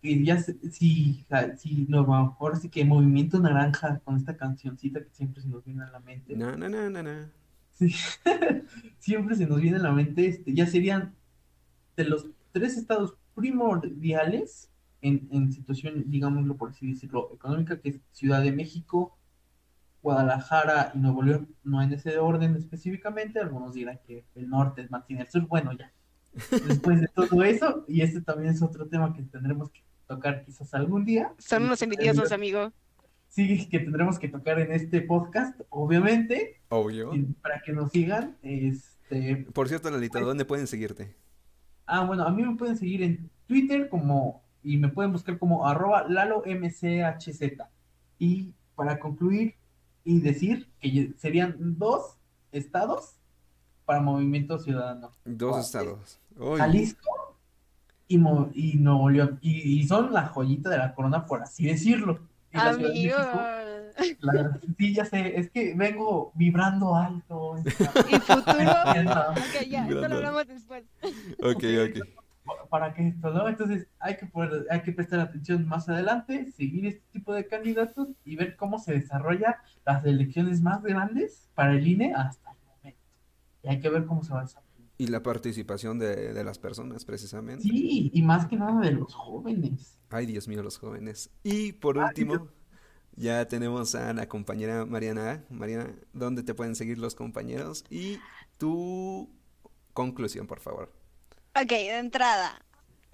que 0.00 0.22
ya 0.22 0.38
si, 0.38 1.26
si 1.56 1.86
no, 1.88 2.14
ahora 2.38 2.56
sí 2.56 2.68
que 2.68 2.84
Movimiento 2.84 3.40
Naranja 3.40 4.00
con 4.04 4.16
esta 4.16 4.36
cancioncita 4.36 5.00
que 5.00 5.10
siempre 5.10 5.42
se 5.42 5.48
nos 5.48 5.64
viene 5.64 5.82
a 5.82 5.90
la 5.90 6.00
mente. 6.00 6.36
No, 6.36 6.56
no, 6.56 6.68
no, 6.68 6.88
no, 6.88 7.02
no. 7.02 7.28
siempre 8.98 9.34
se 9.34 9.46
nos 9.46 9.60
viene 9.60 9.78
a 9.78 9.82
la 9.82 9.92
mente, 9.92 10.28
este, 10.28 10.54
ya 10.54 10.66
serían 10.66 11.14
de 11.96 12.04
los 12.04 12.28
tres 12.52 12.76
estados 12.76 13.14
primordiales 13.34 14.70
en, 15.00 15.28
en 15.32 15.52
situación, 15.52 16.04
digámoslo 16.06 16.56
por 16.56 16.70
así 16.70 16.92
decirlo, 16.92 17.30
económica, 17.34 17.80
que 17.80 17.88
es 17.90 18.00
Ciudad 18.12 18.42
de 18.42 18.52
México, 18.52 19.18
Guadalajara 20.04 20.92
y 20.94 20.98
Nuevo 20.98 21.22
León, 21.22 21.48
no 21.64 21.82
en 21.82 21.92
ese 21.92 22.18
orden 22.18 22.54
específicamente, 22.54 23.40
algunos 23.40 23.74
dirán 23.74 23.98
que 24.06 24.24
el 24.36 24.48
norte 24.48 24.82
es 24.82 24.90
Martín 24.92 25.18
el 25.18 25.26
sur, 25.26 25.48
bueno, 25.48 25.72
ya. 25.72 25.90
Después 26.68 27.00
de 27.00 27.08
todo 27.08 27.42
eso, 27.42 27.84
y 27.88 28.02
este 28.02 28.20
también 28.20 28.54
es 28.54 28.62
otro 28.62 28.86
tema 28.86 29.12
que 29.12 29.22
tendremos 29.22 29.70
que 29.70 29.82
tocar 30.06 30.44
quizás 30.44 30.72
algún 30.74 31.04
día. 31.04 31.32
Son 31.38 31.64
unos 31.64 31.82
envidiosos, 31.82 32.30
amigo 32.30 32.72
sí 33.34 33.68
que 33.68 33.80
tendremos 33.80 34.18
que 34.18 34.28
tocar 34.28 34.60
en 34.60 34.70
este 34.72 35.00
podcast, 35.00 35.60
obviamente. 35.68 36.60
Obvio. 36.68 37.10
para 37.42 37.60
que 37.62 37.72
nos 37.72 37.90
sigan. 37.90 38.36
Este, 38.42 39.46
Por 39.52 39.68
cierto, 39.68 39.90
Lalita, 39.90 40.12
pues 40.12 40.26
¿dónde 40.26 40.44
pueden 40.44 40.68
seguirte? 40.68 41.16
Ah, 41.86 42.04
bueno, 42.04 42.24
a 42.24 42.30
mí 42.30 42.42
me 42.42 42.56
pueden 42.56 42.76
seguir 42.76 43.02
en 43.02 43.28
Twitter 43.46 43.88
como, 43.88 44.44
y 44.62 44.76
me 44.76 44.88
pueden 44.88 45.12
buscar 45.12 45.38
como 45.38 45.66
arroba 45.66 46.06
lalomchz. 46.08 46.82
Y 48.18 48.52
para 48.76 48.98
concluir 49.00 49.54
y 50.04 50.20
decir 50.20 50.68
que 50.80 51.12
serían 51.18 51.56
dos 51.78 52.16
estados 52.52 53.16
para 53.84 54.00
Movimiento 54.00 54.58
Ciudadano. 54.58 55.10
Dos 55.24 55.66
estados. 55.66 56.20
Jalisco 56.56 57.38
y, 58.08 58.16
y 58.54 58.74
Nuevo 58.76 59.10
León. 59.10 59.38
y 59.40 59.86
son 59.86 60.12
la 60.12 60.26
joyita 60.26 60.70
de 60.70 60.78
la 60.78 60.94
corona, 60.94 61.26
por 61.26 61.42
así 61.42 61.66
decirlo. 61.66 62.20
Amigo. 62.54 63.16
sí, 64.78 64.94
ya 64.94 65.04
sé, 65.04 65.38
es 65.38 65.50
que 65.50 65.74
vengo 65.74 66.32
vibrando 66.34 66.94
alto. 66.94 67.56
¿Y 67.64 67.70
futuro? 67.70 68.44
ok, 69.30 69.68
ya, 69.68 69.88
esto 69.88 70.08
lo 70.08 70.16
hablamos 70.16 70.46
después. 70.46 70.84
Ok, 71.42 71.64
ok. 71.88 72.08
Para 72.74 72.92
que 72.92 73.06
esto, 73.06 73.30
¿no? 73.30 73.48
Entonces 73.48 73.86
hay 74.00 74.16
que, 74.16 74.26
poder, 74.26 74.66
hay 74.68 74.82
que 74.82 74.90
prestar 74.90 75.20
atención 75.20 75.64
más 75.68 75.88
adelante, 75.88 76.50
seguir 76.50 76.86
este 76.86 77.04
tipo 77.12 77.32
de 77.32 77.46
candidatos 77.46 78.08
y 78.24 78.34
ver 78.34 78.56
cómo 78.56 78.80
se 78.80 78.94
desarrolla 78.94 79.62
las 79.86 80.04
elecciones 80.04 80.60
más 80.60 80.82
grandes 80.82 81.48
para 81.54 81.76
el 81.76 81.86
INE 81.86 82.12
hasta 82.14 82.50
el 82.50 82.56
momento. 82.66 83.00
Y 83.62 83.68
hay 83.68 83.78
que 83.78 83.88
ver 83.88 84.06
cómo 84.06 84.24
se 84.24 84.32
va 84.32 84.40
a 84.40 84.42
desarrollar. 84.42 84.88
Y 84.98 85.06
la 85.06 85.22
participación 85.22 86.00
de, 86.00 86.34
de, 86.34 86.42
las 86.42 86.58
personas, 86.58 87.04
precisamente. 87.04 87.62
Sí, 87.62 88.10
y 88.12 88.22
más 88.22 88.46
que 88.46 88.56
nada 88.56 88.80
de 88.80 88.90
los 88.90 89.14
jóvenes. 89.14 89.96
Ay, 90.10 90.26
Dios 90.26 90.48
mío, 90.48 90.60
los 90.60 90.76
jóvenes. 90.76 91.30
Y 91.44 91.74
por 91.74 91.96
último, 91.96 92.48
ya 93.14 93.46
tenemos 93.46 93.94
a 93.94 94.12
la 94.14 94.28
compañera 94.28 94.84
Mariana. 94.84 95.44
Mariana, 95.48 95.94
¿dónde 96.12 96.42
te 96.42 96.54
pueden 96.54 96.74
seguir 96.74 96.98
los 96.98 97.14
compañeros? 97.14 97.84
Y 97.88 98.18
tu 98.58 99.30
conclusión, 99.92 100.48
por 100.48 100.58
favor. 100.58 101.04
Ok, 101.56 101.68
de 101.68 101.98
entrada, 101.98 102.63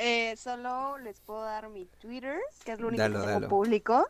eh, 0.03 0.35
solo 0.37 0.97
les 0.97 1.21
puedo 1.21 1.43
dar 1.43 1.69
mi 1.69 1.85
Twitter, 1.85 2.39
que 2.65 2.73
es 2.73 2.81
lo 2.81 2.89
único 2.89 3.05
que 3.05 3.11
tengo 3.11 3.49
público, 3.49 4.09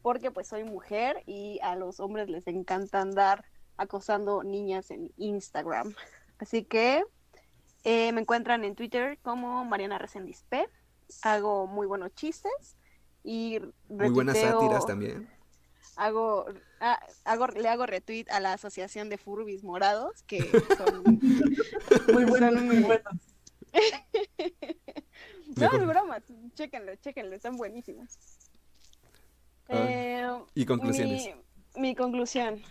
porque 0.00 0.30
pues 0.30 0.48
soy 0.48 0.64
mujer 0.64 1.22
y 1.26 1.60
a 1.62 1.76
los 1.76 2.00
hombres 2.00 2.30
les 2.30 2.46
encanta 2.46 3.02
andar 3.02 3.44
acosando 3.76 4.42
niñas 4.42 4.90
en 4.90 5.12
Instagram. 5.18 5.94
Así 6.38 6.64
que 6.64 7.04
eh, 7.84 8.12
me 8.12 8.22
encuentran 8.22 8.64
en 8.64 8.74
Twitter 8.74 9.18
como 9.22 9.62
Mariana 9.66 9.98
Resendiz 9.98 10.42
P 10.48 10.66
hago 11.22 11.66
muy 11.66 11.86
buenos 11.86 12.14
chistes 12.14 12.76
y 13.22 13.58
muy 13.88 14.08
buenas 14.08 14.38
sátiras 14.38 14.86
también. 14.86 15.28
Hago, 15.96 16.46
ah, 16.80 16.98
hago, 17.24 17.46
le 17.48 17.68
hago 17.68 17.84
retweet 17.84 18.24
a 18.30 18.40
la 18.40 18.54
Asociación 18.54 19.10
de 19.10 19.18
Furbis 19.18 19.64
Morados, 19.64 20.22
que 20.22 20.50
son 20.78 21.02
muy 22.14 22.24
buenos, 22.24 22.62
muy 22.62 22.78
buenos. 22.78 23.12
no, 25.56 25.72
es 25.72 25.86
broma, 25.86 26.22
chéquenlo, 26.54 26.94
chéquenlo, 26.96 27.34
están 27.34 27.56
buenísimos. 27.56 28.18
Ah, 29.68 29.86
eh, 29.88 30.38
y 30.54 30.66
conclusiones. 30.66 31.30
Mi, 31.76 31.94
conclusión. 31.94 32.62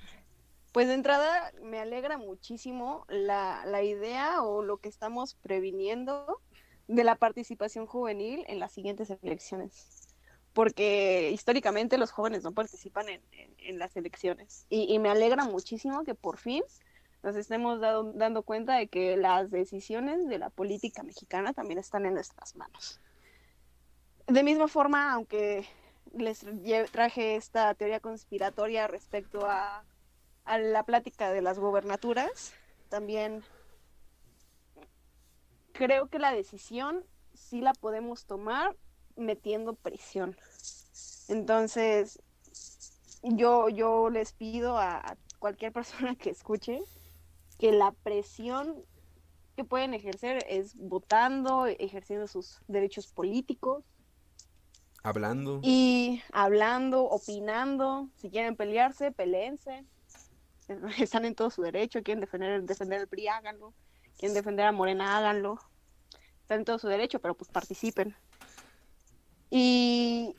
Pues 0.72 0.88
de 0.88 0.94
entrada 0.94 1.52
me 1.64 1.80
alegra 1.80 2.18
muchísimo 2.18 3.06
la, 3.10 3.64
la 3.66 3.82
idea 3.82 4.44
o 4.44 4.62
lo 4.62 4.78
que 4.78 4.90
estamos 4.90 5.36
previniendo 5.36 6.42
de 6.90 7.04
la 7.04 7.16
participación 7.16 7.86
juvenil 7.86 8.44
en 8.48 8.60
las 8.60 8.72
siguientes 8.72 9.12
elecciones. 9.22 10.08
Porque 10.54 11.30
históricamente 11.32 12.00
los 12.00 12.12
jóvenes 12.12 12.44
no 12.44 12.52
participan 12.52 13.06
en, 13.08 13.80
las 13.80 13.96
elecciones. 13.96 14.66
Y, 14.70 14.98
me 14.98 15.10
alegra 15.10 15.46
muchísimo 15.46 16.04
que 16.04 16.16
por 16.16 16.38
fin 16.38 16.64
nos 17.22 17.36
estemos 17.36 17.80
dando 17.82 18.44
cuenta 18.44 18.78
de 18.78 18.88
que 18.88 19.18
las 19.18 19.52
decisiones 19.52 20.28
de 20.28 20.38
la 20.40 20.50
política 20.50 21.04
mexicana 21.04 21.54
también 21.54 21.80
están 21.80 22.06
en 22.06 22.14
nuestras 22.14 22.56
manos. 22.56 23.02
De 24.28 24.44
misma 24.44 24.68
forma, 24.68 25.12
aunque 25.12 25.68
les 26.14 26.46
traje 26.92 27.36
esta 27.36 27.74
teoría 27.74 28.00
conspiratoria 28.00 28.88
respecto 28.88 29.46
a, 29.46 29.84
la 30.46 30.84
plática 30.84 31.32
de 31.32 31.44
las 31.44 31.60
gobernaturas, 31.60 32.54
también 32.90 33.44
creo 35.74 36.08
que 36.08 36.18
la 36.18 36.32
decisión 36.32 37.06
sí 37.36 37.62
la 37.62 37.74
podemos 37.74 38.26
tomar 38.26 38.76
metiendo 39.16 39.76
presión. 39.76 40.36
Entonces, 41.28 42.20
yo, 43.22 43.70
yo 43.70 44.10
les 44.10 44.34
pido 44.34 44.80
a 44.80 45.18
cualquier 45.38 45.72
persona 45.74 46.16
que 46.16 46.32
escuche 46.32 46.82
que 47.60 47.72
la 47.72 47.92
presión 47.92 48.84
que 49.56 49.64
pueden 49.66 49.94
ejercer 49.94 50.44
es 50.48 50.76
votando, 50.76 51.66
ejerciendo 51.68 52.26
sus 52.28 52.60
derechos 52.68 53.08
políticos 53.08 53.84
Hablando. 55.04 55.60
y 55.64 56.22
hablando, 56.32 57.04
opinando. 57.04 58.10
Si 58.16 58.30
quieren 58.30 58.56
pelearse, 58.56 59.12
peleense. 59.12 59.86
Están 61.00 61.26
en 61.26 61.36
todo 61.36 61.50
su 61.50 61.62
derecho. 61.62 62.02
Quieren 62.04 62.22
defender, 62.22 62.64
defender 62.64 63.02
el 63.02 63.08
PRI, 63.08 63.28
háganlo. 63.28 63.74
Quieren 64.18 64.34
defender 64.34 64.66
a 64.66 64.72
Morena, 64.72 65.18
háganlo. 65.18 65.60
Están 66.42 66.60
en 66.60 66.66
todo 66.66 66.80
su 66.80 66.88
derecho, 66.88 67.20
pero 67.20 67.36
pues 67.36 67.50
participen. 67.52 68.16
Y 69.50 70.36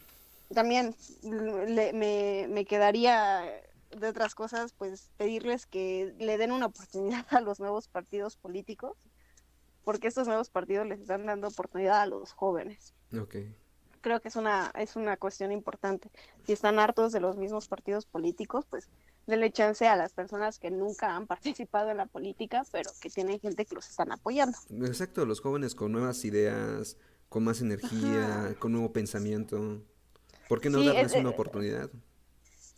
también 0.55 0.95
le- 1.23 1.93
me, 1.93 2.47
me 2.49 2.65
quedaría 2.65 3.45
de 3.91 4.09
otras 4.09 4.35
cosas, 4.35 4.73
pues 4.73 5.11
pedirles 5.17 5.67
que 5.67 6.15
le 6.19 6.39
den 6.39 6.53
una 6.53 6.67
oportunidad 6.67 7.27
a 7.31 7.41
los 7.41 7.61
nuevos 7.61 7.89
partidos 7.89 8.37
políticos, 8.37 8.97
porque 9.85 10.09
estos 10.09 10.27
nuevos 10.27 10.51
partidos 10.51 10.87
les 10.87 11.01
están 11.01 11.27
dando 11.27 11.49
oportunidad 11.49 12.01
a 12.03 12.07
los 12.07 12.33
jóvenes 12.33 12.95
Ok. 13.19 13.37
creo 14.03 14.21
que 14.21 14.29
es 14.29 14.37
una, 14.37 14.71
es 14.79 14.97
una 14.97 15.17
cuestión 15.17 15.53
importante. 15.53 16.11
Si 16.47 16.53
están 16.53 16.79
hartos 16.79 17.13
de 17.13 17.21
los 17.21 17.37
mismos 17.37 17.67
partidos 17.69 18.07
políticos, 18.07 18.65
pues 18.71 18.89
denle 19.27 19.51
chance 19.53 19.87
a 19.87 19.97
las 19.97 20.13
personas 20.13 20.59
que 20.59 20.71
nunca 20.71 21.15
han 21.17 21.27
participado 21.27 21.91
en 21.91 21.97
la 21.99 22.07
política, 22.07 22.63
pero 22.73 22.91
que 23.01 23.11
tienen 23.11 23.41
gente 23.41 23.65
que 23.67 23.75
los 23.75 23.89
están 23.89 24.11
apoyando. 24.13 24.57
Exacto, 24.87 25.27
los 25.27 25.41
jóvenes 25.41 25.75
con 25.75 25.93
nuevas 25.93 26.25
ideas, 26.25 26.97
con 27.29 27.45
más 27.45 27.61
energía, 27.61 28.55
con 28.59 28.73
nuevo 28.73 28.93
pensamiento. 28.93 29.83
¿Por 30.49 30.61
qué 30.61 30.71
no 30.71 30.79
Sí, 30.81 30.87
darles 30.87 31.13
es- 31.13 31.19
una 31.19 31.31
eh, 31.31 31.35
oportunidad? 31.35 31.91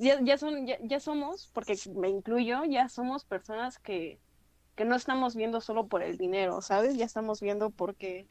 Ya, 0.03 0.21
ya, 0.21 0.37
son, 0.37 0.67
ya, 0.67 0.77
ya 0.83 0.99
somos, 1.01 1.49
porque 1.53 1.77
me 1.95 2.09
incluyo, 2.09 2.65
ya 2.65 2.89
somos 2.89 3.25
personas 3.25 3.79
que, 3.79 4.19
que 4.75 4.85
no 4.85 4.97
estamos 4.97 5.37
viendo 5.37 5.61
solo 5.61 5.87
por 5.87 6.03
el 6.03 6.17
dinero, 6.19 6.61
¿sabes? 6.61 6.97
Ya 6.97 7.05
estamos 7.05 7.41
viendo 7.41 7.71
porque 7.71 8.27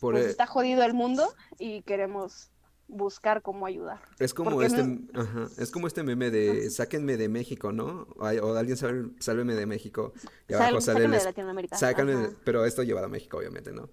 Por, 0.00 0.14
pues, 0.14 0.26
eh, 0.26 0.30
está 0.30 0.46
jodido 0.46 0.84
el 0.84 0.94
mundo 0.94 1.24
y 1.58 1.82
queremos 1.82 2.50
buscar 2.86 3.42
cómo 3.42 3.66
ayudar. 3.66 4.00
es 4.18 4.32
como 4.34 4.50
porque 4.50 4.66
este, 4.66 4.82
no- 4.84 5.20
ajá, 5.20 5.48
es 5.58 5.70
como 5.72 5.86
este 5.88 6.02
meme 6.02 6.30
de 6.30 6.70
sáquenme 6.70 7.16
de 7.16 7.28
México, 7.28 7.72
¿no? 7.72 8.06
O, 8.16 8.24
o 8.26 8.54
alguien 8.56 8.76
sal- 8.76 9.12
sálveme 9.18 9.54
de 9.54 9.66
México. 9.66 10.12
Y 10.48 10.52
Sal- 10.52 10.62
abajo 10.62 10.76
el 10.76 10.82
sáquenme 10.82 11.18
de 11.18 11.24
Latinoamérica. 11.24 11.76
sácame 11.78 12.14
de- 12.16 12.28
pero 12.44 12.64
esto 12.64 12.82
llevado 12.84 13.06
a 13.06 13.10
México, 13.10 13.38
obviamente, 13.38 13.72
¿no? 13.72 13.88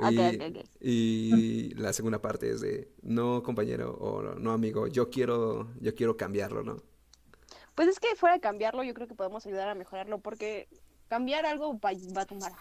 Y, 0.00 0.64
y 0.80 1.74
la 1.74 1.92
segunda 1.92 2.20
parte 2.20 2.50
es 2.50 2.60
de 2.60 2.90
no 3.02 3.42
compañero 3.42 3.94
o 3.94 4.22
no 4.22 4.52
amigo, 4.52 4.86
yo 4.86 5.10
quiero, 5.10 5.70
yo 5.80 5.94
quiero 5.94 6.16
cambiarlo, 6.16 6.62
¿no? 6.62 6.76
Pues 7.74 7.88
es 7.88 8.00
que 8.00 8.14
fuera 8.16 8.34
de 8.34 8.40
cambiarlo, 8.40 8.82
yo 8.82 8.94
creo 8.94 9.06
que 9.08 9.14
podemos 9.14 9.46
ayudar 9.46 9.68
a 9.68 9.74
mejorarlo, 9.74 10.18
porque 10.18 10.68
cambiar 11.08 11.46
algo 11.46 11.78
va, 11.78 11.90
va 12.16 12.22
a 12.22 12.26
tomar 12.26 12.52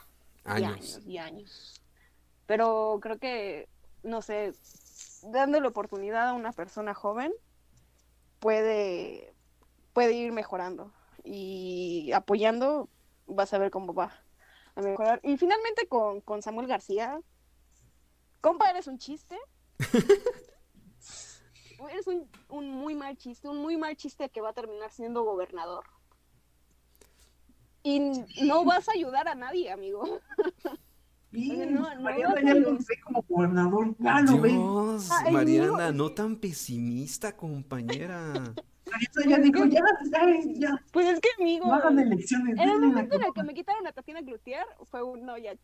y 0.55 0.63
Años. 0.63 0.99
años 0.99 1.01
y 1.05 1.17
años. 1.17 1.81
Pero 2.47 2.99
creo 3.01 3.17
que, 3.17 3.69
no 4.03 4.21
sé, 4.21 4.53
dándole 5.23 5.67
oportunidad 5.67 6.29
a 6.29 6.33
una 6.33 6.51
persona 6.51 6.93
joven, 6.93 7.31
puede, 8.39 9.33
puede 9.93 10.13
ir 10.13 10.31
mejorando. 10.31 10.91
Y 11.23 12.11
apoyando, 12.13 12.89
vas 13.27 13.53
a 13.53 13.57
ver 13.57 13.71
cómo 13.71 13.93
va 13.93 14.11
a 14.75 14.81
mejorar. 14.81 15.19
Y 15.23 15.37
finalmente 15.37 15.87
con, 15.87 16.21
con 16.21 16.41
Samuel 16.41 16.67
García, 16.67 17.19
compa, 18.41 18.69
eres 18.69 18.87
un 18.87 18.97
chiste. 18.97 19.37
Eres 21.89 22.05
un, 22.05 22.29
un 22.49 22.69
muy 22.69 22.93
mal 22.93 23.17
chiste, 23.17 23.49
un 23.49 23.57
muy 23.57 23.75
mal 23.75 23.97
chiste 23.97 24.29
que 24.29 24.39
va 24.39 24.49
a 24.49 24.53
terminar 24.53 24.91
siendo 24.91 25.23
gobernador. 25.23 25.83
Y 27.83 27.99
no 28.43 28.63
vas 28.63 28.87
a 28.87 28.91
ayudar 28.91 29.27
a 29.27 29.35
nadie, 29.35 29.71
amigo. 29.71 30.03
Bien, 31.31 31.73
no, 31.73 31.95
no, 31.95 32.01
Mariana 32.01 32.35
no, 32.35 32.41
ya 32.41 32.53
no. 32.53 32.59
lo 32.59 32.77
ve 32.77 33.01
como 33.03 33.23
gobernador, 33.27 33.95
ya 33.99 34.21
lo 34.21 34.41
ve. 34.41 34.49
Dios, 34.49 35.09
Ay, 35.09 35.33
Mariana, 35.33 35.91
no. 35.91 36.09
no 36.09 36.11
tan 36.11 36.35
pesimista, 36.35 37.35
compañera. 37.35 38.53
Mariana 38.91 39.37
ya 39.37 39.37
dijo, 39.39 39.65
ya, 39.65 39.81
ya, 40.11 40.39
ya, 40.53 40.85
Pues 40.91 41.07
es 41.07 41.19
que, 41.19 41.29
amigo, 41.39 41.65
elecciones. 41.89 42.57
en 42.59 42.69
el 42.69 42.79
momento 42.79 43.15
en 43.15 43.23
el 43.23 43.33
que 43.33 43.43
me 43.43 43.53
quitaron 43.53 43.87
a 43.87 43.91
Tatiana 43.91 44.21
Cloutier, 44.21 44.65
fue 44.83 45.01
un 45.03 45.25
no, 45.25 45.37
ya, 45.37 45.55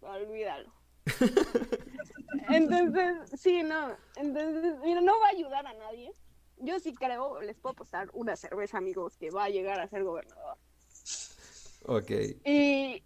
olvídalo. 0.00 0.72
Entonces, 2.48 3.40
sí, 3.40 3.62
no. 3.62 3.96
Entonces, 4.16 4.76
mira, 4.82 5.00
no 5.00 5.18
va 5.18 5.26
a 5.26 5.30
ayudar 5.30 5.66
a 5.66 5.74
nadie. 5.74 6.12
Yo 6.58 6.78
sí 6.78 6.92
creo, 6.94 7.40
les 7.40 7.56
puedo 7.56 7.72
apostar 7.72 8.08
una 8.12 8.36
cerveza, 8.36 8.78
amigos, 8.78 9.16
que 9.16 9.30
va 9.30 9.44
a 9.44 9.48
llegar 9.48 9.80
a 9.80 9.88
ser 9.88 10.04
gobernador. 10.04 10.58
Ok, 11.86 12.10
Y, 12.44 13.02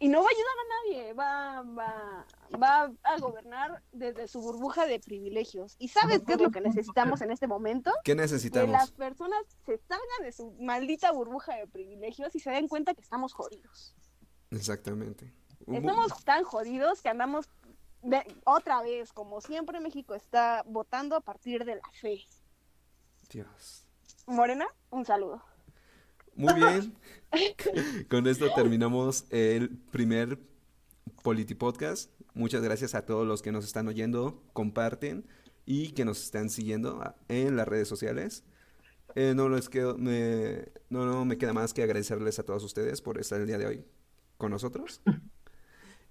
y 0.00 0.08
no 0.08 0.18
va 0.22 0.26
a 0.26 0.30
ayudar 0.30 0.54
a 0.58 0.68
nadie, 0.98 1.12
va, 1.12 1.62
va, 1.62 2.26
va 2.60 2.92
a 3.04 3.18
gobernar 3.20 3.82
desde 3.92 4.26
su 4.26 4.40
burbuja 4.40 4.86
de 4.86 4.98
privilegios. 4.98 5.76
¿Y 5.78 5.88
sabes 5.88 6.22
qué 6.26 6.32
es 6.32 6.40
lo 6.40 6.50
que 6.50 6.60
necesitamos 6.60 7.20
en 7.20 7.30
este 7.30 7.46
momento? 7.46 7.92
¿qué 8.02 8.12
Que 8.12 8.16
las 8.16 8.32
necesitamos? 8.32 8.90
personas 8.92 9.40
se 9.66 9.76
salgan 9.78 10.22
de 10.22 10.32
su 10.32 10.50
maldita 10.58 11.12
burbuja 11.12 11.54
de 11.56 11.66
privilegios 11.68 12.34
y 12.34 12.40
se 12.40 12.50
den 12.50 12.66
cuenta 12.66 12.94
que 12.94 13.02
estamos 13.02 13.32
jodidos. 13.34 13.94
Exactamente. 14.50 15.32
Estamos 15.68 16.24
tan 16.24 16.42
jodidos 16.44 17.02
que 17.02 17.10
andamos 17.10 17.48
de- 18.02 18.24
otra 18.46 18.80
vez, 18.82 19.12
como 19.12 19.40
siempre 19.42 19.78
México 19.80 20.14
está 20.14 20.64
votando 20.66 21.14
a 21.14 21.20
partir 21.20 21.64
de 21.66 21.76
la 21.76 21.90
fe. 21.92 22.24
Dios. 23.28 23.86
Morena, 24.26 24.66
un 24.90 25.04
saludo. 25.04 25.42
Muy 26.40 26.54
bien. 26.54 26.94
Con 28.08 28.26
esto 28.26 28.46
terminamos 28.56 29.26
el 29.28 29.68
primer 29.90 30.38
Politi 31.22 31.54
Podcast. 31.54 32.10
Muchas 32.32 32.62
gracias 32.62 32.94
a 32.94 33.04
todos 33.04 33.26
los 33.26 33.42
que 33.42 33.52
nos 33.52 33.66
están 33.66 33.88
oyendo, 33.88 34.42
comparten 34.54 35.26
y 35.66 35.90
que 35.92 36.06
nos 36.06 36.22
están 36.22 36.48
siguiendo 36.48 37.14
en 37.28 37.56
las 37.56 37.68
redes 37.68 37.88
sociales. 37.88 38.42
Eh, 39.16 39.34
no, 39.36 39.50
les 39.50 39.68
quedo, 39.68 39.98
me, 39.98 40.68
no, 40.88 41.04
no 41.04 41.26
me 41.26 41.36
queda 41.36 41.52
más 41.52 41.74
que 41.74 41.82
agradecerles 41.82 42.38
a 42.38 42.42
todos 42.42 42.64
ustedes 42.64 43.02
por 43.02 43.18
estar 43.18 43.38
el 43.38 43.46
día 43.46 43.58
de 43.58 43.66
hoy 43.66 43.84
con 44.38 44.50
nosotros. 44.50 45.02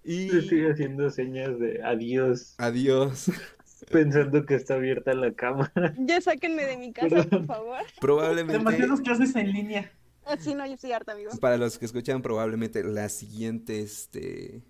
Y 0.02 0.34
Estoy 0.34 0.66
haciendo 0.66 1.10
señas 1.10 1.60
de 1.60 1.84
adiós, 1.84 2.56
adiós. 2.58 3.30
pensando 3.92 4.46
que 4.46 4.56
está 4.56 4.76
abierta 4.76 5.14
la 5.14 5.34
cámara. 5.34 5.94
Ya 5.98 6.22
sáquenme 6.22 6.66
de 6.66 6.78
mi 6.78 6.94
casa, 6.94 7.24
por 7.24 7.46
favor. 7.46 7.80
Probablemente... 8.00 8.60
Demasiadas 8.60 9.02
clases 9.02 9.36
en 9.36 9.52
línea. 9.52 9.92
Así 10.26 10.54
no, 10.54 10.66
yo 10.66 10.74
estoy 10.74 10.92
harta, 10.92 11.14
amigo. 11.14 11.32
Para 11.40 11.58
los 11.58 11.78
que 11.78 11.86
escuchan, 11.86 12.22
probablemente 12.22 12.84
la 12.84 13.10
siguiente, 13.10 13.80
este, 13.82 14.64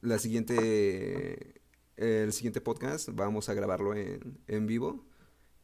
la 0.00 0.18
siguiente, 0.18 1.62
el 1.96 2.32
siguiente 2.32 2.60
podcast 2.60 3.08
vamos 3.12 3.48
a 3.48 3.54
grabarlo 3.54 3.94
en, 3.94 4.38
en 4.48 4.66
vivo 4.66 5.06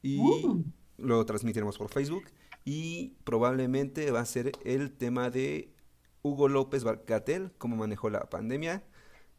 y 0.03 0.19
Uh. 0.21 0.65
lo 0.99 1.25
transmitiremos 1.27 1.77
por 1.77 1.91
Facebook 1.91 2.25
y 2.65 3.17
probablemente 3.25 4.11
va 4.11 4.21
a 4.21 4.27
ser 4.27 4.53
el 4.65 4.93
tema 4.93 5.31
de 5.31 5.75
Hugo 6.23 6.49
López 6.49 6.85
Barcatel, 6.85 7.53
cómo 7.59 7.77
manejó 7.77 8.11
la 8.11 8.29
pandemia, 8.29 8.85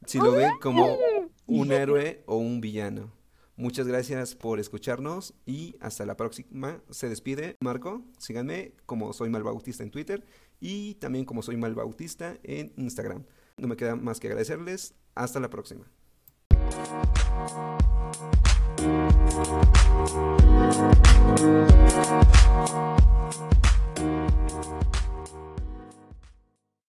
si 0.06 0.18
lo 0.18 0.32
ven 0.34 0.52
como 0.62 0.98
un 1.46 1.72
héroe 1.72 2.24
o 2.26 2.38
un 2.38 2.60
villano. 2.60 3.14
Muchas 3.62 3.86
gracias 3.88 4.34
por 4.34 4.60
escucharnos 4.60 5.36
y 5.46 5.76
hasta 5.82 6.04
la 6.08 6.18
próxima. 6.18 6.82
Se 6.90 7.10
despide 7.10 7.58
Marco. 7.60 8.02
Síganme 8.18 8.74
como 8.88 9.14
soy 9.14 9.30
Malbautista 9.30 9.84
en 9.84 9.92
Twitter 9.92 10.26
y 10.60 10.96
también 10.96 11.26
como 11.26 11.44
soy 11.44 11.58
Malbautista 11.58 12.40
en 12.42 12.74
Instagram. 12.76 13.24
No 13.58 13.68
me 13.68 13.78
queda 13.78 13.96
más 13.96 14.20
que 14.20 14.30
agradecerles. 14.30 14.96
Hasta 15.14 15.40
la 15.40 15.52
próxima. 15.52 15.86